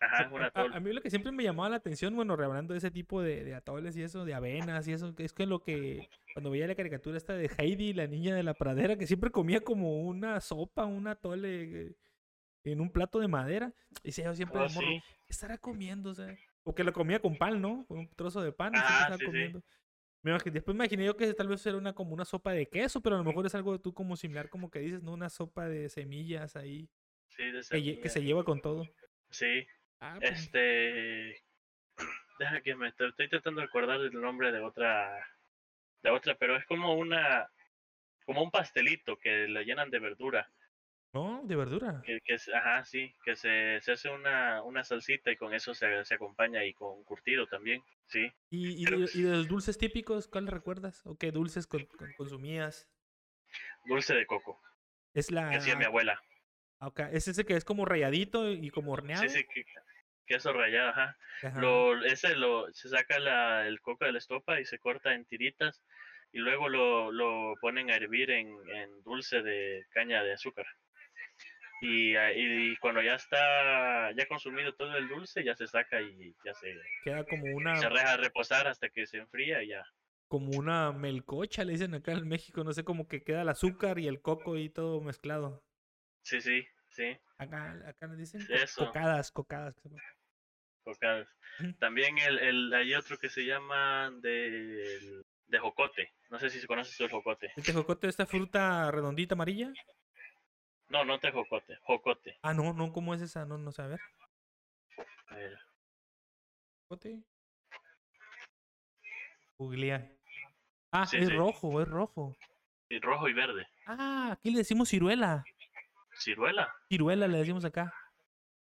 [0.00, 2.74] Ajá, A- es un a- mí lo que siempre me llamaba la atención, bueno, hablando
[2.74, 5.62] de ese tipo de, de atoles y eso, de avenas y eso, es que lo
[5.62, 9.30] que cuando veía la caricatura esta de Heidi, la niña de la pradera, que siempre
[9.30, 11.96] comía como una sopa, un atole eh,
[12.64, 15.00] en un plato de madera, y decía yo siempre Oh, de morro, sí.
[15.26, 16.10] ¿qué estará comiendo?
[16.10, 17.86] O sea, o que lo comía con pan, ¿no?
[17.86, 19.24] Con un trozo de pan y Ah, sí.
[19.24, 19.62] comiendo.
[20.26, 22.66] Me imagi- después me imaginé yo que tal vez era una como una sopa de
[22.68, 25.12] queso, pero a lo mejor es algo tú como similar, como que dices, ¿no?
[25.12, 26.88] Una sopa de semillas ahí,
[27.28, 28.82] Sí, de que, lle- que se lleva con todo.
[29.30, 29.64] Sí,
[30.00, 31.40] Ah, pues, Este.
[32.40, 35.16] Deja que me estoy, estoy tratando de acordar el nombre de otra.
[36.02, 37.48] De otra, pero es como una.
[38.24, 40.50] Como un pastelito que le llenan de verdura.
[41.16, 42.02] No, de verdura.
[42.04, 43.14] Que, que es- ajá, sí.
[43.24, 47.02] Que se, se hace una, una salsita y con eso se, se acompaña y con
[47.04, 47.82] curtido también.
[48.06, 48.30] Sí.
[48.50, 51.02] ¿Y, y, Pero- de, y de los dulces típicos, cuál recuerdas?
[51.06, 52.88] ¿O qué dulces con- con- consumías?
[53.84, 54.60] Dulce de coco.
[55.14, 55.50] Es la...
[55.50, 56.20] Que hacía mi abuela.
[56.80, 59.22] ah, ok, Es ese que es como rayadito y como horneado.
[59.22, 59.44] Sí, sí.
[59.52, 59.64] Que,
[60.26, 61.16] queso rallado, ajá.
[61.44, 61.60] Ajá.
[61.60, 65.24] Lo, ese lo, se saca la, el coco de la estopa y se corta en
[65.24, 65.82] tiritas
[66.32, 70.66] y luego lo, lo ponen a hervir en, en dulce de caña de azúcar.
[71.82, 76.34] Y, ah, y cuando ya está ya consumido todo el dulce, ya se saca y
[76.44, 76.74] ya se,
[77.04, 79.84] Queda como una, se deja reposar hasta que se enfría y ya.
[80.28, 82.64] como una melcocha, le dicen acá en México.
[82.64, 85.62] No sé, como que queda el azúcar y el coco y todo mezclado.
[86.22, 88.86] Sí, sí, sí, Acá, acá le dicen Eso.
[88.86, 89.74] cocadas, cocadas.
[90.82, 91.28] cocadas.
[91.78, 96.12] También el, el, hay otro que se llama de, de jocote.
[96.30, 97.52] No sé si se conoce el jocote.
[97.54, 99.72] ¿El tejocote, esta fruta redondita amarilla?
[100.88, 102.38] No, no te jocote, jocote.
[102.42, 103.44] Ah, no, no, ¿cómo es esa?
[103.44, 104.00] No, no sé, a ver.
[105.28, 105.58] A ver,
[106.88, 107.22] ¿Jocote?
[109.58, 110.12] Googlea.
[110.92, 111.34] Ah, Sí, es sí.
[111.34, 112.36] rojo, es rojo.
[112.88, 113.66] y rojo y verde.
[113.86, 115.44] Ah, aquí le decimos ciruela.
[116.14, 116.72] Ciruela.
[116.88, 117.92] Ciruela le decimos acá.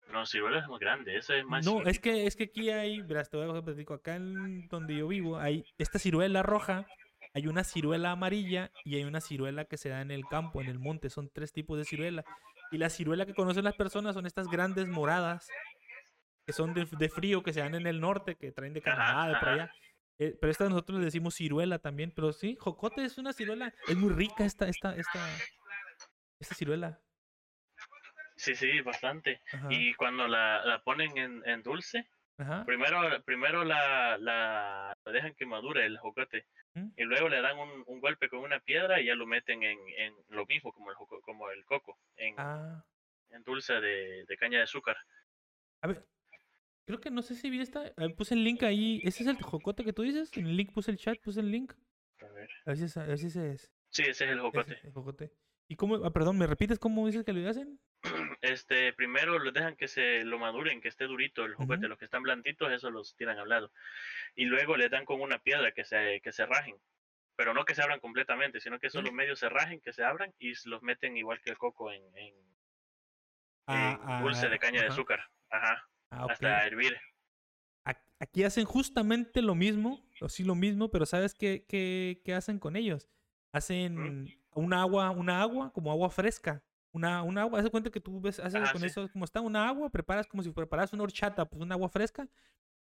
[0.10, 3.02] No, ciruela es más grande, esa es más No, es que, es que aquí hay,
[3.02, 6.86] verás, te voy a platico, acá en donde yo vivo, hay esta ciruela roja,
[7.34, 10.68] hay una ciruela amarilla y hay una ciruela que se da en el campo, en
[10.68, 11.10] el monte.
[11.10, 12.24] Son tres tipos de ciruela.
[12.72, 15.50] Y la ciruela que conocen las personas son estas grandes moradas,
[16.46, 19.28] que son de, de frío, que se dan en el norte, que traen de Canadá,
[19.30, 19.72] de por allá.
[20.20, 22.12] Eh, pero esta nosotros le decimos ciruela también.
[22.16, 23.74] Pero sí, jocote es una ciruela.
[23.88, 25.20] Es muy rica esta, esta, esta,
[26.40, 27.00] esta ciruela.
[28.36, 29.42] Sí, sí, bastante.
[29.52, 32.08] Ajá, Y cuando la, la ponen en, en dulce,
[32.38, 32.66] ajá.
[32.66, 36.46] primero, primero la, la, la dejan que madure el jocote.
[36.76, 36.90] ¿Mm?
[36.98, 39.78] Y luego le dan un, un golpe con una piedra y ya lo meten en,
[39.98, 42.84] en lo mismo como el, como el coco, en, Ah,
[43.30, 44.98] en dulce de, de caña de azúcar.
[45.82, 46.06] a ver.
[46.86, 47.88] Creo que no sé si vi esta.
[47.88, 49.00] eh, Puse el link ahí.
[49.04, 50.36] ¿Ese es el jocote que tú dices?
[50.36, 51.74] En el link puse el chat, puse el link.
[52.22, 52.50] A ver.
[52.66, 53.72] A ver si, es- a ver si ese es.
[53.90, 54.74] Sí, ese es el jocote.
[54.74, 55.32] Ese, el jocote.
[55.70, 55.96] ¿Y cómo?
[56.04, 57.80] ah, perdón, ¿me repites cómo dices que lo hacen?
[58.42, 61.80] Este, primero lo dejan que se lo maduren, que esté durito el jocote.
[61.80, 61.88] Ujú.
[61.88, 63.72] Los que están blanditos, eso los tiran al lado.
[64.36, 66.76] Y luego le dan con una piedra que se, que se rajen.
[67.36, 70.34] Pero no que se abran completamente, sino que solo medio se rajen, que se abran
[70.38, 72.36] y los meten igual que el coco en, en,
[73.68, 75.24] Ah, en dulce de caña de azúcar.
[75.50, 75.88] Ajá.
[76.10, 76.28] Ah.
[76.30, 76.98] Hasta hervir.
[78.20, 82.58] Aquí hacen justamente lo mismo, o sí lo mismo, pero ¿sabes qué, qué, qué hacen
[82.58, 83.10] con ellos?
[83.52, 86.64] Hacen un agua, una agua, como agua fresca.
[86.94, 88.88] Una, un agua, haz de cuenta que tú ves, haces Ajá, con sí.
[88.88, 92.30] eso, como está una agua, preparas como si preparas una horchata, pues un agua fresca,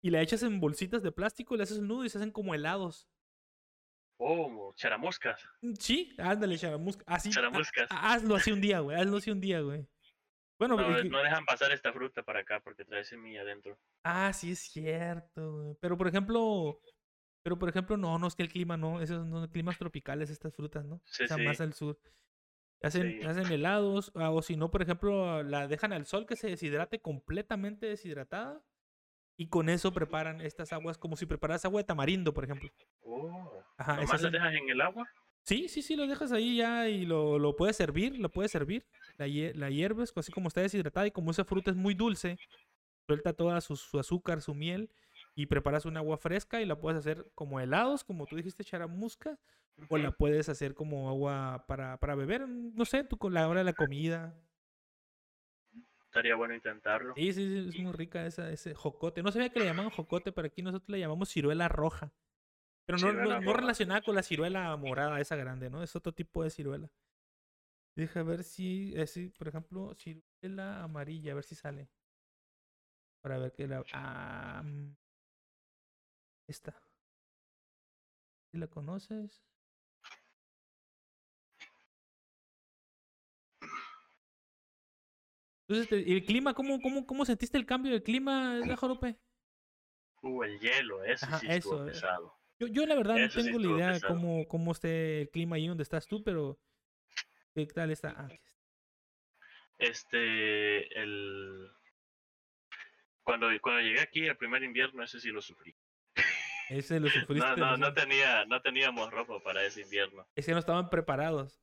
[0.01, 2.31] y la echas en bolsitas de plástico, y le haces un nudo y se hacen
[2.31, 3.09] como helados.
[4.19, 5.45] Oh, charamuscas.
[5.61, 7.05] Mm, Sí, ándale, charamusca.
[7.07, 7.91] Así, ha- Charamuscas.
[7.91, 9.87] ha- hazlo así un día, güey, hazlo así un día, güey.
[10.59, 13.79] Bueno, No, que- no dejan pasar esta fruta para acá porque trae semilla adentro.
[14.05, 15.75] Ah, sí es cierto, güey.
[15.81, 16.81] Pero por ejemplo,
[17.43, 20.55] pero por ejemplo, no, no es que el clima no, esos son climas tropicales estas
[20.55, 21.03] frutas, ¿no?
[21.05, 21.43] Sí, o sea, sí.
[21.43, 21.99] más al sur.
[22.83, 23.27] Hacen, Sí.
[23.27, 27.01] hacen helados, ah, o si no, por ejemplo, la dejan al sol que se deshidrate
[27.01, 28.63] completamente deshidratada.
[29.39, 32.71] Y con eso preparan estas aguas como si preparas agua de tamarindo, por ejemplo.
[33.03, 33.53] Oh.
[33.77, 35.07] Ajá, ¿Nomás dejas en el agua?
[35.43, 38.87] Sí, sí, sí, lo dejas ahí ya y lo, lo puedes servir, lo puedes servir.
[39.19, 42.39] La, la hierves, así como está deshidratada y como esa fruta es muy dulce,
[43.07, 44.91] suelta toda su, su azúcar, su miel
[45.37, 49.39] y preparas un agua fresca y la puedes hacer como helados, como tú dijiste, charamusca,
[49.91, 53.61] o la puedes hacer como agua para, para beber, no sé, tú con la hora
[53.61, 54.35] de la comida.
[56.07, 57.15] Estaría bueno intentarlo.
[57.15, 59.23] Sí, sí, sí, es muy rica esa, ese jocote.
[59.23, 62.15] No sabía que le llamaban jocote, pero aquí nosotros le llamamos ciruela roja.
[62.87, 65.83] Pero no, no, relacionada con la ciruela morada, esa grande, ¿no?
[65.83, 66.91] Es otro tipo de ciruela.
[67.95, 71.91] Deja ver si, eh, si, por ejemplo, ciruela amarilla, a ver si sale.
[73.21, 73.85] Para ver qué la...
[73.93, 74.95] Ah, mm,
[76.47, 76.75] esta.
[78.53, 79.43] ¿Si la conoces?
[85.69, 86.55] Entonces, te- ¿y el clima?
[86.55, 89.19] ¿Cómo, cómo, ¿Cómo sentiste el cambio del clima, Jorope?
[90.23, 91.91] Uh, el hielo, eso Ajá, sí estuvo eso, eh.
[91.93, 92.35] pesado.
[92.59, 94.15] Yo, yo la verdad Eso no sí tengo la idea pesado.
[94.15, 96.59] cómo, cómo esté el clima ahí donde estás tú, pero
[97.55, 98.15] ¿qué tal está?
[98.17, 98.57] Ah, aquí está.
[99.79, 101.71] Este, el...
[103.23, 105.77] Cuando, cuando llegué aquí, el primer invierno, ese sí lo sufrí.
[106.71, 107.57] Ese lo sufriste.
[107.57, 107.93] No, no, ¿no?
[107.95, 110.27] tenía, no teníamos ropa para ese invierno.
[110.35, 111.61] Es que no estaban preparados.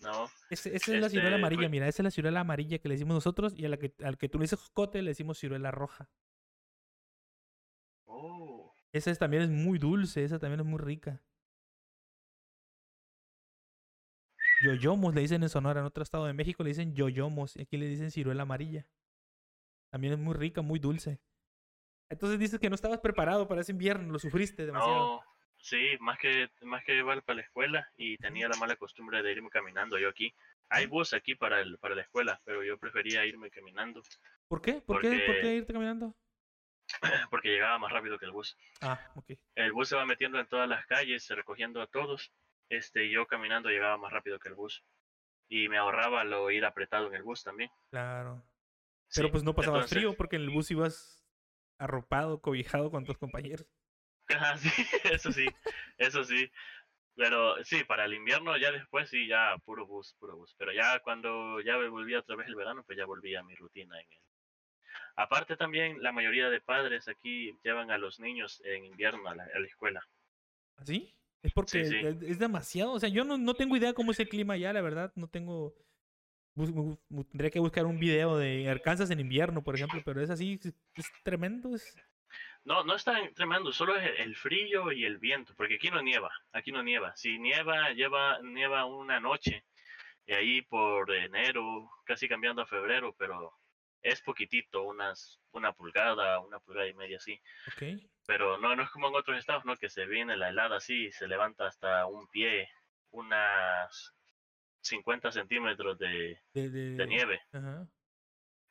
[0.00, 2.88] No, Ese- esa es la ciruela Este, amarilla, mira, esa es la ciruela amarilla que
[2.88, 5.38] le decimos nosotros y a la que, al que tú le dices jocote le decimos
[5.40, 6.08] ciruela roja.
[8.06, 11.20] oh, Esa es- también es muy dulce, esa también es muy rica.
[14.64, 17.76] Yoyomos le dicen en Sonora, en otro estado de México le dicen yoyomos y aquí
[17.76, 18.86] le dicen ciruela amarilla.
[19.90, 21.20] También es muy rica, muy dulce.
[22.10, 24.96] Entonces dices que no estabas preparado para ese invierno, lo sufriste demasiado.
[25.16, 25.22] no,
[25.58, 29.32] sí, más que, más que iba para la escuela y tenía la mala costumbre de
[29.32, 30.34] irme caminando yo aquí.
[30.70, 34.02] Hay bus aquí para, el, para la escuela, pero yo prefería irme caminando
[34.48, 34.74] ¿Por qué?
[34.80, 35.10] ¿Por qué?
[35.10, 36.14] ¿Por porque- qué irte caminando?
[37.30, 38.56] porque llegaba más rápido que el bus.
[38.80, 39.32] Ah, ok.
[39.54, 42.32] El bus se va metiendo en todas las calles, recogiendo a todos.
[42.70, 44.82] Este, yo caminando llegaba más rápido que el bus.
[45.50, 47.70] Y me ahorraba lo ir apretado en el bus también.
[47.90, 48.42] Claro.
[49.14, 51.17] Pero Sí, pues no pasabas entonces- frío porque en el bus ibas
[51.78, 53.66] arropado, cobijado con tus compañeros.
[54.28, 54.68] Ajá, sí,
[55.12, 55.46] eso sí,
[55.96, 56.50] eso sí.
[57.16, 60.54] Pero sí, para el invierno ya después sí, ya puro bus, puro bus.
[60.56, 64.00] Pero ya cuando ya volví otra vez el verano, pues ya volví a mi rutina
[64.00, 64.20] en él.
[65.16, 69.48] Aparte también, la mayoría de padres aquí llevan a los niños en invierno a la,
[69.52, 70.08] a la escuela.
[70.76, 71.12] ¿Así?
[71.42, 71.96] Es porque sí.
[71.96, 72.92] Es, es demasiado.
[72.92, 75.12] O sea, yo no, no tengo idea cómo es el clima allá, la verdad.
[75.16, 75.74] No tengo.
[76.66, 80.58] Tendría que buscar un video de Arkansas en invierno, por ejemplo, pero es así,
[80.94, 81.74] es, tremendo.
[81.74, 81.94] Es...
[82.64, 86.02] No, no es tan tremendo, solo es el- frío y el viento, porque aquí no
[86.02, 87.16] nieva, aquí no nieva.
[87.16, 89.64] Si nieva, lleva, nieva una noche,
[90.26, 93.54] y ahí por enero, casi cambiando a febrero, pero
[94.02, 97.40] es poquitito, unas, una pulgada, una pulgada y media así.
[97.68, 98.00] Ok.
[98.26, 99.76] Pero no, no es como en otros estados, ¿no?
[99.76, 102.68] Que se viene la helada así se levanta hasta un pie,
[103.10, 104.14] unas
[104.80, 107.40] 50 centímetros de, De, de, de nieve.
[107.52, 107.86] Ajá.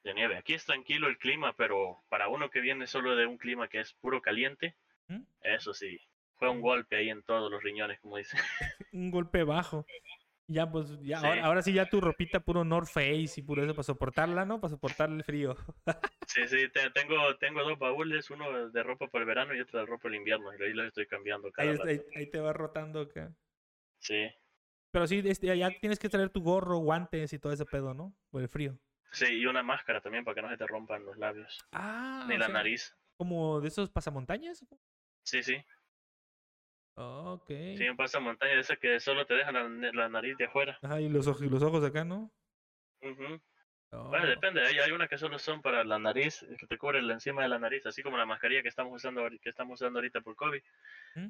[0.03, 0.37] De nieve.
[0.37, 3.79] Aquí es tranquilo el clima, pero para uno que viene solo de un clima que
[3.79, 4.75] es puro caliente,
[5.07, 5.21] ¿Mm?
[5.41, 5.99] eso sí,
[6.37, 8.39] fue un golpe ahí en todos los riñones, como dicen.
[8.93, 9.85] Un golpe bajo.
[10.49, 11.25] Ya, pues, ya, Sí.
[11.25, 14.61] ahora, ahora sí, ya tu ropita puro North Face y puro eso para soportarla, ¿no?
[14.61, 15.55] Para soportar el frío.
[16.27, 19.79] Sí, sí, te- tengo, tengo dos baúles, uno de ropa para el verano y otro
[19.79, 21.89] de ropa para el invierno, y ahí los estoy cambiando cada Ahí, rato.
[21.89, 23.33] ahí, ahí te va rotando acá.
[23.99, 24.27] Sí,
[24.91, 28.13] Pero sí, este, ya tienes que traer tu gorro, guantes y todo ese pedo, ¿no?
[28.31, 28.77] Por el frío.
[29.11, 32.37] sí, y una máscara también para que no se te rompan los labios, Ah, ni
[32.37, 32.95] la sea, nariz.
[33.17, 34.63] Como de esos pasamontañas.
[35.23, 35.57] Sí, sí,
[36.95, 37.47] Ok.
[37.77, 40.77] sí, un pasamontaña de ese que solo te deja la, la nariz de afuera.
[40.81, 42.31] Ajá, y los, ojos, y los ojos acá, ¿no?
[43.01, 43.39] Ujú.
[43.91, 47.01] Oh, Bueno, depende, hay, hay unas que solo son para la nariz, que te cubre
[47.01, 49.99] la encima de la nariz, así como la mascarilla que estamos usando, que estamos usando
[49.99, 50.61] ahorita por COVID,
[51.15, 51.27] ¿Mm?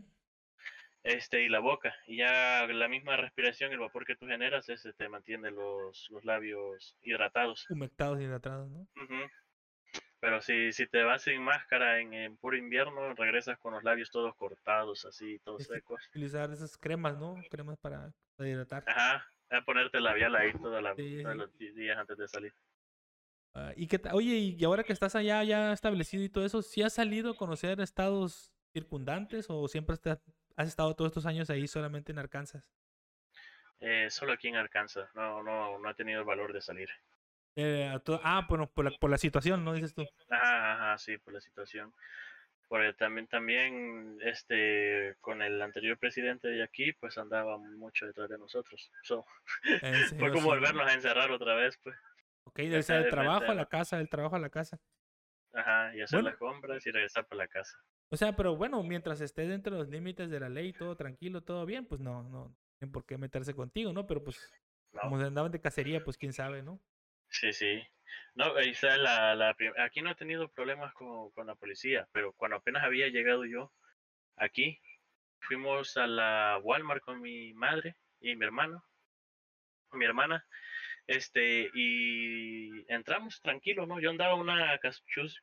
[1.03, 1.95] Este, y la boca.
[2.06, 6.26] Y ya la misma respiración, el vapor que tú generas, ese te mantiene los, los
[6.26, 7.69] labios hidratados.
[7.69, 8.88] Humectados y hidratados, ¿no?
[10.19, 14.10] Pero si, si te vas sin máscara en, en puro invierno, regresas con los labios
[14.10, 16.02] todos cortados, así, todos secos.
[16.10, 17.36] Utilizar esas cremas, ¿no?
[17.52, 18.84] Cremas para, para hidratar.
[18.88, 21.22] Ajá, a ponerte labial ahí todos sí.
[21.22, 22.53] los días antes de salir.
[23.53, 26.82] Ah, y ta- Oye, y ahora que estás allá ya establecido y todo eso, ¿sí
[26.82, 30.19] has salido a conocer estados circundantes o siempre has
[30.63, 32.71] estado todos estos años ahí solamente en Arkansas?
[33.79, 36.89] Eh, solo aquí en Arkansas, no, no, no he tenido el valor de salir.
[37.55, 39.73] Eh, a ah, bueno, por la, por la situación, ¿no?
[39.73, 40.05] Dices tú.
[40.29, 41.93] Ajá, ajá, sí, por la situación.
[42.67, 48.38] Porque también, también, este, con el anterior presidente de aquí, pues andaba mucho detrás de
[48.38, 48.91] nosotros.
[49.03, 49.25] So,
[50.19, 50.47] fue como sí.
[50.47, 51.95] volvernos a encerrar otra vez, pues.
[52.43, 54.79] Ok, del de trabajo a la casa, del trabajo a la casa.
[55.53, 56.29] Ajá, y hacer Bueno.
[56.29, 57.77] las compras y regresar para la casa.
[58.09, 61.43] O sea, pero bueno, mientras esté dentro de los límites de la ley, todo tranquilo,
[61.43, 64.07] todo bien, pues no, no tienen por qué meterse contigo, ¿no?
[64.07, 64.51] Pero pues,
[64.93, 65.01] ¿no?
[65.01, 66.79] como andaban de cacería, pues quién sabe, ¿no?
[67.29, 67.84] Sí, sí.
[68.35, 72.31] No, esa es la, la aquí no he tenido problemas con, con la policía, pero
[72.34, 73.73] cuando apenas había llegado yo
[74.38, 74.79] aquí,
[75.39, 78.85] fuimos a la Walmart con mi madre y mi hermano,
[79.91, 80.45] mi hermana,
[81.07, 83.99] este, y entramos tranquilos, ¿no?
[83.99, 85.41] Yo andaba una cachuz,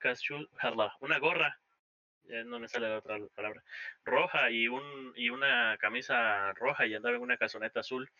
[0.56, 1.58] jala, una gorra,
[2.46, 3.62] no me sale la otra palabra,
[4.04, 8.10] roja y un y una camisa roja y andaba en una casoneta azul.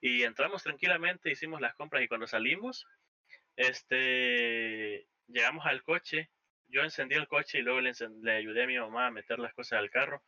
[0.00, 2.86] Y entramos tranquilamente, hicimos las compras y cuando salimos,
[3.56, 6.30] este, llegamos al coche,
[6.68, 7.92] yo encendí el coche y luego le,
[8.22, 10.22] le ayudé a mi mamá a meter las cosas al carro.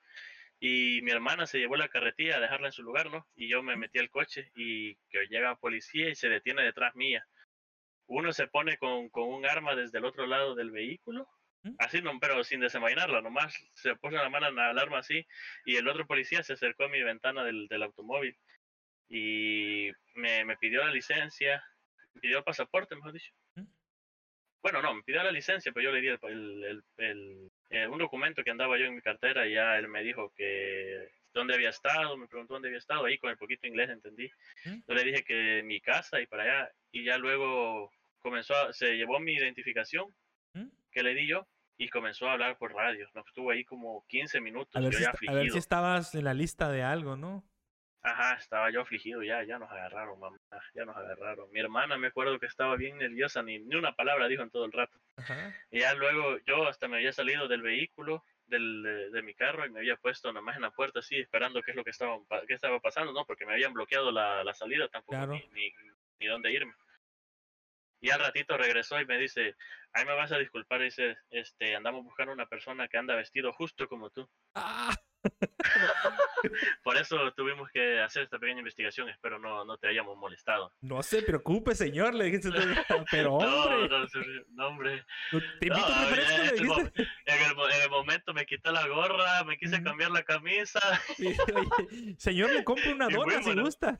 [0.59, 3.27] Y mi hermana se llevó la carretilla a dejarla en su lugar, ¿no?
[3.35, 7.27] Y yo me metí al coche y que llega policía y se detiene detrás mía.
[8.07, 11.29] Uno se pone con, con un arma desde el otro lado del vehículo.
[11.79, 15.27] Así, no, pero sin desenvainarla, nomás se puso la mano en la alarma así
[15.65, 18.37] y el otro policía se acercó a mi ventana del, del automóvil
[19.09, 21.63] y me, me pidió la licencia,
[22.15, 23.33] me pidió el pasaporte, mejor dicho.
[23.57, 23.65] ¿Mm?
[24.63, 28.43] Bueno, no, me pidió la licencia, pero yo le di el, el- eh, un documento
[28.45, 32.17] que andaba yo en mi cartera y ya él me dijo que dónde había estado,
[32.17, 34.31] me preguntó dónde había estado, ahí con el poquito inglés entendí.
[34.65, 34.81] ¿Mm?
[34.87, 38.97] Yo le dije que mi casa y para allá, y ya luego comenzó, a- se
[38.97, 40.15] llevó mi identificación.
[40.91, 41.47] Que le di yo
[41.77, 43.09] y comenzó a hablar por radio.
[43.15, 45.49] Nos estuvo ahí como 15 minutos, A ver, yo si, ya esta- a ver si
[45.49, 45.59] afligido.
[45.59, 47.45] estabas en la lista de algo, ¿no?
[48.03, 50.39] Ajá, estaba yo afligido ya, ya nos agarraron, mamá,
[50.75, 51.51] ya nos agarraron.
[51.53, 54.65] Mi hermana me acuerdo que estaba bien nerviosa, ni, ni una palabra dijo en todo
[54.65, 54.99] el rato.
[55.17, 55.55] Ajá.
[55.71, 59.67] Y ya luego yo hasta me había salido del vehículo, del, de, de mi carro,
[59.67, 62.19] y me había puesto nomás en la puerta así, esperando qué es lo que estaba,
[62.49, 63.27] qué estaba pasando, ¿no?
[63.27, 65.33] Porque me habían bloqueado la, la salida, tampoco Claro.
[65.35, 65.71] ni, ni,
[66.21, 66.73] ni dónde irme.
[68.01, 69.57] Y al ratito regresó y me dice,
[69.93, 73.87] ahí me vas a disculpar, dice, este, andamos buscando una persona que anda vestido justo
[73.89, 74.29] como tú.
[74.55, 74.95] ¡Ah!
[76.83, 80.73] Por eso tuvimos que hacer esta pequeña investigación, espero no, no te hayamos molestado.
[80.81, 82.49] No se preocupe, señor, le dijiste.
[83.11, 84.09] Pero, hombre, No, no,
[84.49, 85.05] no, hombre.
[85.61, 86.49] te invito a No, le en,
[87.27, 90.81] en el mo- en el momento me quité la gorra, me quise cambiar la camisa.
[91.17, 93.99] Sí, oye, señor, le compro una dona si gusta.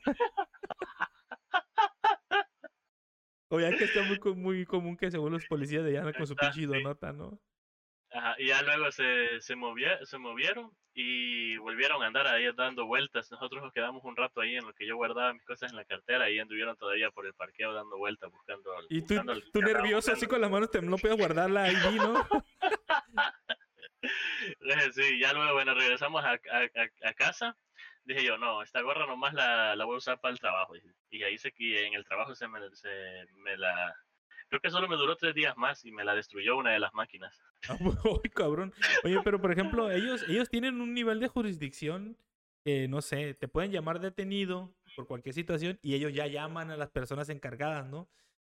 [3.59, 6.35] Es que está muy, muy común que se vuelvan los policías de allá con su
[6.35, 7.39] pinche donota, ¿no?
[8.13, 12.85] Ajá, y ya luego se, se, movie- se movieron y volvieron a andar ahí dando
[12.85, 13.31] vueltas.
[13.31, 15.85] Nosotros nos quedamos un rato ahí en lo que yo guardaba mis cosas en la
[15.85, 18.75] cartera y anduvieron todavía por el parqueo dando vueltas buscando.
[18.75, 21.49] al- Y tú, buscando al tú nervioso así con las manos, te, no puedes guardar
[21.49, 22.13] la ID, ¿no?
[24.93, 27.55] Sí, ya luego, bueno, regresamos a, a- a- a casa.
[28.03, 30.73] Dije yo, no, esta gorra nomás la, la voy a usar para el trabajo.
[31.09, 33.95] Y ahí se, y en el trabajo se me, se me la
[34.51, 36.93] Creo que solo me duró tres días más y me la destruyó una de las
[36.93, 37.41] máquinas.
[37.69, 38.73] Ah, uy, cabrón.
[39.03, 42.17] Oye, pero por ejemplo, ellos, ellos tienen un nivel de jurisdicción
[42.65, 46.75] que, no sé, te pueden llamar detenido por cualquier situación y ellos ya llaman a
[46.75, 48.09] las personas encargadas, ¿no?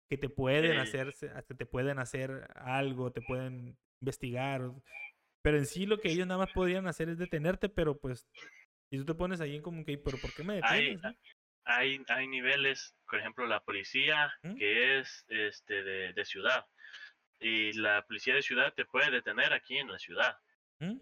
[0.09, 0.77] Que te pueden Sí.
[0.77, 4.71] hacer, hasta te pueden hacer algo, te pueden investigar.
[5.43, 8.27] Pero en sí lo que ellos nada más podrían hacer es detenerte, pero pues,
[8.91, 11.01] si tú te pones ahí en como que, pero ¿por qué me Hay, detienes?
[11.01, 11.15] no?"
[11.63, 14.55] hay, hay niveles, por ejemplo, la policía ¿Mm?
[14.57, 16.65] que es este de, de ciudad.
[17.39, 20.38] Y la policía de ciudad te puede detener aquí en la ciudad.
[20.80, 20.97] ¿Mm?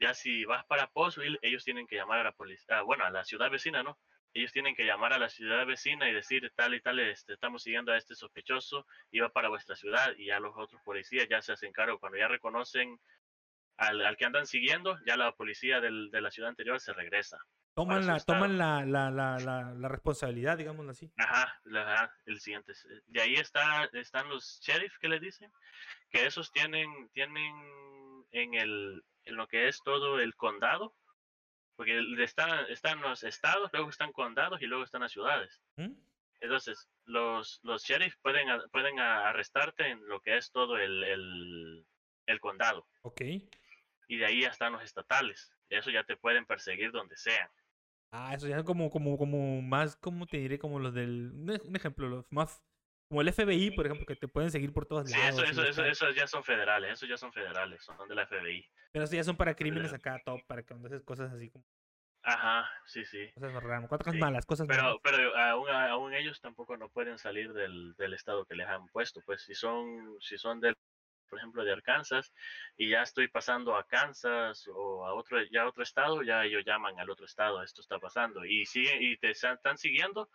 [0.00, 3.24] Ya si vas para Postville, ellos tienen que llamar a la policía, bueno, a la
[3.24, 3.98] ciudad vecina, ¿no?
[4.32, 7.62] Ellos tienen que llamar a la ciudad vecina y decir tal y tal, este, estamos
[7.62, 11.40] siguiendo a este sospechoso, y va para vuestra ciudad y ya los otros policías ya
[11.40, 12.00] se hacen cargo.
[12.00, 12.98] Cuando ya reconocen
[13.76, 17.38] al, al que andan siguiendo, ya la policía del- de la ciudad anterior se regresa.
[17.74, 21.10] Toman, la, toman la, la, la, la, la responsabilidad, digámoslo así.
[21.16, 21.58] Ajá,
[22.24, 22.70] el siguiente.
[22.72, 25.50] eh, De ahí está, están los sheriff que les dicen,
[26.10, 27.52] que esos tienen, tienen
[28.30, 30.94] en el, en lo que es todo el condado,
[31.74, 35.60] porque están, están los estados, luego están condados y luego están las ciudades.
[35.74, 35.94] ¿Mm?
[36.42, 41.86] Entonces, los, los sheriff pueden, pueden arrestarte en lo que es todo el, el,
[42.26, 42.86] el condado.
[43.02, 43.22] Ok.
[44.08, 45.52] Y de ahí ya están los estatales.
[45.68, 47.48] Eso ya te pueden perseguir donde sean.
[48.10, 51.32] Ah, eso ya es como, como, como más, como te diré, como los del.
[51.34, 52.62] Un ej- un ejemplo, los más.
[53.08, 55.44] Como el FBI, por ejemplo, que te pueden seguir por todos Sí, lados.
[55.44, 58.64] eso, eso, eso, esos ya son federales, esos ya son federales, son de la FBI.
[58.92, 61.64] Pero eso ya son para crímenes acá, top, para que cuando haces cosas así como
[62.22, 63.30] Ajá, sí, sí.
[63.34, 64.84] cosas raras, cosas Sí, malas, cosas malas.
[64.84, 68.86] Pero, pero aún, aún ellos tampoco no pueden salir del, del estado que les han
[68.88, 69.20] puesto.
[69.26, 70.74] Pues si son, si son del,
[71.34, 72.32] por ejemplo, de Arkansas
[72.76, 76.62] y ya estoy pasando a Kansas o a otro, ya a otro estado, ya ellos
[76.64, 80.30] llaman al otro estado, esto está pasando y siguen y te están siguiendo,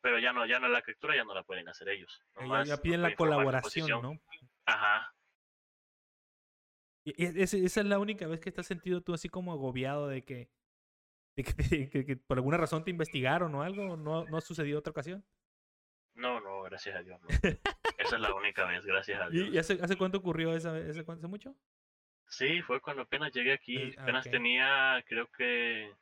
[0.00, 2.20] pero ya no, ya no la captura ya no la pueden hacer ellos.
[2.34, 4.02] Ya- nomás ya piden la colaboración.
[4.02, 4.12] ¿no?
[4.66, 5.14] Ajá.
[7.04, 10.24] Y esa es la única vez que te has sentido tú así como agobiado de
[10.24, 10.50] que,
[11.36, 14.40] de que, te- que- que por alguna razón te investigaron o algo, no, no ha
[14.40, 15.24] sucedido otra ocasión.
[16.14, 17.20] No, no, gracias a Dios.
[17.22, 17.28] no.
[18.00, 19.48] Esa es la única vez, gracias a Dios.
[19.52, 20.88] ¿Y, hace, hace cuánto ocurrió esa vez?
[20.90, 21.54] ¿Hace, hace mucho?
[22.28, 23.76] Sí, fue cuando apenas llegué aquí.
[23.76, 24.32] Eh, ah, Apenas ok.
[24.32, 25.92] tenía, creo que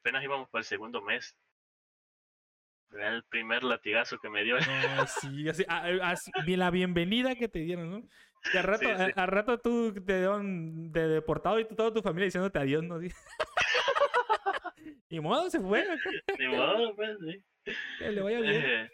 [0.00, 1.36] apenas íbamos para el segundo mes.
[2.92, 4.56] Era el primer latigazo que me dio.
[4.58, 8.02] No, sí, así, a- a- así, bien- la bienvenida que te dieron, ¿no?
[8.52, 9.12] Y al rato, Sí, sí.
[9.16, 12.98] a- al rato tú te dieron de deportado y toda tu familia diciéndote adiós, ¿no?
[15.08, 15.86] y modo, se fue,
[16.38, 17.42] Ni modo, pues, sí.
[17.98, 18.62] que le vaya bien.
[18.64, 18.90] Eh,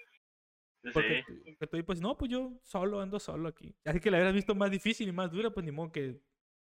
[0.92, 1.22] Porque, sí.
[1.26, 3.74] tú- porque tú, pues, no, pues yo solo, ando solo aquí.
[3.84, 6.20] Así que la hubieras visto más difícil y más dura, pues ni modo que,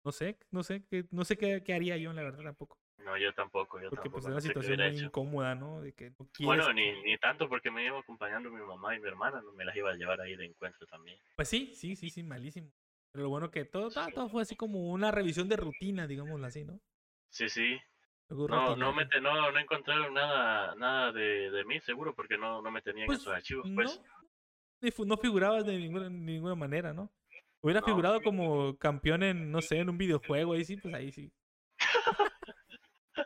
[0.05, 2.79] no sé, no sé, que, no sé qué, qué haría yo, la verdad, tampoco.
[2.99, 4.29] No, yo tampoco, yo Porque pues tampoco.
[4.29, 5.07] es una situación muy hecho.
[5.07, 5.81] incómoda, ¿no?
[5.81, 9.01] De que no quieres Bueno, ni, ni tanto porque me iba acompañando mi mamá y
[9.01, 11.19] mi hermana, no me las iba a llevar ahí de encuentro también.
[11.37, 12.71] Pues sí, sí, sí, sí, malísimo.
[13.13, 16.47] Pero lo bueno que todo, todo, todo fue así como una revisión de rutina, digámoslo
[16.47, 16.79] así, ¿no?
[17.31, 17.79] Sí, sí.
[18.31, 22.63] No, no, me te- no, no encontraron nada, nada de, de mí, seguro, porque no,
[22.63, 23.67] no me tenían Pues, esos archivos.
[23.69, 23.83] no,
[24.81, 27.13] Pues fu- no figurabas de ninguna, de ninguna manera, ¿no?
[27.61, 27.87] Hubiera No.
[27.87, 31.31] figurado como campeón en, no sé, en un videojuego, ahí sí, pues ahí sí.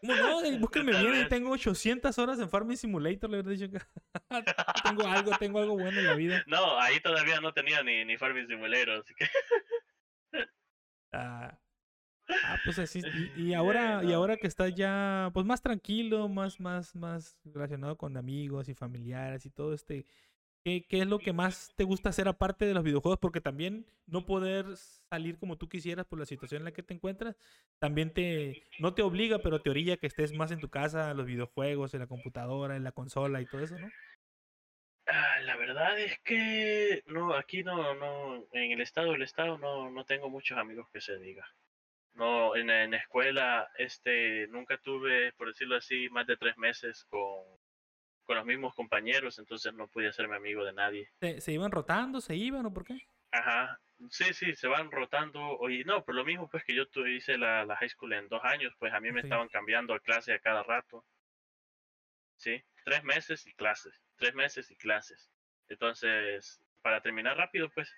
[0.01, 0.43] ¿Cómo no?
[0.45, 3.79] Eh, Búsquenme bien, tengo 800 horas en Farming Simulator, le hubiera dicho que
[4.85, 6.45] tengo algo, tengo algo bueno en la vida.
[6.47, 9.27] No, ahí todavía no tenía ni, ni Farming Simulator, así que
[11.13, 11.57] Ah,
[12.29, 13.01] ah, pues así.
[13.37, 17.97] Y, y ahora, y ahora que estás ya, pues más tranquilo, más, más, más relacionado
[17.97, 20.05] con amigos y familiares y todo este,
[20.65, 23.19] ¿qué, qué es lo que más te gusta hacer aparte de los videojuegos?
[23.21, 24.67] Porque también no poder
[25.11, 27.37] salir como tú quisieras por la situación en la que te encuentras,
[27.79, 31.17] también te, no te obliga, pero te orilla que estés más en tu casa, en
[31.17, 33.89] los videojuegos, en la computadora, en la consola y todo eso, ¿no?
[35.07, 39.91] Ah, la verdad es que no, aquí no, no, en el estado del estado no,
[39.91, 41.47] no tengo muchos amigos que se diga.
[42.15, 47.05] No, en, en la escuela, este, nunca tuve, por decirlo así, más de tres meses
[47.07, 47.43] con,
[48.25, 51.11] con los mismos compañeros, entonces no pude hacerme amigo de nadie.
[51.21, 52.99] ¿Se, se iban rotando, se iban o por qué?
[53.33, 53.81] Ajá,
[54.11, 55.41] sí, sí, se van rotando.
[55.59, 58.29] Oye, no, por lo mismo pues que yo tu- hice la, la high school en
[58.29, 59.27] dos años, pues a mí me Sí.
[59.27, 61.05] estaban cambiando de clase a cada rato.
[62.37, 65.31] Sí, tres meses y clases, tres meses y clases.
[65.69, 67.93] Entonces, para terminar rápido, pues,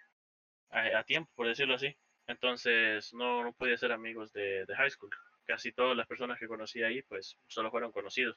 [0.70, 1.94] a, a tiempo, por decirlo así.
[2.27, 5.11] Entonces, no, no podía ser amigos de, de high school.
[5.44, 8.36] Casi todas las personas que conocí ahí, pues, solo fueron conocidos.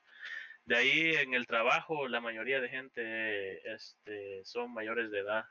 [0.66, 5.46] De ahí, en el trabajo, la mayoría de gente este, son mayores de edad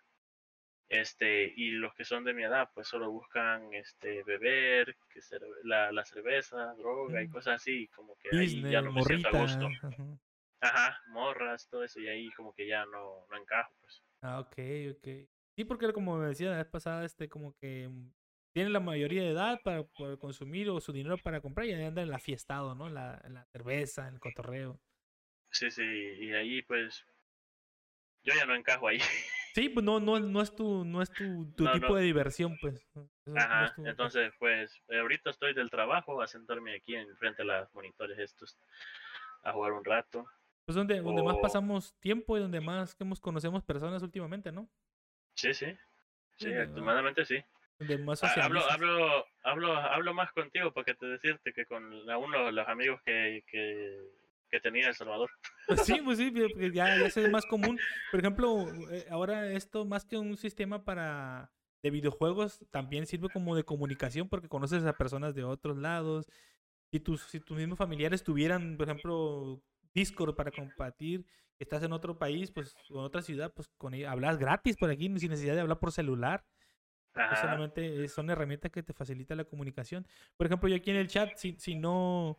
[0.89, 5.21] este y los que son de mi edad pues solo buscan este beber que
[5.65, 7.33] la, la cerveza droga y Mm.
[7.33, 10.19] cosas así como que ahí ya no me siento a gusto ajá.
[10.61, 14.59] ajá morras todo eso y ahí como que ya no no encajo pues Ah, ok,
[14.97, 15.09] ok.
[15.57, 17.89] Sí, porque como me decía la vez pasada, este, como que
[18.51, 21.73] mm, tiene la mayoría de edad para poder consumir o su dinero para comprar y
[21.73, 22.89] anda en la fiestado, ¿no?
[22.89, 24.81] En la, en la cerveza, en el cotorreo.
[25.51, 27.05] Sí, sí, y ahí pues
[28.23, 28.99] yo ya no encajo ahí.
[29.55, 31.95] Sí, pues no, no, no es tu, no es tu, tu No, tipo no.
[31.95, 32.77] de diversión, pues.
[32.95, 36.95] Eso no es Ajá, tu- entonces pues eh, ahorita estoy del trabajo a sentarme aquí
[36.95, 38.57] en frente a los monitores estos
[39.43, 40.27] a jugar un rato.
[40.65, 44.69] Pues donde, donde más pasamos tiempo y donde más que hemos conocemos personas últimamente, ¿no?
[45.35, 45.77] Sí, sí.
[46.37, 47.43] Sí, últimamente sí.
[48.05, 52.53] Más Ah, hablo, hablo, hablo, hablo más contigo porque te decirte que con aún los,
[52.53, 54.01] los amigos que, que,
[54.51, 55.31] que tenía en El Salvador.
[55.69, 57.79] Pues sí, pues sí, porque ya, ya es más común.
[58.11, 61.53] Por ejemplo, eh, ahora esto más que un sistema para
[61.83, 66.27] de videojuegos también sirve como de comunicación porque conoces a personas de otros lados.
[66.91, 69.63] Si tus, si tus mismos familiares tuvieran, por ejemplo,
[69.95, 71.25] Discord para compartir,
[71.59, 74.91] estás en otro país, pues, o en otra ciudad, pues con ella hablas gratis por
[74.91, 76.45] aquí, sin necesidad de hablar por celular.
[77.19, 77.37] Ajá.
[77.43, 80.07] solamente es- son herramientas que te facilitan la comunicación.
[80.37, 82.39] Por ejemplo, yo aquí en el chat, si, si no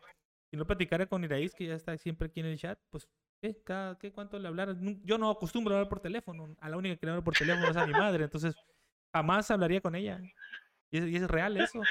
[0.51, 3.07] si no platicara con Iraíz, que ya está siempre aquí en el chat, pues,
[3.39, 3.61] ¿qué?
[3.63, 4.11] Cada, ¿qué?
[4.11, 4.75] ¿Cuánto le hablara?
[5.03, 6.55] Yo no acostumbro a hablar por teléfono.
[6.59, 8.23] A la única que le hablo por teléfono es a mi madre.
[8.23, 8.55] Entonces,
[9.13, 10.19] jamás hablaría con ella.
[10.89, 11.81] Y es, y es real eso.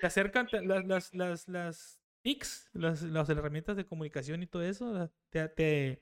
[0.00, 4.62] Te acercan te- las, las, las, las TICs, las, las herramientas de comunicación y todo
[4.62, 6.00] eso, te, te,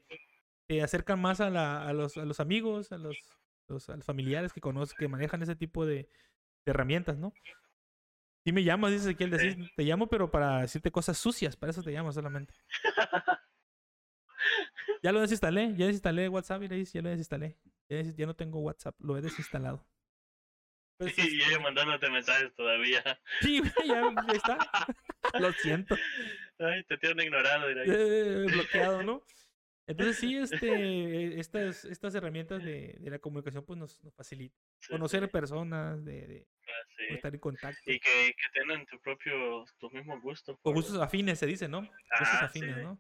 [0.66, 3.16] te acercan más a, la, a, los, a los amigos, a los,
[3.68, 6.08] los- a los familiares que conocen, que manejan ese tipo de, de
[6.66, 7.32] herramientas, ¿no?
[8.44, 11.82] Si me llamas, dice Ezequiel, decir, te llamo, pero para decirte cosas sucias, para eso
[11.82, 12.54] te llamo solamente.
[15.02, 17.58] Ya lo desinstalé, ya desinstalé WhatsApp, y le ya lo desinstalé.
[17.88, 19.84] Ya, des- ya no tengo WhatsApp, lo he desinstalado.
[20.98, 23.02] Pues, Y ella mandándote mensajes todavía.
[23.40, 24.02] sí, ya,
[24.32, 24.58] está.
[25.40, 25.96] Lo siento.
[26.58, 27.66] Ay, te tienen ignorado.
[27.70, 29.22] eh, bloqueado, ¿no?
[29.92, 30.36] Entonces sí,
[30.66, 34.58] este, estas, estas herramientas de, de la comunicación pues nos, nos facilitan.
[34.78, 36.46] Sí, Conocer sí, personas, de, de
[36.96, 37.14] sí.
[37.14, 37.90] estar en contacto.
[37.90, 40.56] Y que, que tienen tu propio, tus mismos gustos.
[40.56, 41.80] O por- gustos afines se dice, ¿no?
[41.80, 42.82] Gustos Ajá, afines, sí.
[42.82, 42.98] ¿no?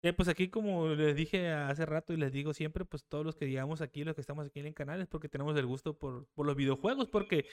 [0.00, 3.34] Eh, pues aquí como les dije hace rato y les digo siempre, pues todos los
[3.34, 5.98] que digamos aquí, los que estamos aquí en el canal es porque tenemos el gusto
[5.98, 7.46] por, por los videojuegos, porque,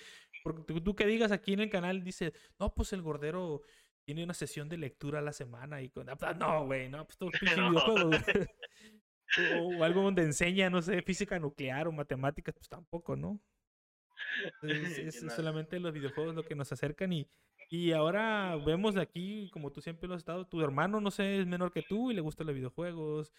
[0.43, 3.63] porque tú, tú que digas aquí en el canal, dice, no, pues el gordero
[4.05, 6.09] tiene una sesión de lectura a la semana y con...
[6.09, 7.69] ah, No, güey, no, pues todo No.
[7.71, 8.07] videojuego.
[8.09, 8.21] güey.
[9.59, 13.39] o, o algo donde enseña, no sé, física nuclear o matemáticas, pues tampoco, ¿no?
[14.61, 17.27] Entonces, es, es solamente los videojuegos lo que nos acercan y,
[17.69, 21.47] y ahora vemos aquí, como tú siempre lo has estado, tu hermano, no sé, es
[21.47, 23.31] menor que tú y le gustan los videojuegos.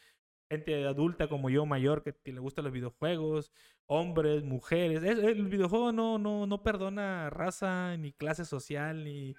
[0.48, 3.50] Gente adulta como yo, mayor, que, que le gustan los videojuegos.
[3.86, 5.02] Hombres, mujeres.
[5.02, 9.34] Es- el videojuego no, no, no perdona raza, ni clase social, ni,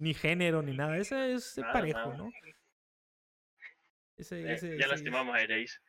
[0.00, 0.96] ni género, ni nada.
[0.98, 2.16] Ese es Nada, parejo, nada.
[2.16, 2.32] ¿no?
[4.16, 5.80] Ese, Eh, ese, ya ese- lastimamos a Ireis.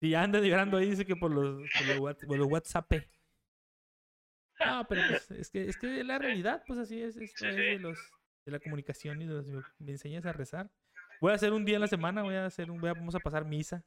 [0.00, 2.92] Sí, ya anda llorando ahí, dice que por los, por los, Whats- por los WhatsApp.
[4.60, 7.54] Ah, pero pues, es que es que la realidad, pues así es, esto Sí, es
[7.54, 7.60] sí.
[7.60, 7.98] de los
[8.46, 10.70] de la comunicación y de los, me enseñas a rezar.
[11.20, 13.14] Voy a hacer un día a la semana, voy a hacer un, voy a- vamos
[13.14, 13.82] a pasar misa.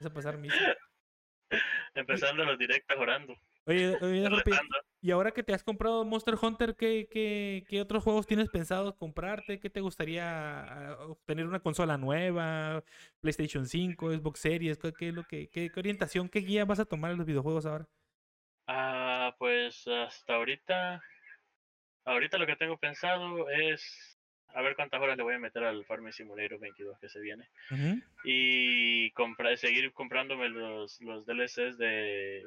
[0.00, 0.56] Vamos a pasar misa.
[1.94, 3.34] Empezando los directos orando.
[3.68, 4.28] Oye, oye,
[5.00, 8.96] y ahora que te has comprado Monster Hunter, ¿qué, qué, qué otros juegos tienes pensado
[8.96, 9.58] comprarte?
[9.58, 10.24] ¿Qué te gustaría
[10.62, 12.84] ah, obtener una consola nueva?
[13.20, 16.78] PlayStation 5, Xbox Series, ¿qué, qué es lo que, qué, qué orientación, qué guía vas
[16.78, 17.88] a tomar en los videojuegos ahora?
[18.68, 21.02] Ah, pues hasta ahorita,
[22.04, 24.16] ahorita lo que tengo pensado es
[24.54, 27.48] a ver cuántas horas le voy a meter al Farming Simulator 22 que se viene
[28.24, 32.42] y comprar, seguir comprándome los, los DLCs de,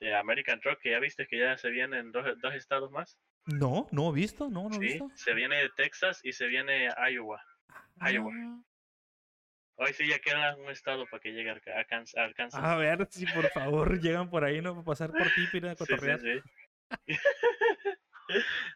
[0.00, 3.18] de American Truck que ya viste que ya se vienen dos, dos estados más.
[3.46, 5.10] No, no he visto, no, no he Sí, visto.
[5.14, 7.42] se viene de Texas y se viene Iowa.
[8.00, 8.32] Iowa.
[8.34, 8.62] Ah,
[9.80, 12.60] Hoy sí ya queda un estado para que llegue a Arkansas.
[12.62, 14.72] A ver si por favor llegan por ahí, ¿no?
[14.74, 16.20] Para pasar por ti, para Sí, sí, cotorrear.
[16.20, 16.42] sí.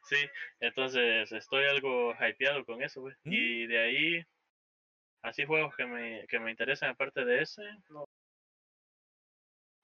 [0.04, 0.16] Sí,
[0.60, 3.14] entonces estoy algo hypeado con eso, güey.
[3.24, 3.32] Mm.
[3.32, 4.24] Y de ahí,
[5.22, 8.08] así juegos que me, que me interesan aparte de ese, no,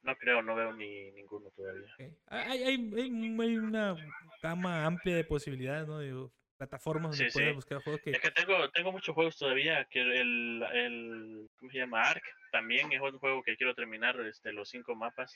[0.09, 1.85] no creo, no veo ni ninguno todavía.
[1.95, 2.13] Ok.
[2.29, 3.97] Hay, hay, hay- una
[4.43, 5.99] gama amplia de posibilidades, ¿no?
[5.99, 7.55] De plataformas donde Sí, puedes sí.
[7.55, 8.11] buscar juegos que...
[8.13, 12.03] Es que tengo, tengo muchos juegos todavía, que el, el, ¿cómo se llama?
[12.03, 15.35] Ark también es un juego que quiero terminar, este, los cinco mapas,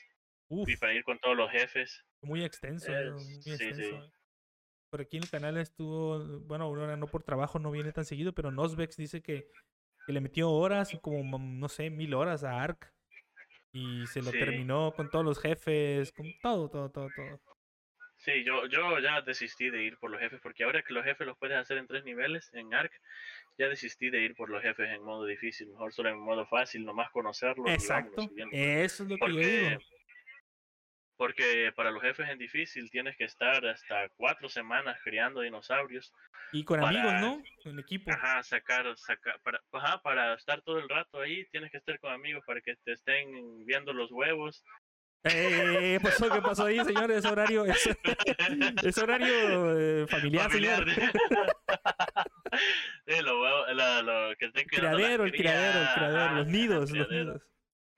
[0.49, 2.03] Uf, y para ir con todos los jefes.
[2.21, 3.17] muy extenso, Eh, ¿no?
[3.17, 4.11] muy sí, extenso.
[4.89, 8.33] Por aquí en el canal estuvo, bueno, ahora no por trabajo, no viene tan seguido,
[8.33, 9.49] pero Nosbex dice que,
[10.05, 12.92] que le metió horas, como, no sé, mil horas a Ark.
[13.73, 14.37] Y se lo Sí.
[14.37, 17.41] terminó con todos los jefes, con todo, todo, todo, todo.
[18.17, 21.27] Sí, yo, yo ya desistí de ir por los jefes, porque ahora que los jefes
[21.27, 22.93] los puedes hacer en tres niveles en ARC,
[23.57, 26.85] ya desistí de ir por los jefes en modo difícil, mejor solo en modo fácil,
[26.85, 27.69] nomás conocerlos.
[27.73, 28.21] Exacto,
[28.51, 29.79] eso es lo que yo digo.
[31.23, 36.11] Porque, para los jefes en difícil tienes que estar hasta cuatro semanas criando dinosaurios.
[36.51, 37.69] Y con Para- amigos, ¿no?
[37.71, 38.11] En equipo.
[38.11, 42.11] Ajá, sacar, sacar, para, ajá, para estar todo el rato ahí tienes que estar con
[42.11, 44.65] amigos para que te estén viendo los huevos.
[45.23, 46.29] Eh, eh, eh, ¿Qué pasó?
[46.29, 47.09] ¿Qué pasó ahí, señor?
[47.09, 47.89] Es horario, es,
[48.85, 50.83] es horario eh, familiar, Familiar.
[50.93, 51.11] señor.
[53.07, 57.09] Sí, lo huevos- la- lo que estén Criadero, el criadero, el criadero, los nidos, los
[57.09, 57.41] nidos.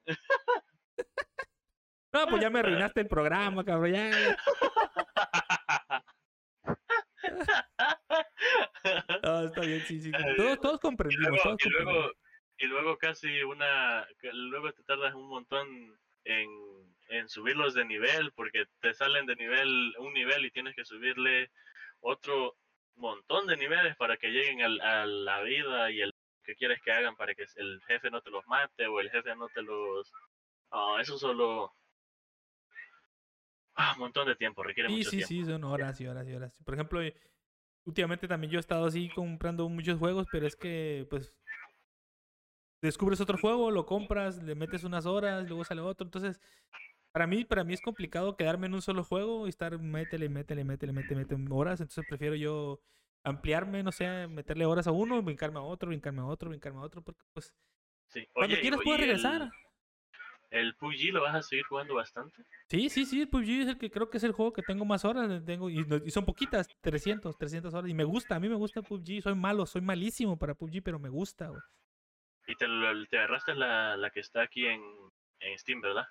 [2.16, 3.92] No, pues ya me arruinaste el programa, cabrón.
[3.94, 4.38] Ya, ya.
[9.24, 10.12] No, está bien, sí, sí.
[10.38, 12.12] Todos, todos Y comprendimos, luego, todos y luego,
[12.60, 16.50] y luego casi una, luego te tardas un montón en,
[17.10, 21.52] en subirlos de nivel porque te salen de nivel, un nivel y tienes que subirle
[22.00, 22.56] otro
[22.96, 26.14] montón de niveles para que lleguen al- a la vida y el
[26.44, 29.36] que quieres que hagan para que el jefe no te los mate o el jefe
[29.36, 30.12] no te los...
[30.72, 31.74] Ah, eso solo...
[33.76, 35.28] Ah, un montón de tiempo, requiere Sí, mucho sí, tiempo.
[35.28, 36.62] sí, son horas y horas y horas.
[36.64, 37.16] Por ejemplo, eh,
[37.86, 41.34] últimamente también yo he estado así comprando muchos juegos, pero es que, pues,
[42.82, 46.06] descubres otro juego, lo compras, le metes unas horas, luego sale otro.
[46.06, 46.40] Entonces,
[47.12, 50.64] para mí, para mí es complicado quedarme en un solo juego y estar métele, métele,
[50.64, 51.82] métele, métele, métele horas.
[51.82, 52.80] Entonces prefiero yo
[53.24, 56.84] ampliarme, no sé, meterle horas a uno, brincarme a otro, brincarme a otro, brincarme a
[56.84, 57.54] otro, porque pues
[58.08, 58.28] Sí.
[58.34, 59.50] cuando Oye, quieras puedes el- regresar.
[60.52, 62.44] ¿El PUBG lo vas a seguir jugando bastante?
[62.70, 64.86] Sí, sí, sí, el PUBG es el que creo que es el juego que tengo
[64.86, 68.48] más horas, tengo y, y son poquitas, 300, 300 horas y me gusta, a mí
[68.48, 71.62] me gusta PUBG, soy malo, soy malísimo para PUBG, pero me gusta, güey.
[72.48, 72.66] Y te,
[73.10, 74.82] te agarraste la, la que está aquí en,
[75.40, 76.06] en Steam, ¿verdad?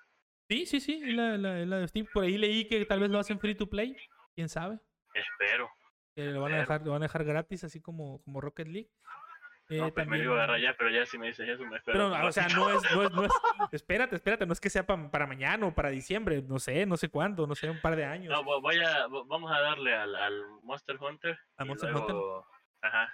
[0.49, 3.39] Sí, sí, sí, la, la, de Steam, por ahí leí que tal vez lo hacen
[3.39, 3.95] free to play,
[4.35, 4.79] quién sabe,
[5.13, 5.69] Espero.
[6.15, 8.91] que lo van a dejar, lo van a dejar gratis así como, como Rocket League.
[9.69, 11.63] Eh, no, pues me lo iba a agarrar ya, pero ya si me dices eso
[11.65, 12.11] me espero.
[12.11, 13.31] Pero, o sea, no es, no es, no es,
[13.73, 16.97] espérate, espérate, no es que sea pa- para mañana o para diciembre, no sé, no
[16.97, 18.31] sé cuándo, no sé, un par de años.
[18.31, 21.37] No, vo- voy a, vamos a darle al, al Monster Hunter.
[21.57, 22.45] ¿A y Monster luego-
[22.81, 23.11] Ajá.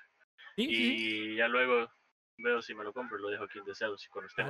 [0.57, 0.95] Sí, sí, sí.
[1.31, 1.89] Y ya luego
[2.37, 4.43] veo si me lo compro y lo dejo aquí en deseados y cuando esté.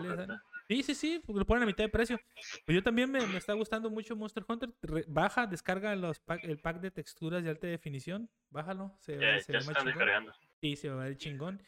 [0.67, 2.19] Sí, sí, sí, porque lo ponen a mitad de precio.
[2.65, 4.69] Pues yo también me, me está gustando mucho Monster Hunter.
[4.81, 8.27] Re- baja, descarga los pack- el pack de texturas de alta definición.
[8.49, 10.33] Bájalo, se, ve- se ya se están descargando.
[10.61, 11.61] Sí, se va a ver chingón.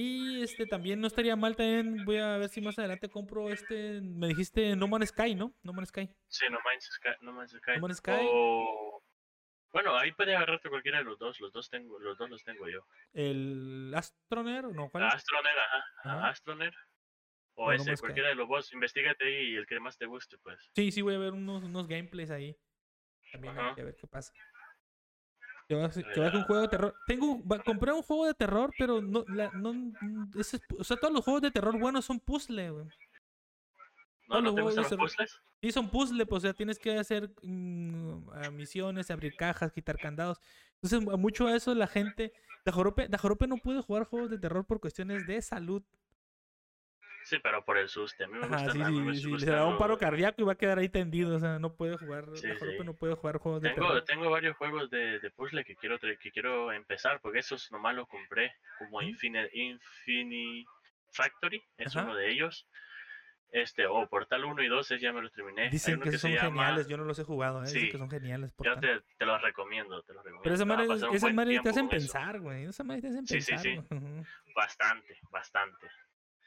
[0.00, 2.04] Y este también no estaría mal también.
[2.04, 4.00] Voy a ver si más adelante compro este.
[4.00, 5.52] Me dijiste No Man's Sky, ¿no?
[5.64, 6.08] No Man's Sky.
[6.28, 7.08] Sí, No Man's Sky.
[7.20, 7.72] No Man's Sky.
[7.76, 8.12] No Man's Sky.
[8.30, 9.02] O-
[9.72, 11.40] Bueno, ahí puedes agarrarte cualquiera de los dos.
[11.40, 12.86] Los dos tengo, los dos los tengo yo.
[13.12, 14.88] El Astroner, ¿no?
[14.88, 15.14] ¿Cuál es?
[15.14, 15.84] Astroner, ajá.
[16.04, 16.28] ajá, Ajá.
[16.28, 16.74] Astroner.
[17.54, 18.00] O No ese, Sky.
[18.00, 18.72] cualquiera de los dos.
[18.72, 20.60] Investígate ahí y el que más te guste, pues.
[20.76, 22.56] Sí, sí, voy a ver unos, unos gameplays ahí.
[23.32, 24.32] También a ver qué pasa.
[25.68, 26.94] Que va, a ser- que va a ser un juego de terror.
[27.06, 29.74] Tengo, va- compré un juego de terror, pero no, la, no,
[30.34, 32.86] es o sea, todos los juegos de terror buenos son puzzle, güey.
[34.28, 35.40] ¿No, No, no te a gustan los puzzles?
[35.60, 40.38] Sí, son puzzle, pues, o sea, tienes que hacer mm, misiones, abrir cajas, quitar candados.
[40.74, 42.32] Entonces, mu- mucho de eso la gente.
[42.64, 45.82] Dajorope, Dajorope no puede jugar juegos de terror por cuestiones de salud.
[47.28, 48.24] Sí, pero por el susto.
[48.24, 49.98] A mí me Ajá, gustan, sí, a mí me sí, sí, Le da un paro
[49.98, 51.36] cardíaco y va a quedar ahí tendido.
[51.36, 52.24] O sea, no puede jugar.
[52.34, 52.66] Sí, sí.
[52.82, 54.04] no puede jugar juegos de Tengo, terror.
[54.04, 58.08] tengo varios juegos de, de puzzle que quiero que quiero empezar porque esos nomás los
[58.08, 59.08] compré como Ujú.
[59.52, 60.64] Infini,
[61.12, 62.06] Factory es Ajá.
[62.06, 62.66] uno de ellos
[63.50, 66.48] este o Portal 1 y 2 ese ya me los terminé Dicen que son llama-
[66.48, 67.66] geniales, yo no los he jugado, ¿eh?
[67.66, 67.90] Dicen Sí.
[67.90, 68.52] que son geniales.
[68.58, 71.34] yo te, te los recomiendo te los recomiendo Pero esa Te vas a madre, esas
[71.34, 72.64] madres te hacen pensar, güey.
[72.64, 73.58] Esas madres te hacen Sí, sí, pensar.
[73.62, 73.76] sí.
[73.76, 74.02] güey.
[74.16, 74.24] Ujú.
[74.54, 75.86] bastante bastante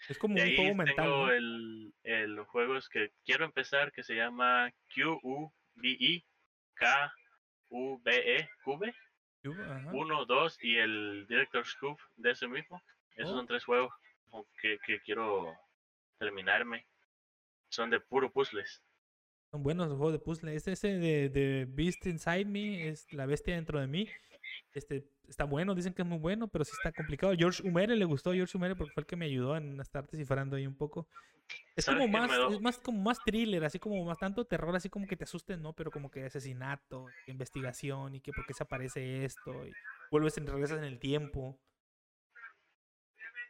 [0.10, 1.30] Es como de un ahí juego mental.
[1.32, 6.26] el, el los juegos que quiero empezar que se llama Q U B I
[6.74, 7.14] K
[7.70, 8.94] U B E Cube.
[9.44, 12.82] 1, 2 y el Director's Cube de ese mismo.
[13.16, 13.38] Esos Oh.
[13.38, 13.92] son tres juegos
[14.62, 15.58] que, que quiero
[16.20, 16.86] terminarme.
[17.70, 18.84] Son de puro puzzles.
[19.50, 20.56] Son buenos los juegos de puzzle.
[20.56, 24.08] Este ese de, de Beast Inside Me, es la bestia dentro de mí.
[24.74, 27.34] Este está bueno, dicen que es muy bueno, pero sí está complicado.
[27.38, 30.56] George Humere le gustó George Humere porque fue el que me ayudó en estar descifrando
[30.56, 31.08] ahí un poco.
[31.76, 34.90] Es ¿Sabes como más, es más como más thriller, así como más tanto terror, así
[34.90, 35.74] como que te asusten, ¿no?
[35.74, 39.74] Pero como que asesinato, investigación y que por qué se aparece esto y
[40.10, 41.60] vuelves en regresas en el tiempo.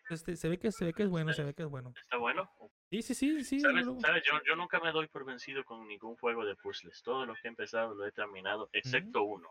[0.09, 1.93] Este, se ve que se ve que es bueno, se ve que es bueno.
[2.01, 2.51] Está bueno.
[2.89, 3.59] Sí, sí, sí, sí.
[3.61, 3.85] ¿Sabes?
[4.01, 4.23] ¿Sabes?
[4.25, 7.01] Yo, yo nunca me doy por vencido con ningún juego de puzzles.
[7.01, 9.49] Todos los que he empezado lo he terminado, excepto uno.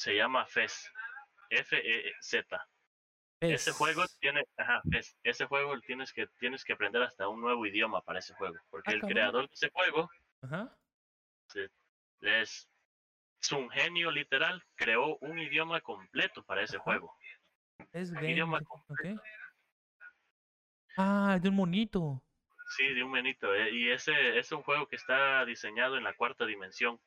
[0.00, 0.90] Se llama Fez.
[1.50, 2.66] F-E-Z.
[3.40, 5.14] Ese juego tiene, ajá, Fez.
[5.22, 8.56] Ese juego tienes que, tienes que aprender hasta un nuevo idioma para ese juego.
[8.70, 9.12] Porque Ah, el cabrón.
[9.14, 10.10] creador de ese juego
[10.40, 10.74] Ajá.
[12.22, 12.66] es,
[13.42, 14.64] es un genio literal.
[14.74, 16.84] Creó un idioma completo para ese Ajá.
[16.84, 17.14] juego.
[17.92, 18.58] Es Un idioma
[18.88, 19.00] ok.
[20.96, 22.22] Ah, es de un monito.
[22.74, 23.54] Sí, de un menito.
[23.54, 26.98] eh, Y ese es un juego que está diseñado en la cuarta dimensión.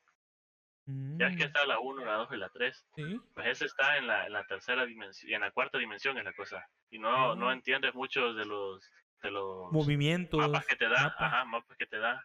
[1.18, 2.86] Ya es que Mm, está la 1, la 2 y la 3.
[2.96, 3.24] sí.
[3.34, 6.32] Pues ese está en la, en la tercera dimensión, en la cuarta dimensión es la
[6.34, 6.66] cosa.
[6.90, 7.52] Y no, no Ah.
[7.52, 8.90] entiendes muchos de los,
[9.22, 10.36] de los Movimientos.
[10.36, 11.18] mapas que te da, mapa.
[11.18, 12.24] ajá, mapas que te da.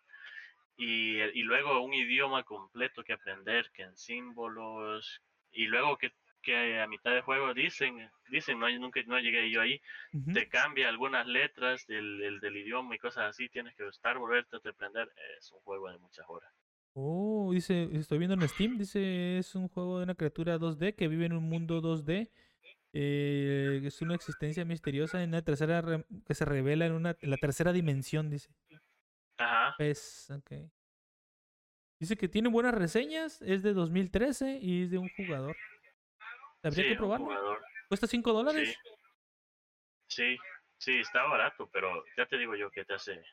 [0.78, 5.22] Y, y luego un idioma completo que aprender, que en símbolos,
[5.52, 6.12] y luego que,
[6.42, 9.82] que a mitad de juego dicen, dicen, no, nunca no llegué yo ahí,
[10.14, 10.34] Ujú.
[10.34, 14.58] te cambia algunas letras del, del, del idioma y cosas así, tienes que estar, volverte
[14.58, 15.10] a aprender,
[15.40, 16.54] es un juego de muchas horas.
[17.02, 21.08] Oh, dice, estoy viendo en Steam, dice, es un juego de una criatura 2D que
[21.08, 22.30] vive en un mundo 2D.
[22.92, 27.30] eh, es una existencia misteriosa en una tercera re- que se revela en una en
[27.30, 28.50] la tercera dimensión, dice.
[29.38, 30.52] Ajá, Pues, ok.
[32.02, 35.56] Dice que tiene buenas reseñas, es de 2013 y es de un jugador.
[36.64, 37.30] Habría sí, que probarlo.
[37.88, 38.76] ¿Cuesta 5 dólares?
[40.08, 40.38] Sí,
[40.78, 43.24] sí, está barato, pero ya te digo yo que te hace,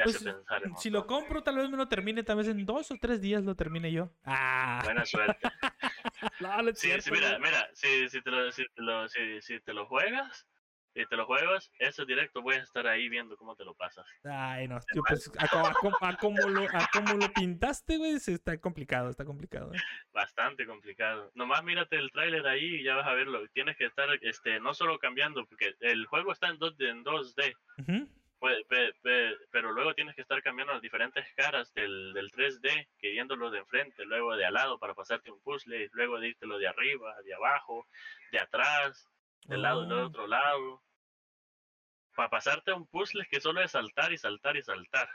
[0.00, 2.48] te Pues, hace pensar en Si lo compro, tal vez me lo termine, tal vez
[2.48, 4.10] en dos o tres días lo termine yo.
[4.24, 5.38] Ah, Buena suerte.
[6.40, 9.42] no, no es Sí, cierto, sí, mira, si, si, te lo, si, te lo, si,
[9.42, 10.46] si te lo juegas,
[10.94, 14.06] si te lo juegas, eso directo voy a estar ahí viendo cómo te lo pasas.
[14.24, 18.58] Ay, no, tío, pues a, a a como lo, a como lo pintaste, güey, está
[18.58, 19.72] complicado, está complicado.
[19.74, 19.78] ¿eh?
[20.12, 21.30] Bastante complicado.
[21.34, 23.46] Nomás mírate el tráiler ahí y ya vas a verlo.
[23.52, 27.54] Tienes que estar, este, no solo cambiando, porque el juego está en 2D, en 2D
[27.78, 28.08] Ujú.
[28.40, 32.88] Pues, pe- pe- pero luego tienes que estar cambiando las diferentes caras del, del 3D,
[32.98, 36.66] queriéndolo de enfrente, luego de al lado para pasarte un puzzle, luego de lo de
[36.66, 37.86] arriba, de abajo,
[38.32, 39.08] de atrás,
[39.44, 40.06] del lado del Oh.
[40.06, 40.82] otro lado.
[42.16, 45.08] Para pasarte un puzzle que solo es saltar y saltar y saltar.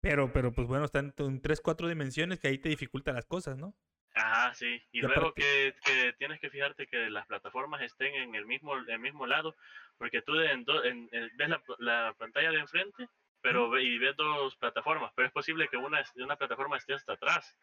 [0.00, 3.56] Pero, pero, pues bueno, están en tres, cuatro dimensiones que ahí te dificultan las cosas,
[3.58, 3.74] ¿no?
[4.16, 4.82] Ajá, sí.
[4.92, 8.74] Y, Y luego que, que tienes que fijarte que las plataformas estén en el mismo,
[8.74, 9.54] el mismo lado,
[9.98, 13.08] porque tú en do- en- en- ves la, la pantalla de enfrente,
[13.42, 17.12] pero ve- y ves dos plataformas, pero es posible que una, una plataforma esté hasta
[17.12, 17.56] atrás.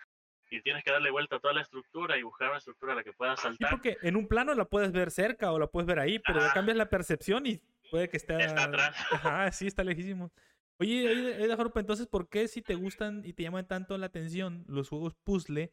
[0.52, 3.04] Y tienes que darle vuelta a toda la estructura y buscar una estructura a la
[3.04, 3.72] que puedas Sí, saltar.
[3.72, 6.54] porque en un plano la puedes ver cerca o la puedes ver ahí, pero ya
[6.54, 7.60] cambias la percepción y
[7.90, 8.38] puede que esté...
[8.38, 8.96] Está atrás.
[9.12, 10.32] Ajá, sí, está lejísimo.
[10.78, 14.64] Oye, Aida Jaropa, entonces, ¿por qué si te gustan y te llaman tanto la atención
[14.68, 15.72] los juegos puzzle,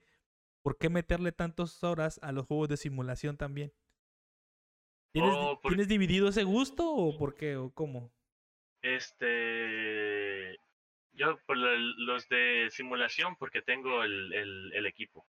[0.63, 3.73] por qué meterle tantas horas a los juegos de simulación también?
[5.13, 8.13] ¿Tienes, Oh, por- ¿tienes dividido ese gusto o por qué o cómo?
[8.83, 10.59] Este.
[11.13, 15.27] Yo, por los de simulación, porque tengo el, el, el equipo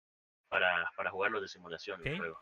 [0.48, 2.18] para, para jugar los de simulación del Ok.
[2.18, 2.40] juego.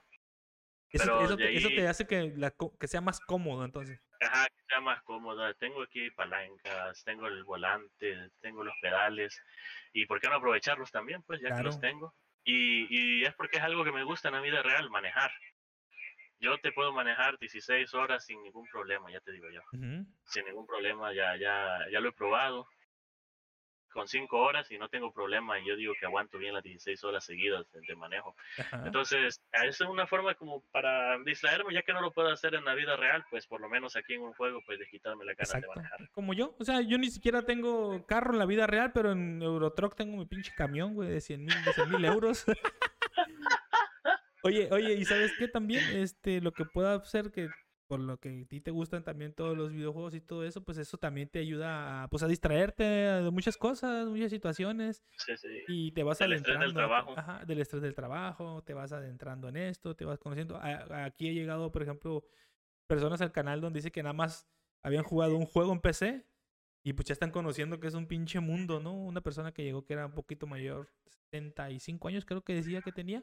[0.90, 3.98] Eso, te, eso ahí- te hace que, la co- que sea más cómodo, entonces.
[4.20, 5.54] Ajá, que sea más cómoda.
[5.54, 9.40] Tengo aquí palancas, tengo el volante, tengo los pedales.
[9.94, 11.22] ¿Y por qué no aprovecharlos también?
[11.22, 12.14] Pues ya que los tengo.
[12.44, 15.30] Y, y es porque es algo que me gusta en la vida real, manejar.
[16.40, 19.60] Yo te puedo manejar 16 horas sin ningún problema, ya te digo yo.
[20.24, 22.66] Sin ningún problema, ya, ya, ya lo he probado.
[23.92, 25.58] Con 5 horas y no tengo problema.
[25.58, 28.34] Y yo digo que aguanto bien las 16 horas seguidas de, manejo.
[28.58, 28.82] Ajá.
[28.86, 32.64] Entonces, esa es una forma como para distraerme, ya que no lo puedo hacer en
[32.64, 35.34] la vida real, pues por lo menos aquí en un juego, pues de quitarme la
[35.34, 36.10] ganas de manejar.
[36.12, 36.56] Como yo.
[36.58, 40.16] O sea, yo ni siquiera tengo carro en la vida real, pero en Eurotruck tengo
[40.16, 42.44] mi pinche camión, güey, de 100 mil, de 100 mil euros.
[44.42, 45.84] oye, oye, ¿y sabes qué también?
[45.96, 47.48] Este, lo que pueda hacer que
[47.92, 50.78] por lo que a ti te gustan también todos los videojuegos y todo eso, pues
[50.78, 55.04] eso también te ayuda a, pues, a distraerte de muchas cosas, muchas situaciones.
[55.18, 55.48] Sí, sí.
[55.68, 56.80] Y te vas Del estrés adentrando.
[56.80, 57.18] del trabajo.
[57.18, 60.56] Ajá, del estrés del trabajo, te vas adentrando en esto, te vas conociendo.
[60.56, 62.24] A- aquí he llegado, por ejemplo,
[62.86, 64.48] personas al canal donde dice que nada más
[64.82, 66.26] habían jugado un juego en PC
[66.82, 68.94] y pues ya están conociendo que es un pinche mundo, ¿no?
[68.94, 70.88] Una persona que llegó que era un poquito mayor,
[71.30, 73.22] 75 años creo que decía que tenía.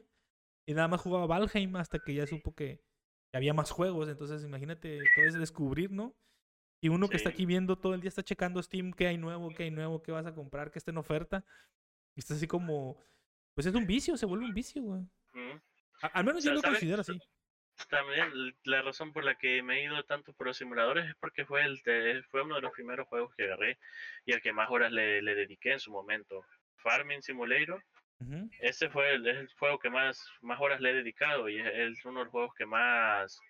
[0.64, 2.84] Y nada más jugaba Valheim hasta que ya supo que
[3.32, 4.08] había más juegos.
[4.08, 6.14] Entonces imagínate todo ese descubrir, ¿no?
[6.82, 9.50] Y uno que está aquí viendo todo el día está checando Steam, qué hay nuevo,
[9.54, 11.44] qué hay nuevo, qué vas a comprar, qué está en oferta.
[12.16, 12.96] Y está así como,
[13.54, 15.02] pues es un vicio, se vuelve un vicio, güey.
[16.00, 16.78] Al menos yo lo ¿sabes?
[16.78, 17.20] considero así.
[17.88, 21.44] También la razón por la que me he ido tanto por los simuladores es porque
[21.46, 23.78] fue el de- fue uno de los primeros juegos que agarré
[24.26, 26.44] y al que más horas le, le dediqué en su momento.
[26.76, 27.82] Farming Simulator,
[28.20, 28.50] Ujú.
[28.60, 31.66] ese fue el, es el juego que más, más horas le he dedicado y es,
[31.66, 33.40] es uno de los juegos que más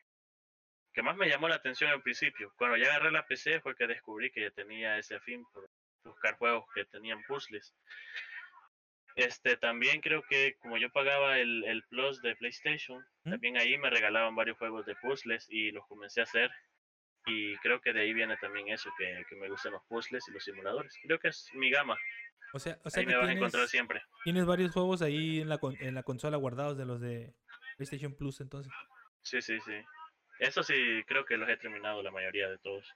[0.93, 2.53] que más me llamó la atención al principio.
[2.57, 5.69] Cuando ya agarré la PC fue que descubrí que tenía ese afín por
[6.05, 7.75] buscar juegos que tenían puzzles.
[9.17, 13.31] Este, también creo que como yo pagaba el, el Plus de PlayStation, ¿Mm?
[13.31, 16.51] también ahí me regalaban varios juegos de puzzles y los comencé a hacer.
[17.27, 20.33] Y creo que de ahí viene también eso, que, que me gustan los puzzles y
[20.33, 20.97] los simuladores.
[21.03, 21.99] Creo que es mi gama.
[22.53, 24.03] O sea, o sea Ahí me vas a encontrar tienes, siempre.
[24.25, 27.35] tienes varios juegos ahí en la, con- en la consola guardados de los de
[27.77, 28.73] PlayStation Plus, entonces.
[29.23, 29.75] Sí, sí, sí.
[30.39, 32.87] Eso sí, creo que los he terminado la mayoría de todos.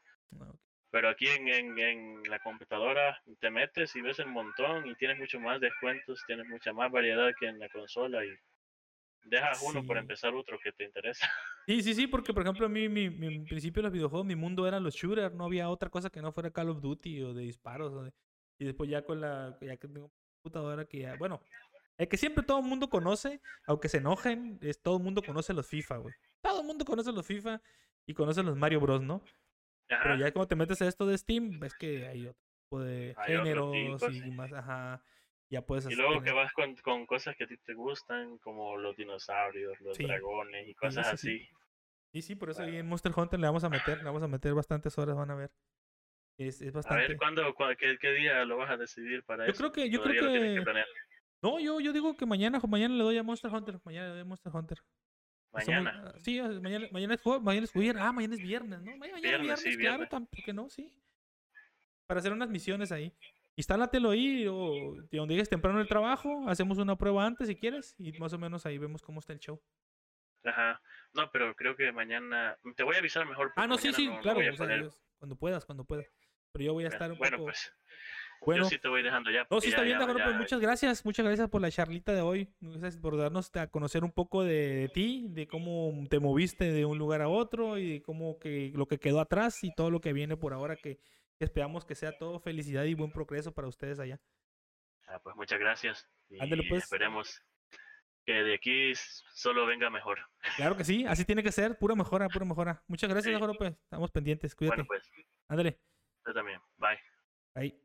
[0.41, 0.53] Ah.
[0.91, 5.19] Pero aquí en, en, en, la computadora te metes y ves el montón y tienes
[5.19, 8.31] mucho más descuentos, tienes mucha más variedad que en la consola y
[9.25, 11.27] dejas uno por empezar otro que te interesa.
[11.67, 14.37] Sí, sí, sí, porque por ejemplo a mí, mi, mi, principio de los videojuegos, mi
[14.37, 17.33] mundo eran los shooters, no había otra cosa que no fuera Call of Duty o
[17.33, 18.13] de disparos.
[18.59, 20.13] Y después ya con la, ya que tengo
[20.43, 21.41] computadora que ya, bueno,
[21.97, 25.53] el que siempre todo el mundo conoce, aunque se enojen, es todo el mundo conoce
[25.53, 26.15] los FIFA, güey.
[26.41, 27.63] Todo el mundo conoce los FIFA
[28.07, 29.23] y conoce los Mario Bros, ¿no?
[29.89, 33.15] Pero ya como te metes a esto de Steam, ves que hay otro tipo de
[33.27, 33.75] géneros
[34.13, 35.05] y más, ajá.
[35.51, 38.77] Ya puedes Y luego que vas con, con, cosas que a ti te gustan, como
[38.77, 41.49] los dinosaurios, los dragones y cosas así.
[42.13, 44.29] Sí, sí, por eso ahí en Monster Hunter le vamos a meter, le vamos a
[44.29, 45.53] meter bastantes horas, van a ver.
[46.37, 47.05] Es, es bastante.
[47.05, 49.59] A ver, ¿cuándo, qué, qué, día lo vas a decidir para yo eso?
[49.59, 50.65] Creo que, yo creo que...
[51.43, 53.79] no, yo, yo digo que mañana, mañana le doy a Monster Hunter.
[53.85, 54.79] Mañana le doy a Monster Hunter.
[55.53, 56.13] Mañana.
[56.19, 58.03] sí, mañana, mañana, es, mañana es viernes.
[58.05, 58.97] Ah, mañana es viernes, ¿no?
[58.97, 60.91] Mañana, viernes, viernes, sí, claro, tampoco no, sí.
[62.07, 63.15] Para hacer unas misiones ahí.
[63.57, 68.13] Instálatelo ahí o donde llegues temprano el trabajo, hacemos una prueba antes si quieres y
[68.19, 69.63] más o menos ahí vemos cómo está el show.
[70.45, 70.83] Ajá.
[71.13, 73.53] No, pero creo que mañana te voy a avisar mejor.
[73.55, 74.41] Ah, no, sí, sí, claro.
[75.19, 76.07] cuando puedas, cuando puedas.
[76.55, 77.47] Pero yo voy a estar un bueno, poco...
[77.47, 77.75] Pues.
[78.47, 79.47] Bueno, yo sí te voy dejando ya.
[79.51, 82.55] No, sí está bien, pues muchas gracias, muchas gracias por la charlita de hoy.
[82.61, 86.99] Gracias por darnos a conocer un poco de, ti, de cómo te moviste de un
[86.99, 90.13] lugar a otro y de cómo que lo que quedó atrás y todo lo que
[90.13, 91.01] viene por ahora que
[91.39, 94.21] esperamos que sea todo felicidad y buen progreso para ustedes allá.
[95.09, 96.09] Ah, pues muchas gracias.
[96.29, 96.85] Y pues.
[96.85, 97.43] Esperemos
[98.27, 98.93] que de aquí
[99.33, 100.19] solo venga mejor.
[100.57, 102.85] Claro que sí, así tiene que ser, pura mejora, pura mejora.
[102.87, 103.67] Muchas gracias, sí.
[103.85, 104.83] Estamos pendientes, cuídate.
[104.83, 105.11] Bueno, pues.
[105.49, 105.81] Ándale.
[106.27, 106.61] Yo también.
[106.79, 106.99] Bye.
[107.55, 107.81] Bye.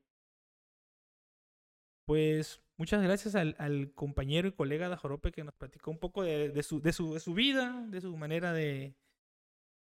[2.06, 6.24] Pues muchas gracias al, al, compañero y colega de Jorope que nos platicó un poco
[6.24, 8.96] de, de, su, de, su, de su vida, de su manera de,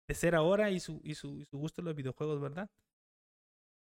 [0.07, 2.69] de ser ahora y su, y, su, y su gusto en los videojuegos, ¿verdad?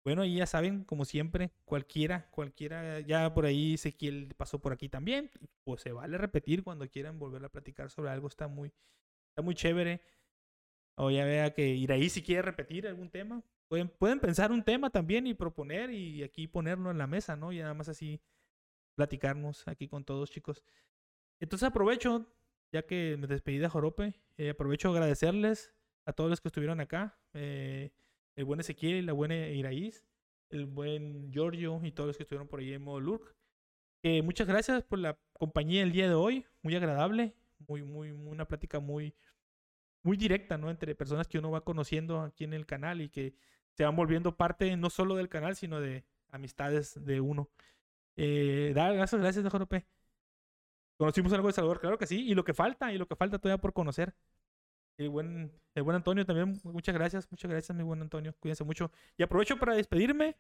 [0.08, 4.88] Bueno, y ya saben, como siempre, cualquiera, cualquiera, ya por ahí Ezequiel pasó por aquí
[4.88, 5.30] también,
[5.66, 8.72] pues se vale repetir cuando quieran volver a platicar sobre algo, está muy,
[9.32, 10.02] está muy chévere.
[10.96, 14.64] O ya vea que ir ahí si quiere repetir algún tema, pueden, pueden pensar un
[14.64, 17.52] tema también y proponer y aquí ponerlo en la mesa, ¿no?
[17.52, 18.22] Y nada más así
[18.96, 20.64] platicarnos aquí con todos, chicos.
[21.40, 22.26] Entonces aprovecho,
[22.72, 25.74] ya que me despedí de Jorope, eh, aprovecho agradecerles
[26.06, 27.92] a todos los que estuvieron acá, eh,
[28.36, 30.06] el buen Ezequiel, la buena Iraíz,
[30.50, 33.36] el buen Giorgio y todos los que estuvieron por ahí en modo Lurk.
[34.04, 37.36] Eh, muchas gracias por la compañía el día de hoy, muy agradable,
[37.68, 39.14] muy, muy, una plática muy,
[40.04, 40.70] muy directa, ¿no?
[40.70, 43.36] Entre personas que uno va conociendo aquí en el canal y que
[43.78, 47.48] se van volviendo parte no solo del canal, sino de amistades de uno.
[48.16, 49.86] Eh, da, gracias, gracias, JP.
[50.98, 53.38] Conocimos algo de Salvador, claro que sí, y lo que falta, y lo que falta
[53.38, 54.16] todavía por conocer.
[54.98, 58.34] El buen, el buen Antonio también, muchas gracias, muchas gracias, mi buen Antonio.
[58.40, 58.92] Cuídense mucho.
[59.16, 60.36] Y aprovecho para despedirme.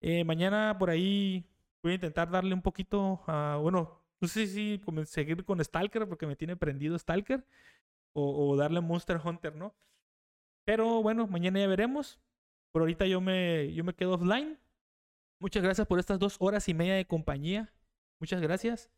[0.00, 1.44] Eh, mañana por ahí
[1.82, 6.26] voy a intentar darle un poquito a, bueno, no sé si seguir con Stalker porque
[6.26, 7.44] me tiene prendido Stalker
[8.14, 9.74] o, o darle Monster Hunter, ¿no?
[10.64, 12.18] Pero bueno, mañana ya veremos.
[12.78, 14.56] Por ahorita yo me, yo me quedo offline.
[15.40, 17.74] Muchas gracias por estas dos horas y media de compañía.
[18.20, 18.88] Muchas gracias.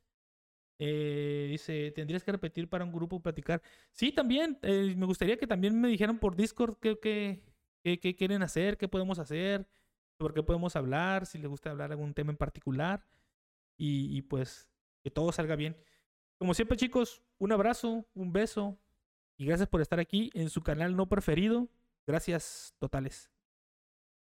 [0.78, 3.62] Eh, dice, tendrías que repetir para un grupo platicar.
[3.90, 4.58] Sí, también.
[4.60, 8.86] Eh, me gustaría que también me dijeran por Discord qué, qué, qué, quieren hacer, qué
[8.86, 9.66] podemos hacer,
[10.18, 13.06] sobre qué podemos hablar, si les gusta hablar algún tema en particular.
[13.78, 14.68] Y, y pues
[15.02, 15.74] que todo salga bien.
[16.36, 18.78] Como siempre, chicos, un abrazo, un beso
[19.38, 21.70] y gracias por estar aquí en su canal no preferido.
[22.06, 23.30] Gracias totales.